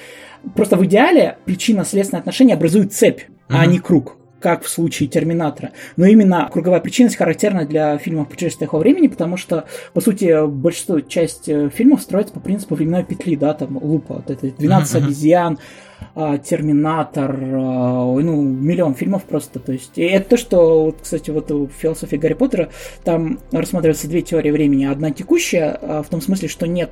Просто 0.54 0.76
в 0.76 0.84
идеале 0.84 1.38
причинно-следственные 1.44 2.20
отношения 2.20 2.54
образуют 2.54 2.92
цепь, 2.92 3.22
а 3.48 3.62
Мгм. 3.62 3.72
не 3.72 3.78
круг 3.80 4.16
как 4.40 4.64
в 4.64 4.68
случае 4.68 5.08
Терминатора. 5.08 5.72
Но 5.96 6.06
именно 6.06 6.48
круговая 6.52 6.80
причинность 6.80 7.16
характерна 7.16 7.64
для 7.64 7.96
фильмов 7.98 8.28
«Путешествие 8.28 8.68
во 8.70 8.78
времени», 8.78 9.08
потому 9.08 9.36
что, 9.36 9.64
по 9.92 10.00
сути, 10.00 10.46
большинство, 10.46 11.00
часть 11.00 11.48
э, 11.48 11.70
фильмов 11.70 12.02
строится 12.02 12.34
по 12.34 12.40
принципу 12.40 12.74
временной 12.74 13.04
петли, 13.04 13.36
да, 13.36 13.54
там, 13.54 13.78
лупа, 13.82 14.14
вот 14.14 14.30
это 14.30 14.48
12 14.48 14.94
Мгм, 14.94 14.98
мгм. 14.98 15.06
обезьян, 15.06 15.58
а, 16.14 16.38
Терминатор, 16.38 17.38
а, 17.38 18.20
ну, 18.20 18.42
миллион 18.42 18.94
фильмов 18.94 19.24
просто, 19.24 19.58
то 19.58 19.72
есть, 19.72 19.92
и 19.96 20.02
это 20.02 20.30
то, 20.30 20.36
что, 20.36 20.84
вот, 20.84 20.98
кстати, 21.02 21.30
вот 21.30 21.50
в 21.50 21.68
философии 21.68 22.16
Гарри 22.16 22.34
Поттера 22.34 22.70
там 23.04 23.38
рассматриваются 23.52 24.08
две 24.08 24.22
теории 24.22 24.50
времени. 24.50 24.86
Одна 24.86 25.10
текущая, 25.10 25.78
а, 25.80 26.02
в 26.02 26.08
том 26.08 26.20
смысле, 26.20 26.48
что 26.48 26.66
нет 26.66 26.90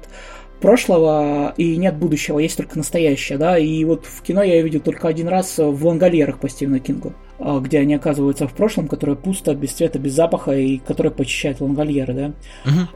прошлого 0.60 1.52
и 1.56 1.76
нет 1.76 1.96
будущего, 1.96 2.38
есть 2.38 2.56
только 2.56 2.78
настоящее, 2.78 3.38
да, 3.38 3.58
и 3.58 3.84
вот 3.84 4.06
в 4.06 4.22
кино 4.22 4.42
я 4.42 4.54
ее 4.56 4.62
видел 4.62 4.80
только 4.80 5.08
один 5.08 5.28
раз 5.28 5.58
в 5.58 5.86
«Лангольерах» 5.86 6.38
по 6.38 6.48
Стивену 6.48 6.78
Кингу, 6.78 7.12
где 7.60 7.78
они 7.78 7.94
оказываются 7.94 8.48
в 8.48 8.54
прошлом, 8.54 8.88
которое 8.88 9.16
пусто, 9.16 9.54
без 9.54 9.72
цвета, 9.72 9.98
без 9.98 10.12
запаха, 10.12 10.52
и 10.52 10.78
которое 10.78 11.10
почищает 11.10 11.60
лангольеры, 11.60 12.14
да. 12.14 12.32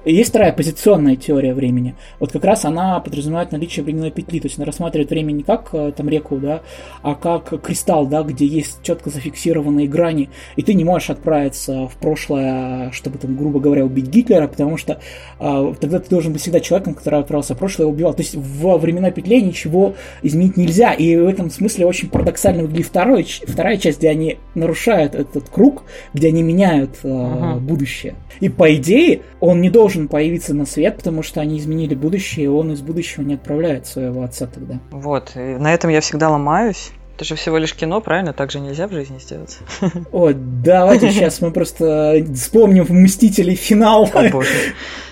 И 0.04 0.14
есть 0.14 0.30
вторая 0.30 0.52
позиционная 0.52 1.16
теория 1.16 1.54
времени. 1.54 1.94
Вот 2.18 2.32
как 2.32 2.44
раз 2.44 2.64
она 2.64 2.98
подразумевает 3.00 3.52
наличие 3.52 3.84
временной 3.84 4.10
петли, 4.10 4.40
то 4.40 4.46
есть 4.46 4.58
она 4.58 4.66
рассматривает 4.66 5.10
время 5.10 5.32
не 5.32 5.42
как 5.42 5.70
э, 5.72 5.92
там 5.96 6.08
реку, 6.08 6.38
да, 6.38 6.62
а 7.02 7.14
как 7.14 7.60
кристалл, 7.62 8.06
да, 8.06 8.22
где 8.22 8.46
есть 8.46 8.82
четко 8.82 9.10
зафиксированные 9.10 9.86
грани, 9.86 10.30
и 10.56 10.62
ты 10.62 10.74
не 10.74 10.84
можешь 10.84 11.10
отправиться 11.10 11.86
в 11.86 11.96
прошлое, 11.96 12.90
чтобы 12.92 13.18
там, 13.18 13.36
грубо 13.36 13.60
говоря, 13.60 13.84
убить 13.84 14.08
Гитлера, 14.08 14.48
потому 14.48 14.76
что 14.76 15.00
а, 15.38 15.74
тогда 15.74 15.98
ты 15.98 16.08
должен 16.08 16.32
быть 16.32 16.42
всегда 16.42 16.60
человеком, 16.60 16.94
который 16.94 17.20
отправился 17.20 17.54
в 17.54 17.58
прошлое 17.58 17.86
и 17.86 17.90
убивал. 17.90 18.14
То 18.14 18.22
есть 18.22 18.34
в 18.34 18.76
временной 18.78 19.12
петле 19.12 19.40
ничего 19.40 19.94
изменить 20.22 20.56
нельзя, 20.56 20.92
и 20.92 21.16
в 21.16 21.26
этом 21.26 21.50
смысле 21.50 21.86
очень 21.86 22.08
парадоксально 22.08 22.62
выглядит 22.62 22.86
второй, 22.86 23.24
вторая 23.46 23.76
часть, 23.76 23.98
где 23.98 24.10
они 24.10 24.37
нарушают 24.54 25.14
этот 25.14 25.48
круг, 25.48 25.84
где 26.14 26.28
они 26.28 26.42
меняют 26.42 26.98
э, 27.02 27.08
Ага. 27.10 27.58
будущее. 27.60 28.14
И 28.40 28.48
по 28.48 28.74
идее 28.74 29.22
он 29.40 29.60
не 29.60 29.70
должен 29.70 30.08
появиться 30.08 30.54
на 30.54 30.66
свет, 30.66 30.96
потому 30.96 31.22
что 31.22 31.40
они 31.40 31.58
изменили 31.58 31.94
будущее, 31.94 32.44
и 32.46 32.48
он 32.48 32.72
из 32.72 32.80
будущего 32.80 33.22
не 33.22 33.34
отправляет 33.34 33.86
своего 33.86 34.22
отца 34.22 34.46
тогда. 34.46 34.80
Вот, 34.90 35.32
и 35.36 35.38
на 35.38 35.72
этом 35.74 35.90
я 35.90 36.00
всегда 36.00 36.30
ломаюсь. 36.30 36.90
Это 37.16 37.24
же 37.24 37.34
всего 37.34 37.58
лишь 37.58 37.74
кино, 37.74 38.00
правильно? 38.00 38.32
Так 38.32 38.52
же 38.52 38.60
нельзя 38.60 38.86
в 38.86 38.92
жизни 38.92 39.18
сделать. 39.18 39.58
О, 40.12 40.30
давайте 40.32 41.10
сейчас 41.10 41.40
мы 41.40 41.50
просто 41.50 42.24
вспомним 42.32 42.84
в 42.84 42.90
«Мстителей» 42.90 43.56
финал, 43.56 44.08
О 44.14 44.28
боже. 44.30 44.48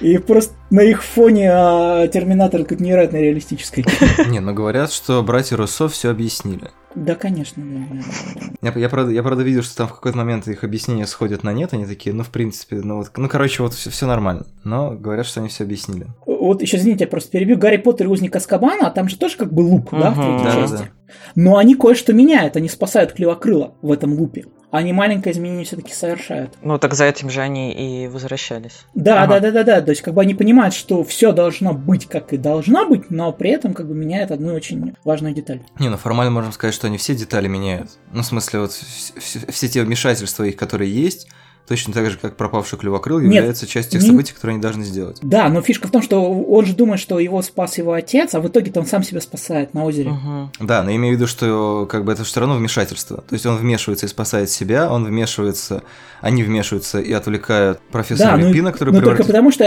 и 0.00 0.16
просто 0.18 0.54
на 0.70 0.82
их 0.82 1.02
фоне 1.02 1.50
а, 1.52 2.06
Терминатор 2.06 2.64
как 2.64 2.78
невероятно 2.78 3.16
реалистический. 3.16 3.84
Не, 4.30 4.38
ну 4.38 4.54
говорят, 4.54 4.92
что 4.92 5.20
братья 5.24 5.56
Руссо 5.56 5.88
все 5.88 6.10
объяснили. 6.10 6.70
Да, 6.96 7.14
конечно, 7.14 7.62
да. 7.62 8.70
Я, 8.74 8.80
я, 8.80 8.88
правда, 8.88 9.12
я 9.12 9.22
правда 9.22 9.42
видел, 9.42 9.62
что 9.62 9.76
там 9.76 9.86
в 9.88 9.94
какой-то 9.94 10.16
момент 10.16 10.48
их 10.48 10.64
объяснения 10.64 11.06
сходят 11.06 11.44
на 11.44 11.52
нет, 11.52 11.74
они 11.74 11.84
такие, 11.84 12.14
ну, 12.14 12.22
в 12.24 12.30
принципе, 12.30 12.76
ну 12.76 12.96
вот, 12.96 13.10
ну, 13.16 13.28
короче, 13.28 13.62
вот 13.62 13.74
все, 13.74 14.06
нормально. 14.06 14.46
Но 14.64 14.92
говорят, 14.92 15.26
что 15.26 15.40
они 15.40 15.50
все 15.50 15.64
объяснили. 15.64 16.06
Вот 16.24 16.62
еще, 16.62 16.78
извините, 16.78 17.04
я 17.04 17.08
просто 17.08 17.30
перебью. 17.30 17.58
Гарри 17.58 17.76
Поттер 17.76 18.06
и 18.06 18.08
узник 18.08 18.34
Аскабана, 18.34 18.86
а 18.88 18.90
там 18.90 19.08
же 19.08 19.18
тоже 19.18 19.36
как 19.36 19.52
бы 19.52 19.60
луп, 19.60 19.90
да, 19.92 20.10
в 20.10 20.14
третьей 20.14 20.44
Да, 20.44 20.52
части. 20.52 20.76
да. 20.84 21.12
Но 21.34 21.58
они 21.58 21.74
кое-что 21.74 22.12
меняют, 22.14 22.56
они 22.56 22.68
спасают 22.68 23.12
Клевокрыла 23.12 23.74
в 23.82 23.92
этом 23.92 24.14
лупе. 24.14 24.46
Они 24.76 24.92
маленькое 24.92 25.34
изменение 25.34 25.64
все-таки 25.64 25.92
совершают. 25.92 26.54
Ну, 26.62 26.78
так 26.78 26.94
за 26.94 27.04
этим 27.04 27.30
же 27.30 27.40
они 27.40 27.72
и 27.72 28.08
возвращались. 28.08 28.84
Да, 28.94 29.22
Ага. 29.22 29.40
да, 29.40 29.50
да, 29.50 29.50
да, 29.50 29.64
да. 29.64 29.80
То 29.80 29.90
есть, 29.90 30.02
как 30.02 30.14
бы 30.14 30.22
они 30.22 30.34
понимают, 30.34 30.74
что 30.74 31.02
все 31.04 31.32
должно 31.32 31.72
быть, 31.72 32.06
как 32.06 32.32
и 32.32 32.36
должно 32.36 32.86
быть, 32.88 33.10
но 33.10 33.32
при 33.32 33.50
этом 33.50 33.74
как 33.74 33.88
бы 33.88 33.94
меняют 33.94 34.30
одну 34.30 34.54
очень 34.54 34.94
важную 35.04 35.34
деталь. 35.34 35.60
Не, 35.78 35.88
ну 35.88 35.96
формально 35.96 36.30
можем 36.30 36.52
сказать, 36.52 36.74
что 36.74 36.86
они 36.86 36.98
все 36.98 37.14
детали 37.14 37.48
меняют. 37.48 37.90
Ну, 38.12 38.22
в 38.22 38.26
смысле, 38.26 38.60
вот 38.60 38.70
вс- 38.70 39.16
вс- 39.16 39.50
все 39.52 39.68
те 39.68 39.82
вмешательства 39.82 40.44
их, 40.44 40.56
которые 40.56 40.92
есть, 40.92 41.28
точно 41.68 41.92
так 41.92 42.10
же, 42.10 42.16
как 42.16 42.36
пропавший 42.36 42.78
клювокрыл, 42.78 43.18
Нет, 43.20 43.34
являются 43.34 43.66
частью 43.66 43.92
тех 43.92 44.02
не- 44.02 44.08
событий, 44.08 44.32
которые 44.32 44.54
они 44.54 44.62
должны 44.62 44.84
сделать. 44.84 45.18
Да, 45.22 45.48
но 45.48 45.60
фишка 45.62 45.88
в 45.88 45.90
том, 45.90 46.02
что 46.02 46.22
он 46.30 46.64
же 46.64 46.74
думает, 46.74 47.00
что 47.00 47.18
его 47.18 47.42
спас 47.42 47.78
его 47.78 47.92
отец, 47.92 48.34
а 48.34 48.40
в 48.40 48.46
итоге-то 48.48 48.80
он 48.80 48.86
сам 48.86 49.02
себя 49.02 49.20
спасает 49.20 49.74
на 49.74 49.84
озере. 49.84 50.10
Мгм. 50.10 50.52
Да, 50.60 50.82
но 50.82 50.90
я 50.90 50.96
имею 50.96 51.14
в 51.14 51.16
виду, 51.16 51.26
что 51.26 51.86
как 51.90 52.04
бы 52.04 52.12
это 52.12 52.24
все 52.24 52.40
равно 52.40 52.56
вмешательство. 52.56 53.18
То 53.18 53.34
есть 53.34 53.46
он 53.46 53.56
вмешивается 53.56 54.06
и 54.06 54.08
спасает 54.08 54.50
себя, 54.50 54.90
он 54.90 55.04
вмешивается, 55.04 55.82
они 56.20 56.42
вмешиваются 56.42 57.00
и 57.00 57.12
отвлекают 57.12 57.80
профессора 57.90 58.32
Да, 58.32 58.36
ну, 58.36 58.48
Люпина, 58.48 58.72
который 58.72 58.90
но 58.94 59.00
только 59.00 59.10
превратит- 59.22 59.26
потому, 59.26 59.50
что 59.50 59.64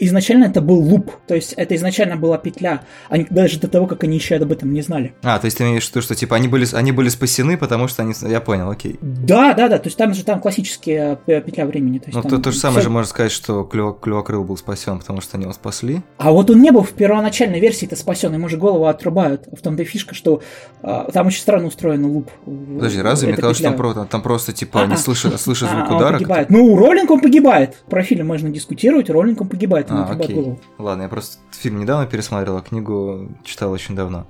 изначально 0.00 0.44
это 0.44 0.60
был 0.60 0.78
луп, 0.80 1.12
то 1.26 1.34
есть 1.34 1.52
это 1.54 1.74
изначально 1.76 2.16
была 2.16 2.38
петля, 2.38 2.82
они, 3.08 3.26
даже 3.30 3.58
до 3.60 3.68
того, 3.68 3.86
как 3.86 4.04
они 4.04 4.16
еще 4.16 4.36
об 4.36 4.50
этом 4.52 4.72
не 4.72 4.82
знали. 4.82 5.14
А, 5.22 5.38
то 5.38 5.44
есть 5.46 5.58
ты 5.58 5.64
имеешь 5.64 5.84
в 5.86 5.90
виду, 5.90 6.02
что 6.02 6.14
типа 6.14 6.36
они 6.36 6.48
были, 6.48 6.66
они 6.74 6.92
были 6.92 7.08
спасены, 7.08 7.56
потому 7.56 7.88
что 7.88 8.02
они... 8.02 8.14
Я 8.22 8.40
понял, 8.40 8.70
окей. 8.70 8.98
Да, 9.00 9.54
да, 9.54 9.68
да, 9.68 9.78
то 9.78 9.86
есть 9.88 9.96
там 9.98 10.14
же 10.14 10.24
там 10.24 10.40
классические 10.40 11.18
э, 11.26 11.40
петля 11.40 11.66
времени. 11.66 11.98
То, 11.98 12.06
есть 12.06 12.16
ну, 12.16 12.22
там 12.22 12.30
то, 12.30 12.38
то 12.38 12.50
же 12.52 12.58
самое 12.58 12.80
всё- 12.80 12.88
же 12.88 12.90
можно 12.90 13.08
сказать, 13.08 13.32
что 13.32 13.68
Клево- 13.70 13.98
Клевокрыл 14.00 14.44
был 14.44 14.56
спасен, 14.56 14.98
потому 14.98 15.20
что 15.20 15.36
они 15.36 15.44
его 15.44 15.52
спасли. 15.52 16.02
А 16.18 16.32
вот 16.32 16.50
он 16.50 16.60
не 16.62 16.70
был 16.70 16.82
в 16.82 16.90
первоначальной 16.92 17.60
версии-то 17.60 17.96
спасен, 17.96 18.32
ему 18.32 18.48
же 18.48 18.56
голову 18.56 18.86
отрубают. 18.86 19.46
В 19.52 19.60
том-то 19.62 19.82
и 19.82 19.86
фишка, 19.86 20.14
что 20.14 20.42
а, 20.82 21.10
там 21.12 21.26
очень 21.26 21.40
странно 21.40 21.68
устроен 21.68 22.04
луп. 22.06 22.30
Подожди, 22.44 23.00
разве? 23.00 23.28
Мне 23.28 23.36
казалось, 23.36 23.56
что 23.58 23.64
там, 23.64 23.74
петля. 23.74 23.92
про- 23.92 24.04
там 24.06 24.22
просто 24.22 24.52
типа 24.52 24.82
они 24.82 24.94
А-а. 24.94 24.98
слышат, 24.98 25.40
слышат 25.40 25.68
А, 25.70 25.76
звук 25.76 25.90
он 25.90 25.96
удара. 25.96 26.46
Ну, 26.48 26.76
Роллинг 26.76 27.10
он 27.10 27.20
погибает. 27.20 27.76
Про 27.88 28.02
фильм 28.02 28.26
можно 28.26 28.50
дискутировать, 28.50 29.10
Роллинг 29.10 29.40
он 29.40 29.48
погибает, 29.48 29.81
ему 29.90 30.02
А, 30.02 30.14
голову. 30.14 30.60
Ладно, 30.78 31.02
я 31.02 31.08
просто 31.08 31.38
фильм 31.52 31.80
недавно 31.80 32.06
пересмотрел, 32.06 32.56
а 32.56 32.62
книгу 32.62 33.28
читал 33.44 33.70
очень 33.72 33.94
давно. 33.94 34.26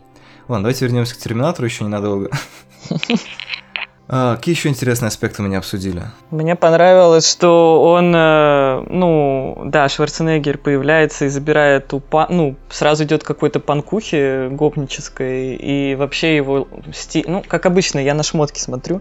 Ладно, 0.48 0.64
давайте 0.64 0.84
вернемся 0.86 1.14
к 1.14 1.18
Терминатору 1.18 1.66
еще 1.66 1.84
ненадолго. 1.84 2.30
А, 4.08 4.36
Какие 4.36 4.54
еще 4.54 4.68
интересные 4.68 5.08
аспекты 5.08 5.42
мы 5.42 5.48
не 5.48 5.56
обсудили? 5.56 6.02
Мне 6.30 6.54
понравилось, 6.56 7.30
что 7.30 7.82
он, 7.82 8.12
э, 8.14 8.84
ну, 8.90 9.62
да, 9.66 9.88
Шварценеггер 9.88 10.58
появляется 10.58 11.24
и 11.26 11.28
забирает 11.28 11.86
ту 11.88 12.00
па... 12.00 12.26
ну, 12.28 12.56
сразу 12.68 13.04
идет 13.04 13.22
какой-то 13.24 13.60
панкухи 13.60 14.48
гопнической, 14.48 15.54
и 15.54 15.94
вообще 15.94 16.36
его 16.36 16.68
стиль, 16.92 17.24
ну, 17.26 17.42
как 17.46 17.64
обычно, 17.64 18.00
я 18.00 18.12
на 18.14 18.22
шмотки 18.22 18.58
смотрю, 18.60 19.00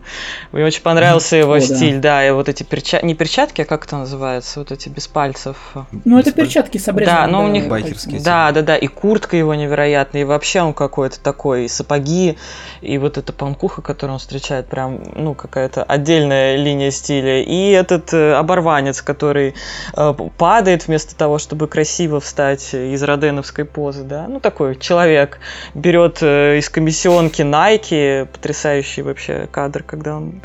мне 0.52 0.64
очень 0.64 0.82
понравился 0.84 1.36
его 1.36 1.54
О, 1.54 1.60
да. 1.60 1.66
стиль, 1.66 2.00
да. 2.00 2.26
и 2.26 2.32
вот 2.32 2.48
эти 2.48 2.64
перчатки, 2.64 3.06
не 3.06 3.16
перчатки, 3.16 3.62
а 3.62 3.66
как 3.66 3.86
это 3.86 3.98
называется, 3.98 4.60
вот 4.60 4.72
эти 4.72 4.88
без 4.88 5.08
пальцев. 5.08 5.58
Ну, 6.06 6.20
это 6.20 6.30
Без 6.30 6.36
пальцев. 6.36 6.36
перчатки 6.36 6.78
с 6.78 6.88
обрезанным. 6.88 7.22
Да, 7.22 7.28
но 7.28 7.44
у 7.44 7.48
да, 7.48 7.52
них- 7.52 7.68
Байкерские. 7.68 8.22
Да, 8.22 8.52
да, 8.52 8.62
да, 8.62 8.78
и 8.78 8.88
куртка 8.88 9.36
его 9.36 9.56
невероятная, 9.56 10.22
и 10.22 10.26
вообще 10.26 10.62
он 10.62 10.74
какой-то 10.74 11.20
такой, 11.20 11.66
и 11.66 11.68
сапоги, 11.68 12.38
и 12.82 12.98
вот 12.98 13.18
эта 13.18 13.34
панкуха, 13.34 13.82
которую 13.82 14.14
он 14.14 14.20
встречает, 14.20 14.68
прям, 14.68 14.91
ну, 15.16 15.34
какая-то 15.34 15.84
отдельная 15.84 16.56
линия 16.58 16.92
стиля, 16.92 17.42
и 17.42 17.72
этот 17.72 18.14
э, 18.14 18.34
оборванец, 18.34 19.02
который 19.02 19.56
э, 19.96 20.14
падает 20.38 20.88
вместо 20.88 21.16
того, 21.16 21.38
чтобы 21.38 21.68
красиво 21.68 22.20
встать 22.20 22.74
из 22.74 23.02
роденовской 23.04 23.66
позы, 23.66 24.04
да, 24.04 24.28
ну, 24.28 24.40
такой 24.40 24.76
человек 24.76 25.40
берет 25.74 26.20
э, 26.22 26.58
из 26.58 26.70
комиссионки 26.70 27.42
Nike, 27.42 28.26
потрясающий 28.26 29.02
вообще 29.02 29.48
кадр, 29.52 29.84
когда 29.84 30.18
он 30.18 30.42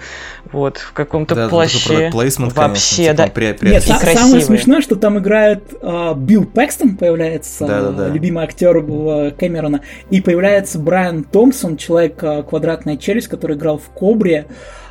вот 0.53 0.79
в 0.79 0.93
каком-то 0.93 1.35
Да, 1.35 1.49
плаще. 1.49 2.11
Вообще, 2.55 3.13
да. 3.13 3.27
при, 3.27 3.53
при- 3.53 3.71
Нет, 3.71 3.85
красивые. 3.85 4.17
самое 4.17 4.43
смешное, 4.43 4.81
что 4.81 4.97
там 4.97 5.19
играет 5.19 5.75
а, 5.83 6.15
Билл 6.15 6.45
Пэкстон, 6.45 6.97
появляется 6.97 7.67
Да-да-да. 7.67 8.07
а, 8.07 8.09
любимый 8.09 8.45
актер 8.45 8.77
э, 8.77 9.31
Кэмерона, 9.33 9.81
и 10.11 10.21
появляется 10.21 10.79
Брайан 10.79 11.25
Томпсон, 11.25 11.77
человек 11.77 12.23
а, 12.23 12.43
квадратная 12.43 12.97
челюсть, 12.97 13.29
который 13.29 13.57
играл 13.57 13.79
в 13.79 13.89
Кобре, 13.91 14.36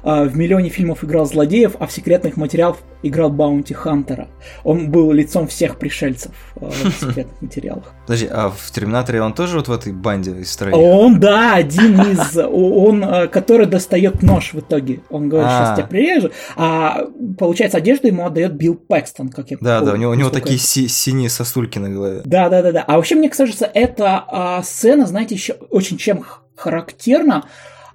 а, 0.04 0.24
в 0.24 0.38
миллионе 0.38 0.70
фильмов 0.70 1.04
играл 1.04 1.26
злодеев, 1.26 1.76
а 1.80 1.88
в 1.88 1.92
секретных 1.92 2.38
материалах 2.38 2.78
играл 3.02 3.30
Баунти 3.32 3.74
Хантера. 3.74 4.28
Он 4.64 4.92
был 4.92 5.12
лицом 5.12 5.48
всех 5.48 5.80
пришельцев 5.80 6.32
а, 6.56 6.70
в 6.70 6.94
секретных 7.00 7.42
материалах. 7.42 7.94
Подожди, 8.06 8.28
а 8.32 8.50
в 8.50 8.72
Терминаторе 8.72 9.22
он 9.22 9.34
тоже 9.34 9.58
вот 9.58 9.68
в 9.68 9.72
этой 9.72 9.94
банде 9.94 10.32
из 10.32 10.52
строя? 10.52 10.76
Он, 10.76 11.20
да, 11.20 11.56
один 11.56 12.00
из, 12.02 12.38
он, 12.52 13.04
э, 13.04 13.28
который 13.28 13.66
достает 13.66 14.22
нож 14.22 14.54
в 14.54 14.60
итоге. 14.60 15.02
Он 15.10 15.28
говорит, 15.28 15.50
А. 15.52 15.66
сейчас 15.66 15.78
тебя 15.78 15.88
прирежу. 15.88 16.30
А 16.56 17.06
получается, 17.38 17.78
одежду 17.78 18.08
ему 18.08 18.26
отдает 18.26 18.54
Билл 18.54 18.76
Пэкстон, 18.76 19.30
как 19.30 19.50
я 19.52 19.58
Да, 19.60 19.82
да, 19.82 19.94
у 19.94 19.96
него, 19.96 20.12
у 20.12 20.16
него 20.16 20.30
насколько 20.30 20.44
такие 20.46 20.60
си- 20.60 20.88
синие 20.88 21.30
сосульки 21.30 21.80
на 21.80 21.90
голове. 21.90 22.22
Да, 22.26 22.50
да, 22.50 22.62
да, 22.62 22.72
да. 22.72 22.84
А 22.88 22.98
вообще, 22.98 23.16
мне 23.16 23.30
кажется, 23.30 23.70
эта 23.74 24.24
а, 24.28 24.62
сцена, 24.62 25.08
знаете, 25.08 25.34
еще 25.34 25.54
очень 25.72 25.98
чем 25.98 26.24
характерна, 26.56 27.46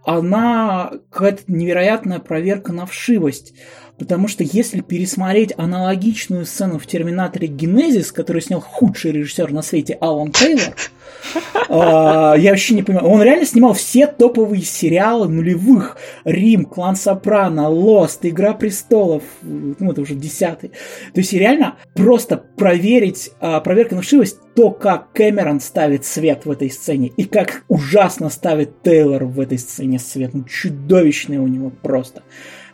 она 0.04 0.92
какая-то 1.10 1.44
невероятная 1.48 2.18
проверка 2.18 2.72
на 2.72 2.86
вшивость. 2.86 3.54
Потому 4.00 4.28
что 4.28 4.42
если 4.42 4.80
пересмотреть 4.80 5.52
аналогичную 5.58 6.46
сцену 6.46 6.78
в 6.78 6.86
Терминаторе 6.86 7.48
Генезис, 7.48 8.12
который 8.12 8.40
снял 8.40 8.58
худший 8.58 9.12
режиссер 9.12 9.52
на 9.52 9.60
свете 9.60 9.98
Алан 10.00 10.32
Тейлор, 10.32 10.74
а, 11.68 12.34
я 12.34 12.50
вообще 12.50 12.72
не 12.72 12.82
понимаю. 12.82 13.08
Он 13.08 13.22
реально 13.22 13.44
снимал 13.44 13.74
все 13.74 14.06
топовые 14.06 14.62
сериалы 14.62 15.28
нулевых. 15.28 15.98
Рим, 16.24 16.64
Клан 16.64 16.96
Сопрано, 16.96 17.68
Лост, 17.68 18.24
Игра 18.24 18.54
престолов. 18.54 19.22
Ну, 19.42 19.92
это 19.92 20.00
уже 20.00 20.14
десятый. 20.14 20.70
То 21.12 21.20
есть 21.20 21.34
реально 21.34 21.76
просто 21.92 22.38
проверить, 22.38 23.32
а, 23.38 23.60
проверка 23.60 23.96
на 23.96 24.00
вшивость, 24.00 24.38
то, 24.56 24.70
как 24.70 25.12
Кэмерон 25.12 25.60
ставит 25.60 26.06
свет 26.06 26.46
в 26.46 26.50
этой 26.50 26.70
сцене, 26.70 27.08
и 27.18 27.24
как 27.24 27.64
ужасно 27.68 28.30
ставит 28.30 28.82
Тейлор 28.82 29.24
в 29.24 29.38
этой 29.40 29.58
сцене 29.58 29.98
свет. 29.98 30.32
Ну, 30.32 30.44
чудовищный 30.44 31.36
у 31.36 31.46
него 31.46 31.70
просто. 31.82 32.22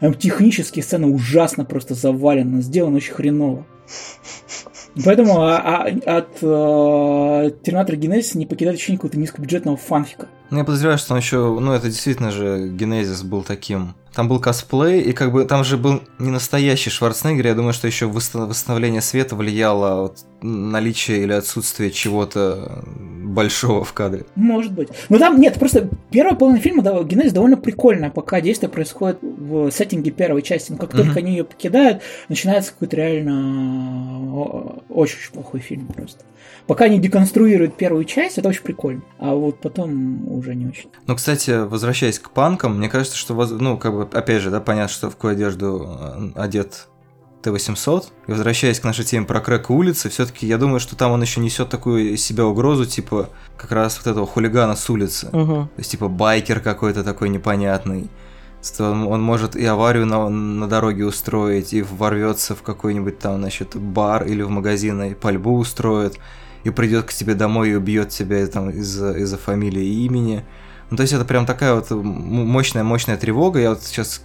Там 0.01 0.15
технически 0.15 0.81
сцена 0.81 1.09
ужасно 1.09 1.65
просто 1.65 1.95
завалена, 1.95 2.61
сделана 2.61 2.97
очень 2.97 3.15
хреново. 3.15 3.67
Поэтому 5.05 5.43
а, 5.43 5.59
а, 5.59 6.19
от 6.19 6.39
э, 6.41 7.51
Терминатора 7.63 7.97
Генезис 7.97 8.35
не 8.35 8.47
покидает 8.47 8.77
ощущение 8.77 8.99
какого-то 8.99 9.19
низкобюджетного 9.19 9.77
фанфика. 9.77 10.29
Ну, 10.51 10.59
я 10.59 10.65
подозреваю, 10.65 10.97
что 10.97 11.13
он 11.13 11.21
еще, 11.21 11.59
ну, 11.61 11.73
это 11.73 11.89
действительно 11.89 12.31
же 12.31 12.69
Генезис 12.69 13.23
был 13.23 13.43
таким. 13.43 13.95
Там 14.15 14.29
был 14.29 14.41
косплей, 14.41 15.03
и 15.03 15.13
как 15.13 15.33
бы 15.33 15.45
там 15.45 15.65
же 15.65 15.77
был 15.77 16.01
не 16.19 16.31
настоящий 16.31 16.89
Шварценеггер. 16.89 17.49
Я 17.49 17.55
думаю, 17.55 17.75
что 17.75 17.87
еще 17.87 18.07
восстановление 18.07 19.03
света 19.03 19.37
влияло 19.37 20.03
вот 20.03 20.21
наличие 20.43 21.23
или 21.23 21.33
отсутствие 21.33 21.91
чего-то 21.91 22.85
большого 23.25 23.85
в 23.85 23.93
кадре. 23.93 24.25
Может 24.35 24.73
быть. 24.73 24.89
Но 25.09 25.19
там 25.19 25.41
нет, 25.41 25.55
просто 25.59 25.89
первая 26.11 26.35
половина 26.35 26.61
фильма 26.61 26.83
да, 26.83 27.03
Генезис 27.03 27.33
довольно 27.33 27.57
прикольная, 27.57 28.11
пока 28.11 28.41
действие 28.41 28.71
происходит 28.71 29.19
в 29.23 29.71
сеттинге 29.71 30.11
первой 30.11 30.43
части. 30.43 30.73
Но 30.73 30.79
как 30.79 30.93
Мгм. 30.95 31.03
только 31.05 31.19
они 31.21 31.33
ее 31.33 31.45
покидают, 31.45 32.03
начинается 32.29 32.73
какой-то 32.73 32.97
реально 32.97 34.35
о- 34.35 34.83
очень 34.89 35.19
плохой 35.33 35.61
фильм 35.61 35.87
просто. 35.87 36.25
Пока 36.67 36.87
они 36.87 36.99
деконструируют 36.99 37.77
первую 37.77 38.05
часть, 38.05 38.39
это 38.39 38.49
очень 38.49 38.63
прикольно. 38.63 39.03
А 39.19 39.35
вот 39.35 39.61
потом 39.61 40.29
уже 40.33 40.55
не 40.55 40.67
очень. 40.67 40.89
Ну, 41.07 41.15
кстати, 41.15 41.65
возвращаясь 41.67 42.19
к 42.19 42.31
панкам, 42.31 42.79
мне 42.79 42.89
кажется, 42.89 43.17
что, 43.17 43.35
ну, 43.47 43.77
как 43.79 43.95
бы, 43.95 44.03
опять 44.13 44.43
же, 44.43 44.51
да, 44.51 44.61
понятно, 44.61 44.93
что 44.93 45.11
в 45.11 45.15
какую 45.15 45.33
одежду 45.33 45.87
э, 46.35 46.41
одет 46.41 46.89
Т-800. 47.47 48.07
И 48.27 48.31
возвращаясь 48.33 48.81
к 48.81 48.85
нашей 48.85 49.05
теме 49.05 49.25
про 49.25 49.41
крэк 49.41 49.71
улицы, 49.71 50.09
все-таки 50.09 50.47
я 50.47 50.59
думаю, 50.59 50.81
что 50.81 50.97
там 50.97 51.13
он 51.13 51.23
еще 51.23 51.41
несет 51.41 51.69
такую 51.69 52.15
из 52.15 52.25
себя 52.25 52.45
угрозу, 52.45 52.87
типа, 52.87 53.31
как 53.57 53.71
раз 53.71 53.99
вот 53.99 54.11
этого 54.11 54.27
хулигана 54.27 54.75
с 54.75 54.91
улицы. 54.91 55.29
Мгм. 55.33 55.69
То 55.69 55.79
есть, 55.79 55.93
типа, 55.93 56.09
байкер 56.09 56.61
какой-то 56.61 57.05
такой 57.05 57.29
непонятный. 57.29 58.11
Что 58.65 58.91
он, 58.91 59.07
он 59.07 59.23
может 59.23 59.55
и 59.55 59.65
аварию 59.65 60.07
на, 60.07 60.29
на 60.29 60.67
дороге 60.67 61.07
устроить, 61.07 61.73
и 61.73 61.83
ворвется 61.83 62.57
в 62.57 62.63
какой-нибудь 62.63 63.21
там, 63.21 63.39
значит, 63.39 63.77
бар 63.77 64.25
или 64.25 64.43
в 64.43 64.51
магазин, 64.51 65.01
и 65.03 65.15
пальбу 65.15 65.57
устроит, 65.57 66.19
и 66.65 66.71
придет 66.71 67.05
к 67.05 67.13
тебе 67.13 67.35
домой 67.35 67.71
и 67.71 67.75
убьет 67.75 68.09
тебя 68.09 68.45
там 68.49 68.71
из-за 68.71 69.13
из 69.13 69.33
фамилии 69.35 69.85
и 69.85 70.07
имени. 70.07 70.45
Ну, 70.91 70.97
то 70.97 71.03
есть 71.03 71.13
это 71.13 71.25
прям 71.25 71.47
такая 71.47 71.75
вот 71.75 71.91
мощная-мощная 71.91 73.17
тревога. 73.17 73.61
Я 73.61 73.71
вот 73.71 73.83
сейчас, 73.83 74.21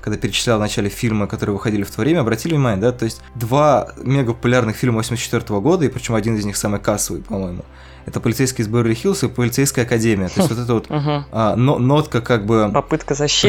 когда 0.00 0.18
перечислял 0.18 0.58
в 0.58 0.60
начале 0.60 0.88
фильмы, 0.88 1.28
которые 1.28 1.54
выходили 1.54 1.84
в 1.84 1.90
то 1.90 2.00
время, 2.00 2.20
обратили 2.20 2.54
внимание, 2.54 2.80
да, 2.80 2.92
то 2.92 3.04
есть 3.04 3.20
два 3.34 3.92
мега 4.02 4.32
популярных 4.32 4.76
фильма 4.76 4.96
84 4.96 5.60
года, 5.60 5.84
и 5.84 5.88
причем 5.88 6.14
один 6.14 6.36
из 6.36 6.44
них 6.44 6.56
самый 6.56 6.80
кассовый, 6.80 7.22
по-моему. 7.22 7.64
Это 8.04 8.18
«Полицейский 8.18 8.64
из 8.64 8.68
Беверли-Хиллз» 8.68 9.22
и 9.24 9.28
«Полицейская 9.28 9.84
академия». 9.84 10.28
То 10.28 10.40
есть 10.40 10.50
вот 10.50 10.58
это 10.58 10.74
вот 10.74 10.86
а, 10.90 11.54
но, 11.54 11.78
нотка 11.78 12.20
как 12.20 12.46
бы 12.46 12.68
Попытка 12.72 13.14
защиты. 13.14 13.48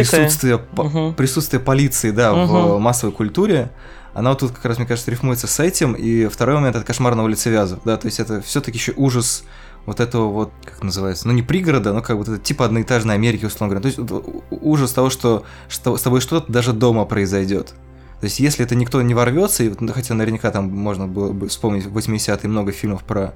присутствия 1.18 1.60
полиции, 1.60 2.12
да, 2.12 2.34
в 2.34 2.78
массовой 2.78 3.14
культуре, 3.14 3.72
она 4.14 4.30
вот 4.30 4.40
тут 4.40 4.52
как 4.52 4.66
раз, 4.66 4.78
мне 4.78 4.86
кажется, 4.86 5.10
рифмуется 5.10 5.48
с 5.48 5.60
этим. 5.60 5.94
И 5.94 6.28
второй 6.28 6.56
момент 6.56 6.76
это 6.76 6.86
кошмарного 6.86 7.28
лицевяза, 7.28 7.80
да, 7.84 7.98
то 7.98 8.06
есть 8.06 8.20
это 8.20 8.42
все-таки 8.42 8.78
еще 8.78 8.94
ужас 8.96 9.44
вот 9.86 10.00
этого 10.00 10.30
вот, 10.30 10.52
как 10.64 10.84
называется, 10.84 11.28
ну 11.28 11.34
не 11.34 11.42
пригорода, 11.42 11.94
но 11.94 12.02
как 12.02 12.18
бы 12.18 12.24
это 12.24 12.38
типа 12.38 12.66
одноэтажной 12.66 13.16
Америки, 13.16 13.46
условно 13.46 13.76
говоря. 13.76 13.92
То 13.92 14.02
есть 14.02 14.12
ужас 14.50 14.94
того, 14.94 15.10
что, 15.10 15.44
что 15.68 15.98
с 15.98 16.02
тобой 16.02 16.22
что-то 16.22 16.52
даже 16.52 16.74
дома 16.74 17.06
произойдет. 17.06 17.74
То 18.20 18.26
есть, 18.26 18.40
если 18.40 18.64
это 18.64 18.74
никто 18.76 19.02
не 19.02 19.14
ворвется, 19.14 19.66
и, 19.66 19.74
ну, 19.78 19.92
хотя 19.92 20.14
наверняка 20.14 20.50
там 20.50 20.70
можно 20.70 21.08
было 21.08 21.34
бы 21.34 21.50
вспомнить 21.50 21.86
в 21.86 21.98
80-е 21.98 22.50
много 22.50 22.72
фильмов 22.72 23.04
про 23.04 23.34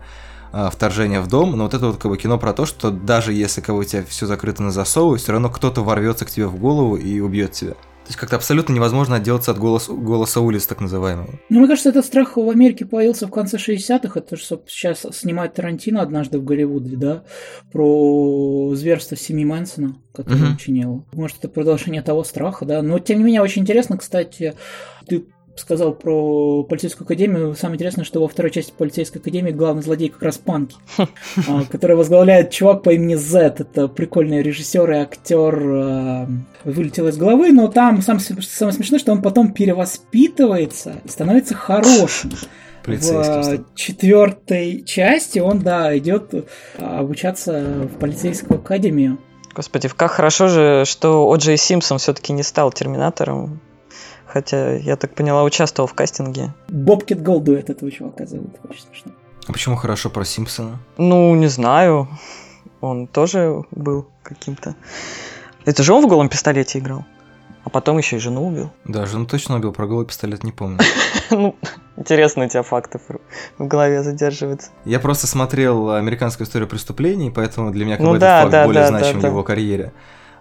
а, 0.53 0.69
вторжение 0.69 1.19
в 1.19 1.27
дом, 1.27 1.57
но 1.57 1.65
вот 1.65 1.73
это 1.73 1.87
вот 1.87 1.97
как 1.97 2.09
бы 2.09 2.17
кино 2.17 2.37
про 2.37 2.53
то, 2.53 2.65
что 2.65 2.89
даже 2.89 3.33
если 3.33 3.59
кого 3.59 3.79
у 3.79 3.83
тебя 3.83 4.05
все 4.07 4.25
закрыто 4.25 4.63
на 4.63 4.71
засовы, 4.71 5.17
все 5.17 5.33
равно 5.33 5.49
кто-то 5.49 5.83
ворвется 5.83 6.23
к 6.23 6.29
тебе 6.29 6.47
в 6.47 6.55
голову 6.55 6.95
и 6.95 7.19
убьет 7.19 7.51
тебя. 7.51 7.73
То 8.07 8.11
есть 8.11 8.19
как-то 8.21 8.37
абсолютно 8.37 8.71
невозможно 8.71 9.17
отделаться 9.17 9.51
от 9.51 9.57
голос, 9.57 9.89
голоса 9.89 10.39
улиц, 10.39 10.65
так 10.65 10.79
называемого. 10.79 11.27
Ну, 11.49 11.59
мне 11.59 11.67
кажется, 11.67 11.89
этот 11.89 12.05
страх 12.05 12.37
в 12.37 12.49
Америке 12.49 12.85
появился 12.85 13.27
в 13.27 13.31
конце 13.31 13.57
60-х. 13.57 14.17
Это 14.17 14.37
что 14.37 14.61
сейчас 14.65 15.05
снимает 15.11 15.55
Тарантино 15.55 16.01
однажды 16.01 16.39
в 16.39 16.45
Голливуде, 16.45 16.95
да, 16.95 17.23
про 17.73 18.71
зверство 18.75 19.17
семьи 19.17 19.43
Мэнсона, 19.43 19.97
которое 20.13 20.37
Мгм. 20.37 20.51
он 20.51 20.57
чинил. 20.57 21.05
Может, 21.11 21.39
это 21.39 21.49
продолжение 21.49 22.01
того 22.01 22.23
страха, 22.23 22.63
да. 22.63 22.81
Но, 22.81 22.97
тем 22.99 23.17
не 23.17 23.25
менее, 23.25 23.41
очень 23.41 23.63
интересно, 23.63 23.97
кстати, 23.97 24.53
ты 25.05 25.25
сказал 25.59 25.93
про 25.93 26.63
полицейскую 26.63 27.05
академию. 27.05 27.55
Самое 27.55 27.75
интересное, 27.75 28.05
что 28.05 28.21
во 28.21 28.27
второй 28.27 28.51
части 28.51 28.73
полицейской 28.77 29.21
академии 29.21 29.51
главный 29.51 29.83
злодей 29.83 30.09
как 30.09 30.21
раз 30.21 30.37
Панки, 30.37 30.75
а, 30.97 31.63
который 31.69 31.95
возглавляет 31.95 32.51
чувак 32.51 32.83
по 32.83 32.91
имени 32.91 33.15
Зет. 33.15 33.59
Это 33.59 33.87
прикольный 33.87 34.41
режиссер 34.41 34.91
и 34.91 34.95
актер 34.95 35.59
а, 35.65 36.27
вылетел 36.63 37.07
из 37.07 37.17
головы, 37.17 37.51
но 37.51 37.67
там 37.67 38.01
самое 38.01 38.21
смешное, 38.21 38.99
что 38.99 39.11
он 39.11 39.21
потом 39.21 39.51
перевоспитывается 39.53 41.01
и 41.03 41.09
становится 41.09 41.55
хорошим. 41.55 42.31
В 42.85 43.65
четвертой 43.75 44.83
части 44.85 45.39
он, 45.39 45.59
да, 45.59 45.97
идет 45.97 46.33
обучаться 46.77 47.89
в 47.93 47.99
полицейскую 47.99 48.61
академию. 48.61 49.17
Господи, 49.53 49.89
как 49.89 50.11
хорошо 50.11 50.47
же, 50.47 50.83
что 50.85 51.33
О'Джей 51.33 51.57
Симпсон 51.57 51.97
все-таки 51.97 52.31
не 52.31 52.43
стал 52.43 52.71
терминатором. 52.71 53.59
Хотя, 54.27 54.75
я 54.75 54.95
так 54.95 55.15
поняла, 55.15 55.43
участвовал 55.43 55.87
в 55.87 55.93
кастинге. 55.93 56.53
Бобкет 56.67 57.21
Голдуэт 57.21 57.69
этого 57.69 57.91
чувака 57.91 58.25
зовут. 58.25 58.55
Очень 58.69 58.81
смешно. 58.81 59.11
А 59.47 59.53
почему 59.53 59.75
хорошо 59.77 60.09
про 60.09 60.25
Симпсона? 60.25 60.79
Ну, 60.97 61.33
не 61.35 61.47
знаю. 61.47 62.09
Он 62.81 63.07
тоже 63.07 63.63
был 63.71 64.07
каким-то... 64.23 64.75
Это 65.65 65.83
же 65.83 65.93
он 65.93 66.05
в 66.05 66.09
голом 66.09 66.29
пистолете 66.29 66.79
играл? 66.79 67.05
А 67.63 67.69
потом 67.69 67.97
еще 67.97 68.15
и 68.15 68.19
жену 68.19 68.47
убил. 68.47 68.69
Да, 68.85 69.05
жену 69.05 69.25
точно 69.25 69.55
убил, 69.55 69.73
про 69.73 69.87
голый 69.87 70.05
пистолет 70.05 70.43
не 70.43 70.51
помню. 70.51 70.79
Ну, 71.29 71.57
интересно 71.97 72.45
у 72.45 72.47
тебя 72.47 72.63
факты 72.63 73.01
в 73.57 73.67
голове 73.67 74.01
задерживаются. 74.01 74.69
Я 74.85 75.01
просто 75.01 75.27
смотрел 75.27 75.91
американскую 75.91 76.47
историю 76.47 76.69
преступлений, 76.69 77.29
поэтому 77.29 77.71
для 77.71 77.83
меня 77.83 77.97
как 77.97 78.05
ну 78.05 78.17
факт 78.17 78.65
более 78.65 78.87
значим 78.87 79.19
в 79.19 79.25
его 79.25 79.43
карьере. 79.43 79.91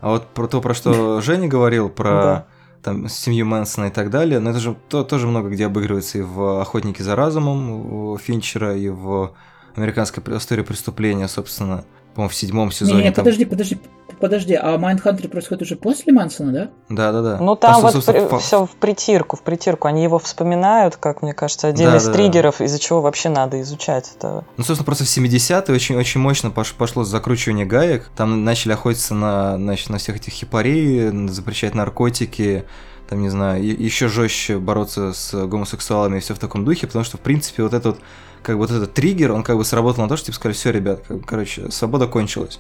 А 0.01 0.11
вот 0.11 0.29
про 0.29 0.47
то, 0.47 0.61
про 0.61 0.75
что 0.75 1.21
Женя 1.23 1.49
говорил, 1.49 1.89
про 1.89 2.47
там, 2.83 3.09
семью 3.09 3.47
Мэнсона 3.47 3.87
и 3.87 3.91
так 3.91 4.11
далее, 4.11 4.39
но 4.39 4.51
это 4.51 4.61
же 4.61 4.77
то, 4.89 5.05
тоже 5.05 5.27
много 5.27 5.49
где 5.49 5.67
обыгрывается 5.67 6.19
и 6.19 6.23
в 6.23 6.61
«Охотнике 6.61 7.03
за 7.03 7.17
разумом» 7.17 7.71
у 8.13 8.19
Финчера, 8.19 8.77
и 8.77 8.89
в 8.89 9.35
американской 9.75 10.23
истории 10.37 10.63
преступления, 10.63 11.29
собственно, 11.29 11.85
по-моему, 12.15 12.31
в 12.31 12.35
седьмом 12.35 12.73
сезоне. 12.73 12.99
Не, 12.99 13.09
не, 13.09 13.13
там... 13.13 13.25
подожди, 13.25 13.45
подожди, 13.45 13.79
подожди, 14.21 14.55
а 14.55 14.79
Майндхантер 14.79 15.29
происходит 15.29 15.63
уже 15.63 15.77
после 15.77 16.13
Мансона, 16.13 16.53
да? 16.53 16.71
Да, 16.89 17.13
да, 17.13 17.23
да. 17.23 17.39
Ну 17.41 17.57
там 17.57 17.81
Просто, 17.81 18.13
вот 18.13 18.31
при, 18.31 18.39
все 18.39 18.67
в 18.67 18.71
притирку, 18.77 19.37
в 19.37 19.43
притирку. 19.43 19.89
Они 19.89 20.03
его 20.03 20.19
вспоминают, 20.19 20.97
как 20.97 21.23
мне 21.23 21.35
кажется, 21.35 21.69
один 21.69 21.91
да, 21.91 21.97
из 21.97 22.07
да, 22.07 22.13
триггеров, 22.13 22.57
да. 22.59 22.65
из-за 22.65 22.79
чего 22.79 23.01
вообще 23.01 23.29
надо 23.29 23.61
изучать 23.63 24.13
это. 24.17 24.45
Ну, 24.57 24.65
собственно, 24.65 24.85
просто 24.85 25.05
в 25.05 25.09
70-е 25.09 25.75
очень, 25.75 25.97
очень 25.97 26.21
мощно 26.21 26.51
пошло 26.51 27.05
закручивание 27.05 27.67
гаек. 27.67 28.11
Там 28.17 28.45
начали 28.45 28.73
охотиться 28.73 29.15
на, 29.15 29.57
значит, 29.57 29.91
на 29.91 29.99
всех 29.99 30.17
этих 30.17 30.33
хипарей, 30.33 31.29
запрещать 31.29 31.75
наркотики, 31.75 32.65
там, 33.09 33.23
не 33.23 33.29
знаю, 33.29 33.65
еще 33.65 34.09
жестче 34.09 34.59
бороться 34.59 35.13
с 35.13 35.47
гомосексуалами 35.47 36.19
и 36.19 36.21
все 36.21 36.35
в 36.35 36.39
таком 36.39 36.65
духе, 36.65 36.87
потому 36.87 37.05
что, 37.05 37.17
в 37.17 37.21
принципе, 37.21 37.63
вот 37.63 37.73
этот, 37.73 37.99
как 38.43 38.57
бы 38.57 38.63
вот 38.63 38.71
этот 38.71 38.95
триггер, 38.95 39.33
он 39.33 39.43
как 39.43 39.57
бы 39.57 39.65
сработал 39.65 40.03
на 40.03 40.09
то, 40.09 40.17
что, 40.17 40.27
типа, 40.27 40.37
сказали, 40.37 40.55
все, 40.55 40.73
ребят, 40.73 41.03
короче, 41.25 41.71
свобода 41.71 42.07
кончилась. 42.07 42.59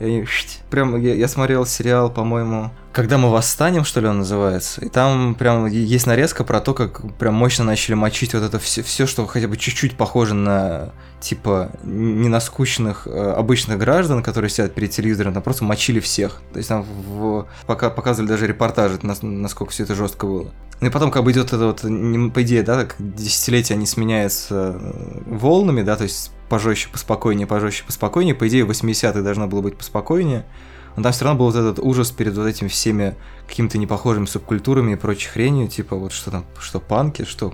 И 0.00 0.24
прям, 0.70 1.00
я, 1.00 1.14
я 1.14 1.28
смотрел 1.28 1.66
сериал, 1.66 2.10
по-моему, 2.10 2.70
«Когда 2.92 3.16
мы 3.16 3.30
восстанем», 3.30 3.84
что 3.84 4.00
ли 4.00 4.08
он 4.08 4.18
называется, 4.18 4.80
и 4.80 4.88
там 4.88 5.34
прям 5.34 5.66
есть 5.66 6.06
нарезка 6.06 6.44
про 6.44 6.60
то, 6.60 6.74
как 6.74 7.16
прям 7.16 7.34
мощно 7.34 7.64
начали 7.64 7.94
мочить 7.94 8.34
вот 8.34 8.42
это 8.42 8.58
все, 8.58 8.82
все 8.82 9.06
что 9.06 9.26
хотя 9.26 9.48
бы 9.48 9.56
чуть-чуть 9.56 9.96
похоже 9.96 10.34
на, 10.34 10.92
типа, 11.20 11.70
не 11.82 12.28
на 12.28 12.40
скучных 12.40 13.06
э, 13.06 13.32
обычных 13.32 13.78
граждан, 13.78 14.22
которые 14.22 14.50
сидят 14.50 14.74
перед 14.74 14.90
телевизором, 14.90 15.34
там 15.34 15.42
просто 15.42 15.64
мочили 15.64 16.00
всех. 16.00 16.42
То 16.52 16.58
есть 16.58 16.68
там 16.68 16.82
в, 16.82 17.46
пока, 17.66 17.90
показывали 17.90 18.28
даже 18.28 18.46
репортажи, 18.46 18.98
насколько 19.02 19.72
все 19.72 19.84
это 19.84 19.94
жестко 19.94 20.26
было. 20.26 20.50
Ну 20.80 20.88
и 20.88 20.90
потом 20.90 21.10
как 21.10 21.24
бы 21.24 21.32
идет 21.32 21.52
это 21.52 21.66
вот, 21.66 21.80
по 21.80 22.42
идее, 22.42 22.62
да, 22.62 22.76
так 22.76 22.96
десятилетия 22.98 23.74
они 23.74 23.86
сменяются 23.86 24.76
э, 24.78 25.22
волнами, 25.26 25.82
да, 25.82 25.96
то 25.96 26.02
есть 26.02 26.30
пожестче, 26.54 26.88
поспокойнее, 26.92 27.48
пожестче, 27.48 27.82
поспокойнее. 27.84 28.36
По 28.36 28.46
идее, 28.46 28.64
в 28.64 28.70
80-х 28.70 29.22
должно 29.22 29.48
было 29.48 29.60
быть 29.60 29.76
поспокойнее. 29.76 30.44
Но 30.94 31.02
там 31.02 31.10
все 31.10 31.24
равно 31.24 31.40
был 31.40 31.46
вот 31.46 31.56
этот 31.56 31.80
ужас 31.80 32.12
перед 32.12 32.36
вот 32.36 32.46
этими 32.46 32.68
всеми 32.68 33.16
какими-то 33.48 33.76
непохожими 33.76 34.26
субкультурами 34.26 34.92
и 34.92 34.94
прочей 34.94 35.30
хренью, 35.30 35.66
типа 35.66 35.96
вот 35.96 36.12
что 36.12 36.30
там, 36.30 36.44
что 36.60 36.78
панки, 36.78 37.24
что 37.24 37.52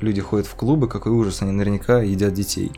люди 0.00 0.20
ходят 0.20 0.46
в 0.46 0.54
клубы, 0.54 0.86
какой 0.86 1.10
ужас, 1.10 1.42
они 1.42 1.50
наверняка 1.50 2.00
едят 2.00 2.32
детей. 2.32 2.70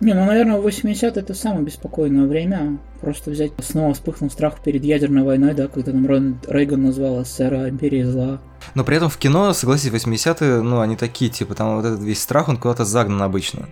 Не, 0.00 0.14
ну, 0.14 0.24
наверное, 0.24 0.60
80 0.60 1.16
это 1.16 1.32
самое 1.34 1.64
беспокойное 1.64 2.26
время. 2.26 2.78
Просто 3.00 3.30
взять, 3.30 3.52
снова 3.60 3.94
вспыхнул 3.94 4.30
страх 4.32 4.60
перед 4.64 4.82
ядерной 4.82 5.22
войной, 5.22 5.54
да, 5.54 5.68
когда 5.68 5.92
там 5.92 6.04
Рональд 6.08 6.44
Рейган 6.48 6.82
назвал 6.82 7.24
СССР 7.24 7.68
империей 7.68 8.02
зла. 8.02 8.40
Но 8.74 8.82
при 8.82 8.96
этом 8.96 9.10
в 9.10 9.16
кино, 9.16 9.52
согласись, 9.52 9.92
80-е, 9.92 10.62
ну, 10.62 10.80
они 10.80 10.96
такие, 10.96 11.30
типа, 11.30 11.54
там 11.54 11.76
вот 11.76 11.84
этот 11.84 12.00
весь 12.00 12.20
страх, 12.20 12.48
он 12.48 12.56
куда-то 12.56 12.84
загнан 12.84 13.22
обычно. 13.22 13.68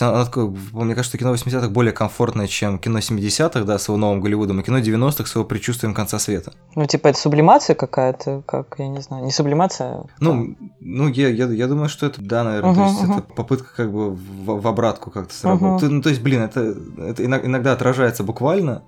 Мне 0.00 0.94
кажется, 0.94 1.16
кино 1.16 1.32
80-х 1.32 1.68
более 1.68 1.92
комфортное, 1.92 2.48
чем 2.48 2.78
кино 2.78 2.98
70-х, 2.98 3.64
да, 3.64 3.78
с 3.78 3.88
его 3.88 3.96
новым 3.96 4.20
Голливудом, 4.20 4.60
и 4.60 4.62
кино 4.62 4.78
90-х 4.78 5.26
с 5.26 5.34
его 5.34 5.44
предчувствием 5.44 5.94
конца 5.94 6.18
света. 6.18 6.52
Ну, 6.74 6.86
типа, 6.86 7.08
это 7.08 7.18
сублимация 7.18 7.76
какая-то, 7.76 8.42
как, 8.46 8.74
я 8.78 8.88
не 8.88 9.00
знаю, 9.00 9.24
не 9.24 9.30
сублимация? 9.30 9.88
А 9.88 10.06
ну, 10.18 10.56
ну 10.80 11.08
я, 11.08 11.28
я, 11.28 11.46
я 11.46 11.66
думаю, 11.66 11.88
что 11.88 12.06
это, 12.06 12.20
да, 12.20 12.44
наверное, 12.44 12.72
угу, 12.72 12.80
то 12.80 12.86
есть 12.86 13.02
угу. 13.02 13.12
это 13.12 13.22
попытка 13.22 13.68
как 13.76 13.92
бы 13.92 14.10
в, 14.10 14.60
в 14.60 14.68
обратку 14.68 15.10
как-то 15.10 15.34
сработать. 15.34 15.84
Угу. 15.84 15.94
Ну, 15.94 16.02
то 16.02 16.08
есть, 16.10 16.20
блин, 16.20 16.42
это, 16.42 16.76
это 16.98 17.24
иногда 17.24 17.72
отражается 17.72 18.24
буквально, 18.24 18.82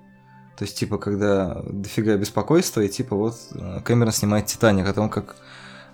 то 0.57 0.65
есть, 0.65 0.77
типа, 0.77 0.97
когда 0.97 1.61
дофига 1.69 2.17
беспокойства, 2.17 2.81
и 2.81 2.89
типа 2.89 3.15
вот 3.15 3.35
э, 3.55 3.79
Кэмерон 3.81 4.11
снимает 4.11 4.47
Титаник 4.47 4.89
о 4.89 4.93
том, 4.93 5.09
как 5.09 5.37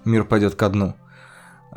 мир 0.05 0.23
пойдет 0.23 0.55
ко 0.55 0.69
дну. 0.69 0.95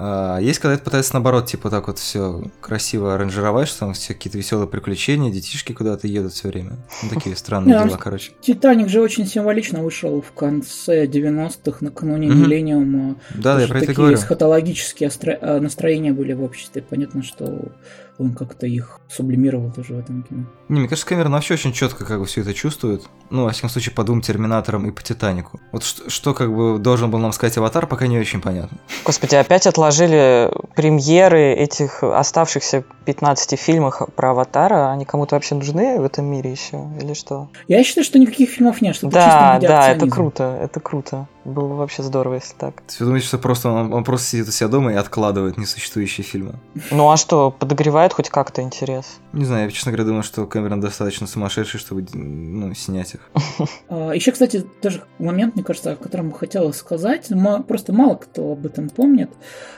А, 0.01 0.39
есть, 0.39 0.61
когда 0.61 0.75
это 0.75 0.85
пытается 0.85 1.15
наоборот, 1.15 1.47
типа 1.47 1.71
так 1.71 1.89
вот 1.89 1.99
все 1.99 2.45
красиво 2.61 3.15
аранжировать, 3.15 3.67
что 3.67 3.81
там 3.81 3.95
все 3.95 4.15
какие-то 4.15 4.39
веселые 4.39 4.69
приключения, 4.69 5.33
детишки 5.33 5.73
куда-то 5.73 6.07
едут 6.07 6.33
все 6.33 6.49
время. 6.49 6.77
Ну, 7.03 7.09
такие 7.11 7.35
странные 7.37 7.85
дела, 7.85 7.97
короче. 7.97 8.31
Титаник 8.41 8.89
же 8.89 9.01
очень 9.01 9.27
символично 9.27 9.83
вышел 9.83 10.23
в 10.23 10.31
конце 10.33 11.07
90-х, 11.07 11.79
накануне 11.81 12.29
миллениума. 12.29 13.17
Да, 13.35 13.61
я 13.61 13.67
про 13.67 13.79
это 13.79 13.93
говорю. 13.93 14.15
Такие 14.15 14.25
эсхатологические 14.25 15.11
а, 15.41 15.59
настроения 15.59 16.13
были 16.13 16.33
в 16.33 16.45
обществе. 16.45 16.81
Понятно, 16.81 17.25
что 17.25 17.73
он 18.19 18.35
как-то 18.35 18.67
их 18.67 19.01
сублимировал 19.09 19.71
тоже 19.71 19.95
в 19.95 19.99
этом 19.99 20.23
кино. 20.23 20.45
Не, 20.69 20.81
мне 20.81 20.89
кажется, 20.89 21.09
Кэмерон 21.09 21.33
вообще 21.33 21.55
очень 21.55 21.73
четко 21.73 22.05
как 22.05 22.19
бы 22.19 22.27
все 22.27 22.41
это 22.41 22.53
чувствует. 22.53 23.09
Ну, 23.31 23.45
во 23.45 23.51
всяком 23.51 23.71
случае, 23.71 23.95
по 23.95 24.05
двум 24.05 24.21
Терминаторам 24.21 24.89
и 24.89 24.91
по 24.91 25.03
Титанику. 25.03 25.61
Вот 25.73 25.85
что, 25.85 26.11
что 26.11 26.35
как 26.35 26.55
бы 26.55 26.79
должен 26.79 27.11
был 27.11 27.19
нам 27.19 27.33
сказать 27.33 27.57
Аватар, 27.59 27.87
пока 27.87 28.07
не 28.07 28.19
очень 28.19 28.41
понятно. 28.41 28.79
Господи, 29.05 29.37
опять 29.37 29.67
отложили 29.67 30.51
премьеры 30.75 31.53
этих 31.53 32.03
оставшихся 32.03 32.85
15 33.05 33.59
фильмов 33.59 34.03
про 34.17 34.31
Аватара. 34.31 34.91
Они 34.91 35.05
кому-то 35.05 35.37
вообще 35.37 35.55
нужны 35.55 36.01
в 36.01 36.05
этом 36.05 36.27
мире 36.27 36.51
еще? 36.51 36.85
Или 37.01 37.15
что? 37.15 37.49
Я 37.69 37.83
считаю, 37.85 38.05
что 38.05 38.19
никаких 38.19 38.51
фильмов 38.51 38.83
нет, 38.83 38.97
что 38.97 39.09
Да, 39.09 39.59
да, 39.61 39.91
это 39.91 40.09
круто, 40.09 40.59
это 40.61 40.81
круто. 40.81 41.29
Было 41.49 41.67
бы 41.69 41.77
вообще 41.77 42.03
здорово, 42.03 42.35
если 42.35 42.55
так. 42.55 42.83
Ты 42.83 43.05
думаешь, 43.05 43.25
что 43.25 43.39
просто 43.39 43.71
он, 43.71 43.93
он 43.95 44.05
просто 44.05 44.27
сидит 44.27 44.49
у 44.49 44.51
себя 44.51 44.69
дома 44.69 44.93
и 44.93 44.97
откладывает 44.97 45.57
несуществующие 45.57 46.23
фильмы? 46.23 46.57
Ну 46.91 47.11
а 47.11 47.17
что, 47.17 47.51
подогревает 47.51 48.13
хоть 48.13 48.29
как-то 48.29 48.61
интерес? 48.61 49.19
Не 49.33 49.47
знаю, 49.47 49.65
я, 49.65 49.71
честно 49.71 49.93
говоря, 49.93 50.05
думаю, 50.05 50.23
что 50.23 50.47
Кэмерон 50.47 50.83
достаточно 50.83 51.27
сумасшедший, 51.27 51.81
чтобы 51.81 52.07
ну, 52.13 52.75
снять 52.75 53.15
их. 53.15 53.31
А, 53.89 54.13
Еще, 54.13 54.33
кстати, 54.33 54.67
тоже 54.83 55.05
момент, 55.19 55.55
мне 55.55 55.65
кажется, 55.65 55.93
о 55.93 55.97
котором 55.97 56.33
хотела 56.33 56.73
сказать. 56.73 57.31
Просто 57.67 57.93
мало 57.93 58.17
кто 58.17 58.53
об 58.53 58.67
этом 58.67 58.91
помнит. 58.91 59.31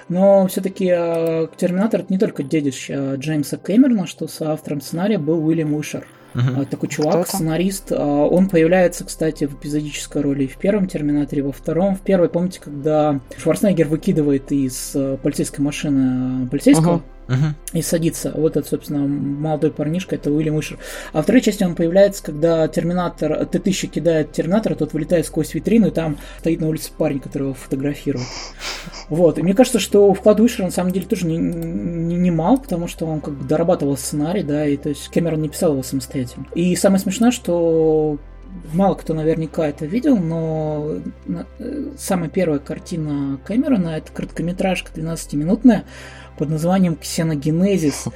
Но 0.08 0.48
все-таки 0.48 0.90
а, 0.90 1.46
Терминатор 1.56 2.00
это 2.00 2.12
не 2.12 2.18
только 2.18 2.42
дедище 2.42 3.14
Джеймса 3.16 3.58
Кэмерона, 3.58 4.06
что 4.06 4.26
с 4.26 4.42
автором 4.42 4.80
сценария 4.80 5.18
был 5.18 5.46
Уильям 5.46 5.74
Уишер. 5.74 6.06
Uh-huh. 6.34 6.64
Такой 6.66 6.88
чувак, 6.88 7.26
сценарист. 7.26 7.92
Он 7.92 8.48
появляется, 8.48 9.04
кстати, 9.04 9.46
в 9.46 9.54
эпизодической 9.54 10.22
роли 10.22 10.46
в 10.46 10.56
первом 10.56 10.86
Терминаторе, 10.86 11.42
во 11.42 11.52
втором. 11.52 11.96
В 11.96 12.00
первой, 12.00 12.28
помните, 12.28 12.60
когда 12.62 13.20
Шварценеггер 13.36 13.88
выкидывает 13.88 14.52
из 14.52 14.96
полицейской 15.22 15.64
машины 15.64 16.46
полицейского? 16.48 16.96
Uh-huh 16.96 17.02
uh-huh. 17.30 17.54
и 17.72 17.82
садится. 17.82 18.32
Вот 18.34 18.56
это, 18.56 18.68
собственно, 18.68 19.06
молодой 19.06 19.70
парнишка, 19.70 20.16
это 20.16 20.30
Уильям 20.30 20.56
Уишер. 20.56 20.78
А 21.12 21.18
во 21.18 21.22
второй 21.22 21.40
части 21.40 21.64
он 21.64 21.74
появляется, 21.74 22.22
когда 22.22 22.66
Терминатор, 22.68 23.46
Т-1000 23.46 23.86
кидает 23.86 24.32
Терминатора, 24.32 24.74
тот 24.74 24.92
вылетает 24.92 25.26
сквозь 25.26 25.54
витрину, 25.54 25.88
и 25.88 25.90
там 25.90 26.18
стоит 26.40 26.60
на 26.60 26.68
улице 26.68 26.90
парень, 26.96 27.20
который 27.20 27.44
его 27.44 27.54
фотографирует. 27.54 28.26
Вот. 29.08 29.38
И 29.38 29.42
мне 29.42 29.54
кажется, 29.54 29.80
что 29.80 30.14
вклад 30.14 30.38
Уишера 30.38 30.66
на 30.66 30.70
самом 30.70 30.92
деле 30.92 31.04
тоже 31.04 31.26
не, 31.26 31.36
не, 31.36 32.16
не 32.16 32.30
мал, 32.30 32.58
потому 32.58 32.86
что 32.86 33.06
он 33.06 33.20
как 33.20 33.34
бы 33.34 33.44
дорабатывал 33.44 33.96
сценарий, 33.96 34.44
да, 34.44 34.64
и 34.64 34.76
то 34.76 34.88
есть 34.88 35.08
Кэмерон 35.08 35.42
не 35.42 35.48
писал 35.48 35.72
его 35.72 35.82
самостоятельно. 35.82 36.46
И 36.54 36.76
самое 36.76 37.00
смешное, 37.00 37.32
что 37.32 38.18
мало 38.72 38.94
кто 38.94 39.14
наверняка 39.14 39.66
это 39.66 39.86
видел, 39.86 40.16
но 40.16 40.96
э, 41.58 41.90
самая 41.98 42.28
первая 42.28 42.58
картина 42.58 43.38
Кэмерона 43.44 43.96
это 43.96 44.12
короткометражка 44.12 44.92
12-минутная, 44.92 45.84
под 46.38 46.50
названием 46.50 46.96
«Ксеногенезис». 46.96 48.06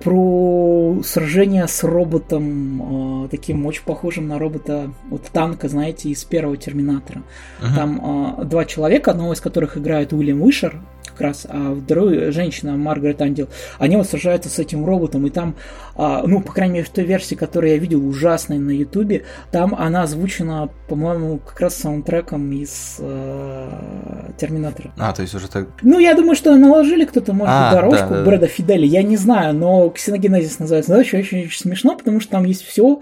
про 0.00 1.00
сражение 1.04 1.66
с 1.66 1.82
роботом, 1.82 3.24
э, 3.24 3.28
таким 3.30 3.66
очень 3.66 3.82
похожим 3.84 4.28
на 4.28 4.38
робота 4.38 4.92
вот 5.10 5.24
танка, 5.32 5.68
знаете, 5.68 6.08
из 6.10 6.24
первого 6.24 6.56
Терминатора. 6.56 7.22
Uh-huh. 7.60 7.74
Там 7.74 8.36
э, 8.40 8.44
два 8.44 8.64
человека, 8.64 9.10
одного 9.10 9.32
из 9.32 9.40
которых 9.40 9.76
играет 9.76 10.12
Уильям 10.12 10.42
Уишер, 10.42 10.80
как 11.18 11.26
раз, 11.26 11.46
а 11.48 11.74
вторую 11.74 12.32
женщина 12.32 12.76
Маргарет 12.76 13.20
Андел, 13.20 13.48
они 13.78 13.96
вот 13.96 14.06
сражаются 14.06 14.48
с 14.48 14.58
этим 14.58 14.86
роботом, 14.86 15.26
и 15.26 15.30
там, 15.30 15.56
а, 15.96 16.22
ну, 16.24 16.40
по 16.40 16.52
крайней 16.52 16.74
мере, 16.74 16.86
в 16.86 16.90
той 16.90 17.04
версии, 17.04 17.34
которую 17.34 17.72
я 17.72 17.78
видел, 17.78 18.06
ужасной 18.06 18.58
на 18.58 18.70
Ютубе, 18.70 19.24
там 19.50 19.74
она 19.74 20.02
озвучена, 20.02 20.70
по-моему, 20.88 21.38
как 21.38 21.60
раз 21.60 21.74
саундтреком 21.74 22.52
из 22.52 22.96
э, 23.00 24.30
Терминатора. 24.38 24.92
А, 24.96 25.12
то 25.12 25.22
есть 25.22 25.34
уже 25.34 25.48
так... 25.48 25.68
Ну, 25.82 25.98
я 25.98 26.14
думаю, 26.14 26.36
что 26.36 26.54
наложили 26.56 27.04
кто-то, 27.04 27.32
может 27.32 27.52
а, 27.52 27.72
дорожку 27.72 28.10
да, 28.10 28.18
да, 28.18 28.24
Брэда 28.24 28.46
Фидели, 28.46 28.86
я 28.86 29.02
не 29.02 29.16
знаю, 29.16 29.54
но 29.54 29.90
ксеногенезис 29.90 30.60
называется, 30.60 30.92
да, 30.92 30.98
очень, 30.98 31.18
очень, 31.18 31.46
очень 31.46 31.60
смешно, 31.60 31.96
потому 31.96 32.20
что 32.20 32.30
там 32.30 32.44
есть 32.44 32.64
все, 32.64 33.00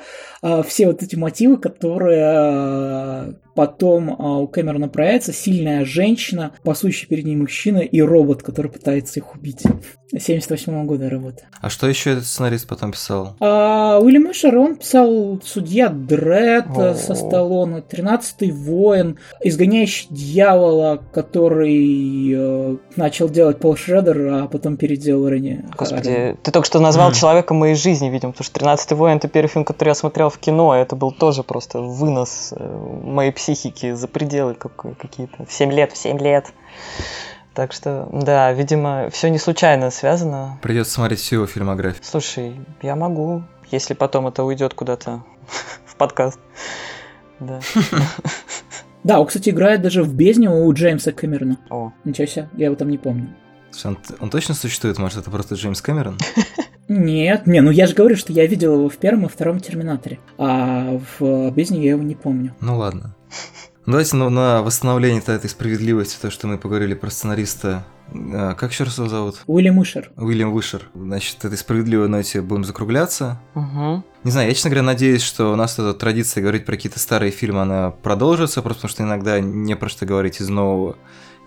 все 0.66 0.86
вот 0.86 1.02
эти 1.02 1.16
мотивы, 1.16 1.56
которые 1.56 2.24
э, 2.24 3.32
потом 3.56 4.14
а, 4.16 4.38
у 4.38 4.46
Кэмерона 4.46 4.88
проявится 4.88 5.32
сильная 5.32 5.84
женщина, 5.84 6.52
пасущий 6.62 7.08
перед 7.08 7.24
ней 7.24 7.34
мужчина 7.34 7.78
и 7.78 8.00
робот, 8.00 8.42
который 8.44 8.70
пытается 8.70 9.18
их 9.18 9.34
убить. 9.34 9.62
78 10.16 10.86
года 10.86 11.10
работа. 11.10 11.44
А 11.60 11.68
что 11.68 11.88
еще 11.88 12.12
этот 12.12 12.26
сценарист 12.26 12.68
потом 12.68 12.92
писал? 12.92 13.34
А, 13.40 13.98
Уильям 13.98 14.30
Эшер, 14.30 14.56
он 14.56 14.76
писал 14.76 15.40
«Судья 15.44 15.88
Дред» 15.88 16.66
со 16.96 17.14
Сталлоне, 17.14 17.80
«Тринадцатый 17.80 18.52
воин», 18.52 19.18
«Изгоняющий 19.42 20.06
дьявола», 20.10 21.02
который 21.12 22.32
э, 22.36 22.76
начал 22.94 23.28
делать 23.28 23.58
Пол 23.58 23.76
Шредер, 23.76 24.26
а 24.32 24.46
потом 24.46 24.76
переделал 24.76 25.28
Ренни. 25.28 25.64
Господи, 25.76 26.36
ты 26.42 26.52
только 26.52 26.66
что 26.66 26.78
назвал 26.78 27.12
человека 27.12 27.54
моей 27.54 27.74
жизни, 27.74 28.08
видимо, 28.08 28.32
потому 28.32 28.44
что 28.44 28.54
«Тринадцатый 28.54 28.96
воин»— 28.96 29.16
это 29.18 29.28
первый 29.28 29.48
фильм, 29.48 29.64
который 29.64 29.88
я 29.88 29.94
смотрел 29.94 30.25
в 30.30 30.38
кино, 30.38 30.74
это 30.74 30.96
был 30.96 31.12
тоже 31.12 31.42
просто 31.42 31.80
вынос 31.80 32.52
э, 32.56 33.00
моей 33.04 33.32
психики 33.32 33.92
за 33.92 34.08
пределы 34.08 34.54
какие-то. 34.54 35.44
В 35.44 35.52
7 35.52 35.72
лет, 35.72 35.92
в 35.92 35.96
7 35.96 36.18
лет. 36.18 36.52
Так 37.54 37.72
что, 37.72 38.08
да, 38.12 38.52
видимо, 38.52 39.08
все 39.10 39.30
не 39.30 39.38
случайно 39.38 39.90
связано. 39.90 40.58
Придется 40.60 40.92
смотреть 40.92 41.20
всю 41.20 41.36
его 41.36 41.46
фильмографию. 41.46 42.02
Слушай, 42.04 42.60
я 42.82 42.96
могу, 42.96 43.44
если 43.70 43.94
потом 43.94 44.26
это 44.26 44.44
уйдет 44.44 44.74
куда-то 44.74 45.22
в 45.86 45.96
подкаст. 45.96 46.38
Да. 47.40 47.60
Да, 49.04 49.20
он, 49.20 49.26
кстати, 49.26 49.50
играет 49.50 49.82
даже 49.82 50.02
в 50.02 50.12
бездне 50.12 50.50
у 50.50 50.72
Джеймса 50.72 51.12
Кэмерона. 51.12 51.58
О. 51.70 51.92
Ничего 52.04 52.26
себе, 52.26 52.48
я 52.56 52.66
его 52.66 52.74
там 52.74 52.88
не 52.88 52.98
помню. 52.98 53.36
Он, 53.84 53.98
он 54.20 54.30
точно 54.30 54.54
существует? 54.54 54.98
Может, 54.98 55.18
это 55.18 55.30
просто 55.30 55.54
Джеймс 55.54 55.80
Кэмерон? 55.80 56.18
Нет, 56.88 57.46
не, 57.46 57.60
ну 57.60 57.70
я 57.70 57.86
же 57.86 57.94
говорю, 57.94 58.16
что 58.16 58.32
я 58.32 58.46
видел 58.46 58.74
его 58.74 58.88
в 58.88 58.96
первом 58.96 59.26
и 59.26 59.28
втором 59.28 59.60
Терминаторе, 59.60 60.20
а 60.38 61.00
в 61.18 61.50
бездне 61.50 61.82
я 61.82 61.90
его 61.90 62.02
не 62.02 62.14
помню. 62.14 62.54
Ну 62.60 62.78
ладно. 62.78 63.14
Давайте 63.86 64.16
на, 64.16 64.28
на 64.30 64.62
восстановление 64.62 65.22
этой 65.24 65.48
справедливости, 65.48 66.18
то, 66.20 66.30
что 66.30 66.48
мы 66.48 66.58
поговорили 66.58 66.94
про 66.94 67.08
сценариста. 67.08 67.84
А, 68.12 68.54
как 68.54 68.72
еще 68.72 68.82
раз 68.82 68.98
его 68.98 69.08
зовут? 69.08 69.42
Уильям 69.46 69.78
Вышер. 69.78 70.10
Уильям 70.16 70.52
Вышер. 70.52 70.90
Значит, 70.94 71.44
этой 71.44 71.56
справедливой 71.56 72.08
ноте 72.08 72.40
будем 72.40 72.64
закругляться. 72.64 73.40
Угу. 73.54 74.02
Не 74.24 74.30
знаю, 74.30 74.48
я, 74.48 74.54
честно 74.54 74.70
говоря, 74.70 74.82
надеюсь, 74.82 75.22
что 75.22 75.52
у 75.52 75.56
нас 75.56 75.74
эта 75.74 75.94
традиция 75.94 76.42
говорить 76.42 76.64
про 76.64 76.74
какие-то 76.74 76.98
старые 76.98 77.30
фильмы, 77.30 77.62
она 77.62 77.90
продолжится, 77.90 78.60
просто 78.60 78.82
потому 78.82 78.90
что 78.90 79.02
иногда 79.04 79.38
не 79.38 79.76
про 79.76 79.88
что 79.88 80.04
говорить 80.04 80.40
из 80.40 80.48
нового. 80.48 80.96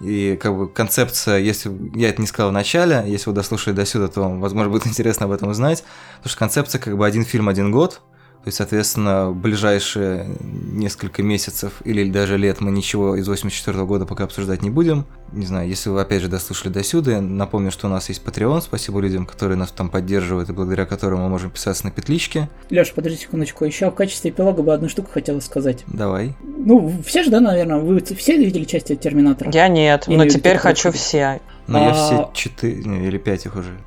И 0.02 0.38
как 0.42 0.56
бы 0.56 0.70
концепция, 0.70 1.40
если 1.40 1.72
я 1.96 2.10
это 2.10 2.22
не 2.22 2.28
сказал 2.28 2.52
в 2.52 2.54
начале, 2.54 3.04
если 3.06 3.30
вы 3.30 3.36
дослушали 3.36 3.76
до 3.76 3.86
сюда, 3.86 4.08
то 4.08 4.22
вам, 4.22 4.40
возможно, 4.40 4.72
будет 4.72 4.88
интересно 4.88 5.26
об 5.26 5.32
этом 5.32 5.50
узнать. 5.50 5.84
Потому 6.18 6.30
что 6.30 6.40
концепция 6.40 6.80
как 6.80 6.98
бы 6.98 7.06
один 7.06 7.26
фильм, 7.26 7.50
один 7.50 7.72
год. 7.72 8.02
То 8.44 8.48
есть, 8.48 8.58
соответственно, 8.58 9.32
ближайшие 9.32 10.26
несколько 10.40 11.22
месяцев 11.22 11.82
или 11.84 12.10
даже 12.10 12.38
лет 12.38 12.62
мы 12.62 12.72
ничего 12.72 13.18
из 13.18 13.28
84 13.28 13.86
года 13.86 14.06
пока 14.06 14.24
обсуждать 14.24 14.62
не 14.62 14.70
будем. 14.70 15.06
Не 15.34 15.46
знаю, 15.46 15.68
если 15.68 15.90
вы 15.90 16.00
опять 16.00 16.22
же 16.22 16.30
дослушали 16.30 16.72
до 16.72 16.82
сюда, 16.82 17.20
напомню, 17.20 17.70
что 17.70 17.88
у 17.88 17.90
нас 17.90 18.08
есть 18.08 18.24
Patreon, 18.24 18.62
спасибо 18.62 19.02
людям, 19.02 19.26
которые 19.26 19.58
нас 19.58 19.72
там 19.72 19.90
поддерживают 19.90 20.50
и 20.50 20.54
благодаря 20.54 20.86
которым 20.86 21.20
мы 21.20 21.30
можем 21.30 21.52
писаться 21.52 21.86
на 21.86 21.92
петличке. 21.92 22.50
Леша, 22.70 22.94
подожди 22.96 23.20
секундочку, 23.20 23.66
еще 23.66 23.92
в 23.92 23.96
качестве 23.96 24.32
эпилога 24.32 24.64
бы 24.64 24.74
одну 24.74 24.88
штуку 24.88 25.10
хотела 25.12 25.42
сказать. 25.42 25.84
Давай. 25.88 26.34
Ну, 26.42 26.94
все 27.06 27.24
же, 27.24 27.32
да, 27.32 27.42
наверное, 27.42 27.80
вы 27.80 28.02
все 28.02 28.38
видели 28.38 28.64
части 28.64 28.96
Терминатора? 28.96 29.52
Я 29.54 29.68
нет, 29.68 30.08
или 30.08 30.16
но 30.16 30.26
теперь 30.28 30.58
хочу 30.58 30.92
все. 30.94 31.42
Но 31.68 31.80
а... 31.80 31.88
я 31.88 31.94
все 31.94 32.32
четыре 32.34 33.06
или 33.06 33.18
пять 33.18 33.46
их 33.46 33.56
уже 33.56 33.78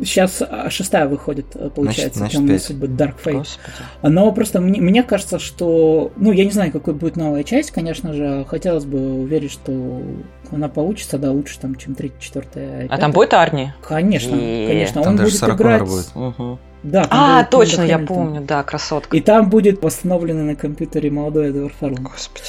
Сейчас 0.00 0.42
а, 0.42 0.68
шестая 0.70 1.08
выходит, 1.08 1.46
э, 1.54 1.70
получается, 1.70 2.20
значит, 2.20 2.38
темные 2.38 2.58
судьбы 2.58 2.86
Dark 2.86 3.14
Fate. 3.24 3.38
Господи. 3.38 3.72
Но 4.02 4.30
просто 4.32 4.60
мне, 4.60 4.80
мне 4.80 5.02
кажется, 5.02 5.38
что. 5.38 6.12
Ну, 6.16 6.32
я 6.32 6.44
не 6.44 6.50
знаю, 6.50 6.70
какой 6.72 6.94
будет 6.94 7.16
новая 7.16 7.44
часть, 7.44 7.70
конечно 7.70 8.12
же. 8.12 8.44
Хотелось 8.48 8.84
бы 8.84 9.20
уверить, 9.20 9.52
что 9.52 10.02
она 10.50 10.68
получится, 10.68 11.18
да, 11.18 11.30
лучше 11.30 11.58
там, 11.58 11.76
чем 11.76 11.94
третья, 11.94 12.20
четвертая. 12.20 12.86
А 12.90 12.98
там 12.98 13.12
будет 13.12 13.34
Арни? 13.34 13.72
Конечно, 13.82 14.34
и... 14.34 14.66
конечно. 14.66 15.02
Там 15.02 15.12
Он 15.12 15.18
будет 15.18 15.42
играть. 15.42 15.82
Будет. 15.82 16.10
Угу. 16.14 16.58
Да, 16.82 17.06
а, 17.10 17.44
точно, 17.44 17.82
я 17.82 17.98
помню, 17.98 18.40
да, 18.40 18.62
красотка. 18.62 19.16
И 19.16 19.20
там 19.20 19.50
будет 19.50 19.82
восстановленный 19.82 20.44
на 20.44 20.56
компьютере 20.56 21.10
молодой 21.10 21.50
Эдвард 21.50 21.74
Фарлон. 21.74 22.04
Господи. 22.04 22.42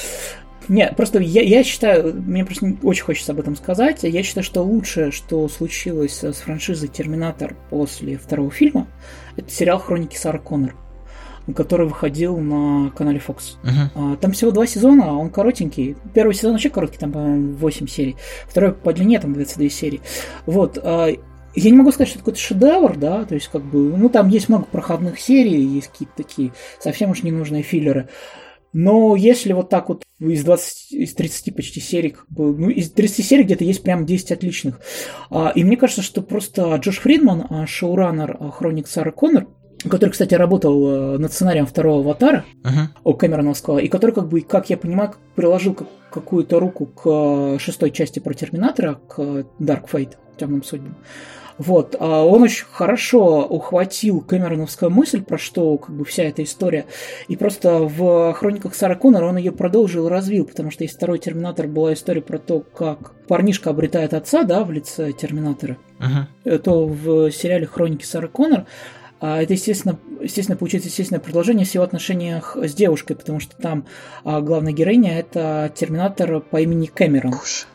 Нет, 0.68 0.96
просто 0.96 1.18
я, 1.18 1.42
я 1.42 1.64
считаю, 1.64 2.14
мне 2.14 2.44
просто 2.44 2.74
очень 2.82 3.04
хочется 3.04 3.32
об 3.32 3.40
этом 3.40 3.56
сказать. 3.56 4.00
Я 4.02 4.22
считаю, 4.22 4.44
что 4.44 4.62
лучшее, 4.62 5.10
что 5.10 5.48
случилось 5.48 6.22
с 6.22 6.36
франшизой 6.36 6.88
Терминатор 6.88 7.56
после 7.70 8.16
второго 8.18 8.50
фильма, 8.50 8.86
это 9.36 9.50
сериал 9.50 9.78
Хроники 9.78 10.16
Сары 10.16 10.38
Коннор 10.38 10.74
который 11.56 11.88
выходил 11.88 12.38
на 12.38 12.90
канале 12.90 13.20
Fox. 13.24 13.56
Uh-huh. 13.64 14.16
Там 14.18 14.30
всего 14.30 14.52
два 14.52 14.64
сезона, 14.64 15.18
он 15.18 15.28
коротенький. 15.28 15.96
Первый 16.14 16.34
сезон 16.34 16.52
вообще 16.52 16.70
короткий, 16.70 16.98
там, 16.98 17.10
по-моему, 17.10 17.54
8 17.54 17.88
серий. 17.88 18.16
Второй 18.46 18.72
по 18.72 18.92
длине, 18.92 19.18
там 19.18 19.32
22 19.32 19.68
серии. 19.68 20.00
Вот. 20.46 20.78
А, 20.80 21.08
я 21.54 21.70
не 21.70 21.76
могу 21.76 21.90
сказать, 21.90 22.08
что 22.08 22.18
это 22.18 22.24
какой-то 22.24 22.40
шедевр, 22.40 22.96
да, 22.96 23.24
то 23.24 23.34
есть 23.34 23.48
как 23.48 23.62
бы, 23.62 23.96
ну 23.96 24.08
там 24.08 24.28
есть 24.28 24.48
много 24.48 24.64
проходных 24.64 25.18
серий, 25.18 25.60
есть 25.62 25.88
какие-то 25.88 26.14
такие 26.16 26.52
совсем 26.80 27.10
уж 27.10 27.22
ненужные 27.22 27.62
филлеры. 27.62 28.08
Но 28.72 29.16
если 29.16 29.52
вот 29.52 29.68
так 29.68 29.88
вот 29.88 30.04
из 30.18 30.44
20, 30.44 30.92
из 30.92 31.14
30 31.14 31.54
почти 31.54 31.80
серий, 31.80 32.10
как 32.10 32.28
бы, 32.28 32.56
ну, 32.56 32.70
из 32.70 32.90
30 32.90 33.24
серий 33.24 33.44
где-то 33.44 33.64
есть 33.64 33.82
прям 33.82 34.06
10 34.06 34.32
отличных. 34.32 34.80
А, 35.30 35.52
и 35.54 35.64
мне 35.64 35.76
кажется, 35.76 36.02
что 36.02 36.22
просто 36.22 36.74
Джош 36.76 36.98
Фридман, 37.00 37.46
а, 37.48 37.66
шоураннер 37.66 38.36
а, 38.38 38.50
Хроник 38.50 38.88
Сары 38.88 39.12
Коннор, 39.12 39.46
который, 39.88 40.10
кстати, 40.10 40.34
работал 40.34 41.18
над 41.18 41.32
сценарием 41.32 41.66
второго 41.66 42.00
аватара 42.02 42.44
uh-huh. 42.62 42.86
у 43.02 43.14
Кэмероновского, 43.14 43.78
и 43.78 43.88
который, 43.88 44.12
как 44.12 44.28
бы, 44.28 44.40
как 44.42 44.70
я 44.70 44.76
понимаю, 44.76 45.14
приложил 45.34 45.76
какую-то 46.12 46.60
руку 46.60 46.86
к 46.86 47.58
шестой 47.58 47.90
части 47.90 48.20
про 48.20 48.32
Терминатора, 48.32 49.00
к 49.08 49.18
Dark 49.58 49.90
Fate, 49.90 50.12
темным 50.38 50.62
судьбам. 50.62 50.96
Вот, 51.58 51.96
а 51.98 52.24
он 52.24 52.42
очень 52.42 52.64
хорошо 52.70 53.44
ухватил 53.44 54.20
Кэмероновскую 54.20 54.90
мысль, 54.90 55.22
про 55.22 55.38
что 55.38 55.76
как 55.78 55.94
бы 55.94 56.04
вся 56.04 56.24
эта 56.24 56.42
история, 56.42 56.86
и 57.28 57.36
просто 57.36 57.78
в 57.78 58.32
«Хрониках 58.34 58.74
Сара 58.74 58.94
Коннора» 58.94 59.26
он 59.26 59.36
ее 59.36 59.52
продолжил 59.52 60.06
и 60.06 60.10
развил, 60.10 60.44
потому 60.44 60.70
что 60.70 60.84
есть 60.84 60.96
второй 60.96 61.18
«Терминатор» 61.18 61.66
была 61.66 61.92
история 61.92 62.22
про 62.22 62.38
то, 62.38 62.60
как 62.60 63.14
парнишка 63.28 63.70
обретает 63.70 64.14
отца, 64.14 64.44
да, 64.44 64.64
в 64.64 64.72
лице 64.72 65.12
Терминатора, 65.12 65.76
uh-huh. 65.98 66.58
то 66.58 66.86
в 66.86 67.30
сериале 67.30 67.66
«Хроники 67.66 68.04
Сара 68.04 68.28
Коннор» 68.28 68.66
а 69.24 69.40
это, 69.40 69.52
естественно, 69.52 70.00
естественно, 70.20 70.58
получается 70.58 70.88
естественное 70.88 71.20
продолжение 71.20 71.64
в 71.64 71.72
его 71.72 71.84
отношениях 71.84 72.56
с 72.60 72.74
девушкой, 72.74 73.14
потому 73.14 73.38
что 73.38 73.56
там 73.56 73.86
а, 74.24 74.40
главная 74.40 74.72
героиня 74.72 75.16
это 75.16 75.70
терминатор 75.72 76.40
по 76.40 76.60
имени 76.60 76.86
Кэмерон. 76.86 77.30
Боже. 77.30 77.66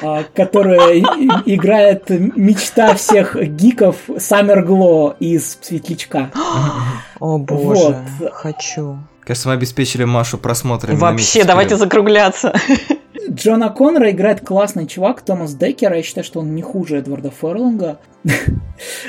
А, 0.00 0.24
которая 0.34 1.00
играет 1.46 2.08
мечта 2.10 2.94
всех 2.94 3.36
гиков 3.36 3.96
Саммер 4.18 4.64
Гло 4.64 5.16
из 5.18 5.58
Светлячка. 5.60 6.30
О 7.20 7.38
боже, 7.38 7.96
вот. 8.20 8.32
хочу. 8.32 8.98
Кажется, 9.20 9.48
мы 9.48 9.54
обеспечили 9.54 10.04
Машу 10.04 10.38
просмотрами. 10.38 10.96
Вообще, 10.96 11.44
давайте 11.44 11.76
закругляться. 11.76 12.54
Джона 13.30 13.70
Коннора 13.70 14.10
играет 14.10 14.40
классный 14.40 14.86
чувак, 14.86 15.22
Томас 15.22 15.54
Деккер. 15.54 15.92
Я 15.92 16.02
считаю, 16.02 16.24
что 16.24 16.40
он 16.40 16.54
не 16.54 16.62
хуже 16.62 16.98
Эдварда 16.98 17.30
Ферлинга. 17.30 17.98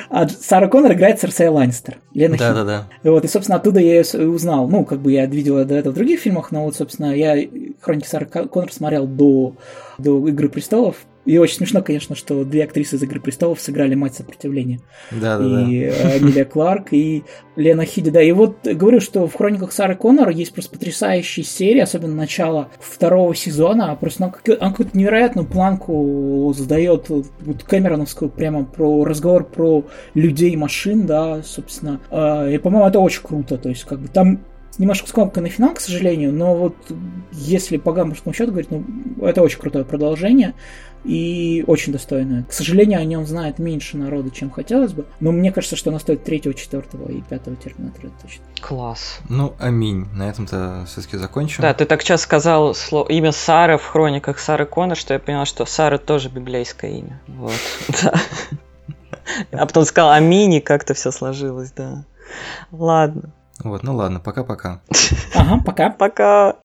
А 0.10 0.28
Сара 0.28 0.68
Коннор 0.68 0.94
играет 0.94 1.20
Серсей 1.20 1.48
Ланнистер. 1.48 1.98
Лена 2.14 2.38
да, 2.38 2.54
да, 2.54 2.64
да. 2.64 2.88
Вот, 3.04 3.24
и, 3.24 3.28
собственно, 3.28 3.58
оттуда 3.58 3.80
я 3.80 4.02
ее 4.02 4.28
узнал. 4.28 4.68
Ну, 4.68 4.84
как 4.84 5.00
бы 5.00 5.12
я 5.12 5.28
видел 5.28 5.64
до 5.64 5.76
этого 5.76 5.94
в 5.94 5.96
других 5.96 6.20
фильмах, 6.20 6.52
но 6.52 6.66
вот, 6.66 6.76
собственно, 6.76 7.16
я 7.16 7.38
Хроники 7.80 8.08
Сары 8.08 8.26
Коннор 8.26 8.72
смотрел 8.74 9.06
до, 9.06 9.56
до 10.00 10.28
Игры 10.28 10.50
престолов. 10.50 10.96
И 11.30 11.38
очень 11.38 11.58
смешно, 11.58 11.84
конечно, 11.84 12.16
что 12.16 12.44
две 12.44 12.64
актрисы 12.64 12.96
из 12.96 13.04
«Игры 13.04 13.20
престолов» 13.20 13.62
сыграли 13.62 13.94
мать 13.94 14.16
сопротивления. 14.16 14.80
Да, 15.12 15.38
да, 15.38 15.48
да. 15.48 15.62
И 15.62 15.76
Эмилия 15.76 16.44
Кларк, 16.44 16.88
и 16.90 17.24
Лена 17.56 17.86
Хиди. 17.86 18.10
Да, 18.10 18.20
и 18.20 18.32
вот 18.32 18.66
говорю, 18.66 19.00
что 19.00 19.28
в 19.28 19.36
«Хрониках 19.36 19.72
Сары 19.72 19.96
Коннор» 19.96 20.30
есть 20.30 20.52
просто 20.54 20.72
потрясающие 20.72 21.46
серии, 21.46 21.82
особенно 21.82 22.16
начало 22.16 22.70
второго 22.80 23.36
сезона. 23.36 23.96
Просто 23.96 24.24
она, 24.24 24.34
она 24.60 24.72
какую-то 24.72 24.98
невероятную 24.98 25.48
планку 25.48 26.52
задает 26.58 27.10
вот 27.10 27.28
Кэмероновскую 27.64 28.32
прямо 28.32 28.66
про 28.66 29.06
разговор 29.06 29.44
про 29.44 29.86
людей 30.16 30.54
и 30.54 30.58
машин, 30.58 31.06
да, 31.06 31.44
собственно. 31.44 32.00
И, 32.52 32.58
по-моему, 32.58 32.88
это 32.88 33.00
очень 33.00 33.22
круто. 33.22 33.60
То 33.60 33.70
есть, 33.70 33.84
как 33.84 34.00
бы 34.00 34.08
там 34.08 34.40
немножко 34.78 35.08
скомканный 35.08 35.50
финал, 35.50 35.74
к 35.74 35.80
сожалению, 35.80 36.32
но 36.34 36.56
вот 36.56 36.76
если 37.32 37.78
по 37.78 37.92
гамбургскому 37.92 38.34
счету 38.34 38.52
говорить, 38.52 38.72
ну, 38.72 38.86
это 39.22 39.42
очень 39.42 39.60
крутое 39.60 39.86
продолжение 39.86 40.54
и 41.04 41.64
очень 41.68 41.94
достойное. 41.94 42.44
К 42.44 42.52
сожалению, 42.52 43.00
о 43.00 43.06
нем 43.06 43.26
знает 43.26 43.58
меньше 43.60 43.98
народу, 43.98 44.32
чем 44.32 44.50
хотелось 44.50 44.94
бы, 44.94 45.06
но 45.20 45.32
мне 45.32 45.52
кажется, 45.52 45.76
что 45.76 45.90
оно 45.90 46.00
стоит 46.00 46.24
третьего, 46.24 46.54
четвертого 46.54 47.10
и 47.10 47.22
пятого 47.22 47.56
Терминатора 47.56 48.12
точно. 48.22 48.44
Класс. 48.62 49.20
Ну, 49.30 49.54
аминь. 49.60 50.08
На 50.14 50.30
этом-то 50.30 50.86
все-таки 50.88 51.18
закончим. 51.18 51.62
Да, 51.62 51.74
ты 51.74 51.86
так 51.86 52.02
сейчас 52.02 52.22
сказал 52.22 52.74
слово, 52.76 53.08
имя 53.10 53.32
Сары 53.32 53.78
в 53.78 53.86
хрониках 53.86 54.40
Сары 54.40 54.66
Коннор, 54.66 54.98
что 54.98 55.14
я 55.14 55.20
понял, 55.20 55.46
что 55.46 55.66
Сара 55.66 55.98
тоже 55.98 56.30
библейское 56.30 56.92
имя. 56.92 57.22
Вот, 57.28 57.54
да. 58.04 58.14
А 59.52 59.66
потом 59.66 59.86
сказал 59.86 60.12
аминь, 60.12 60.56
и 60.56 60.60
как-то 60.62 60.94
все 60.94 61.12
сложилось, 61.12 61.72
да. 61.72 62.06
Ладно. 62.72 63.34
Вот, 63.64 63.84
ну 63.84 63.96
ладно, 63.96 64.20
пока-пока. 64.20 64.80
Ага, 65.36 65.62
пока. 65.66 65.90
Пока. 65.90 66.56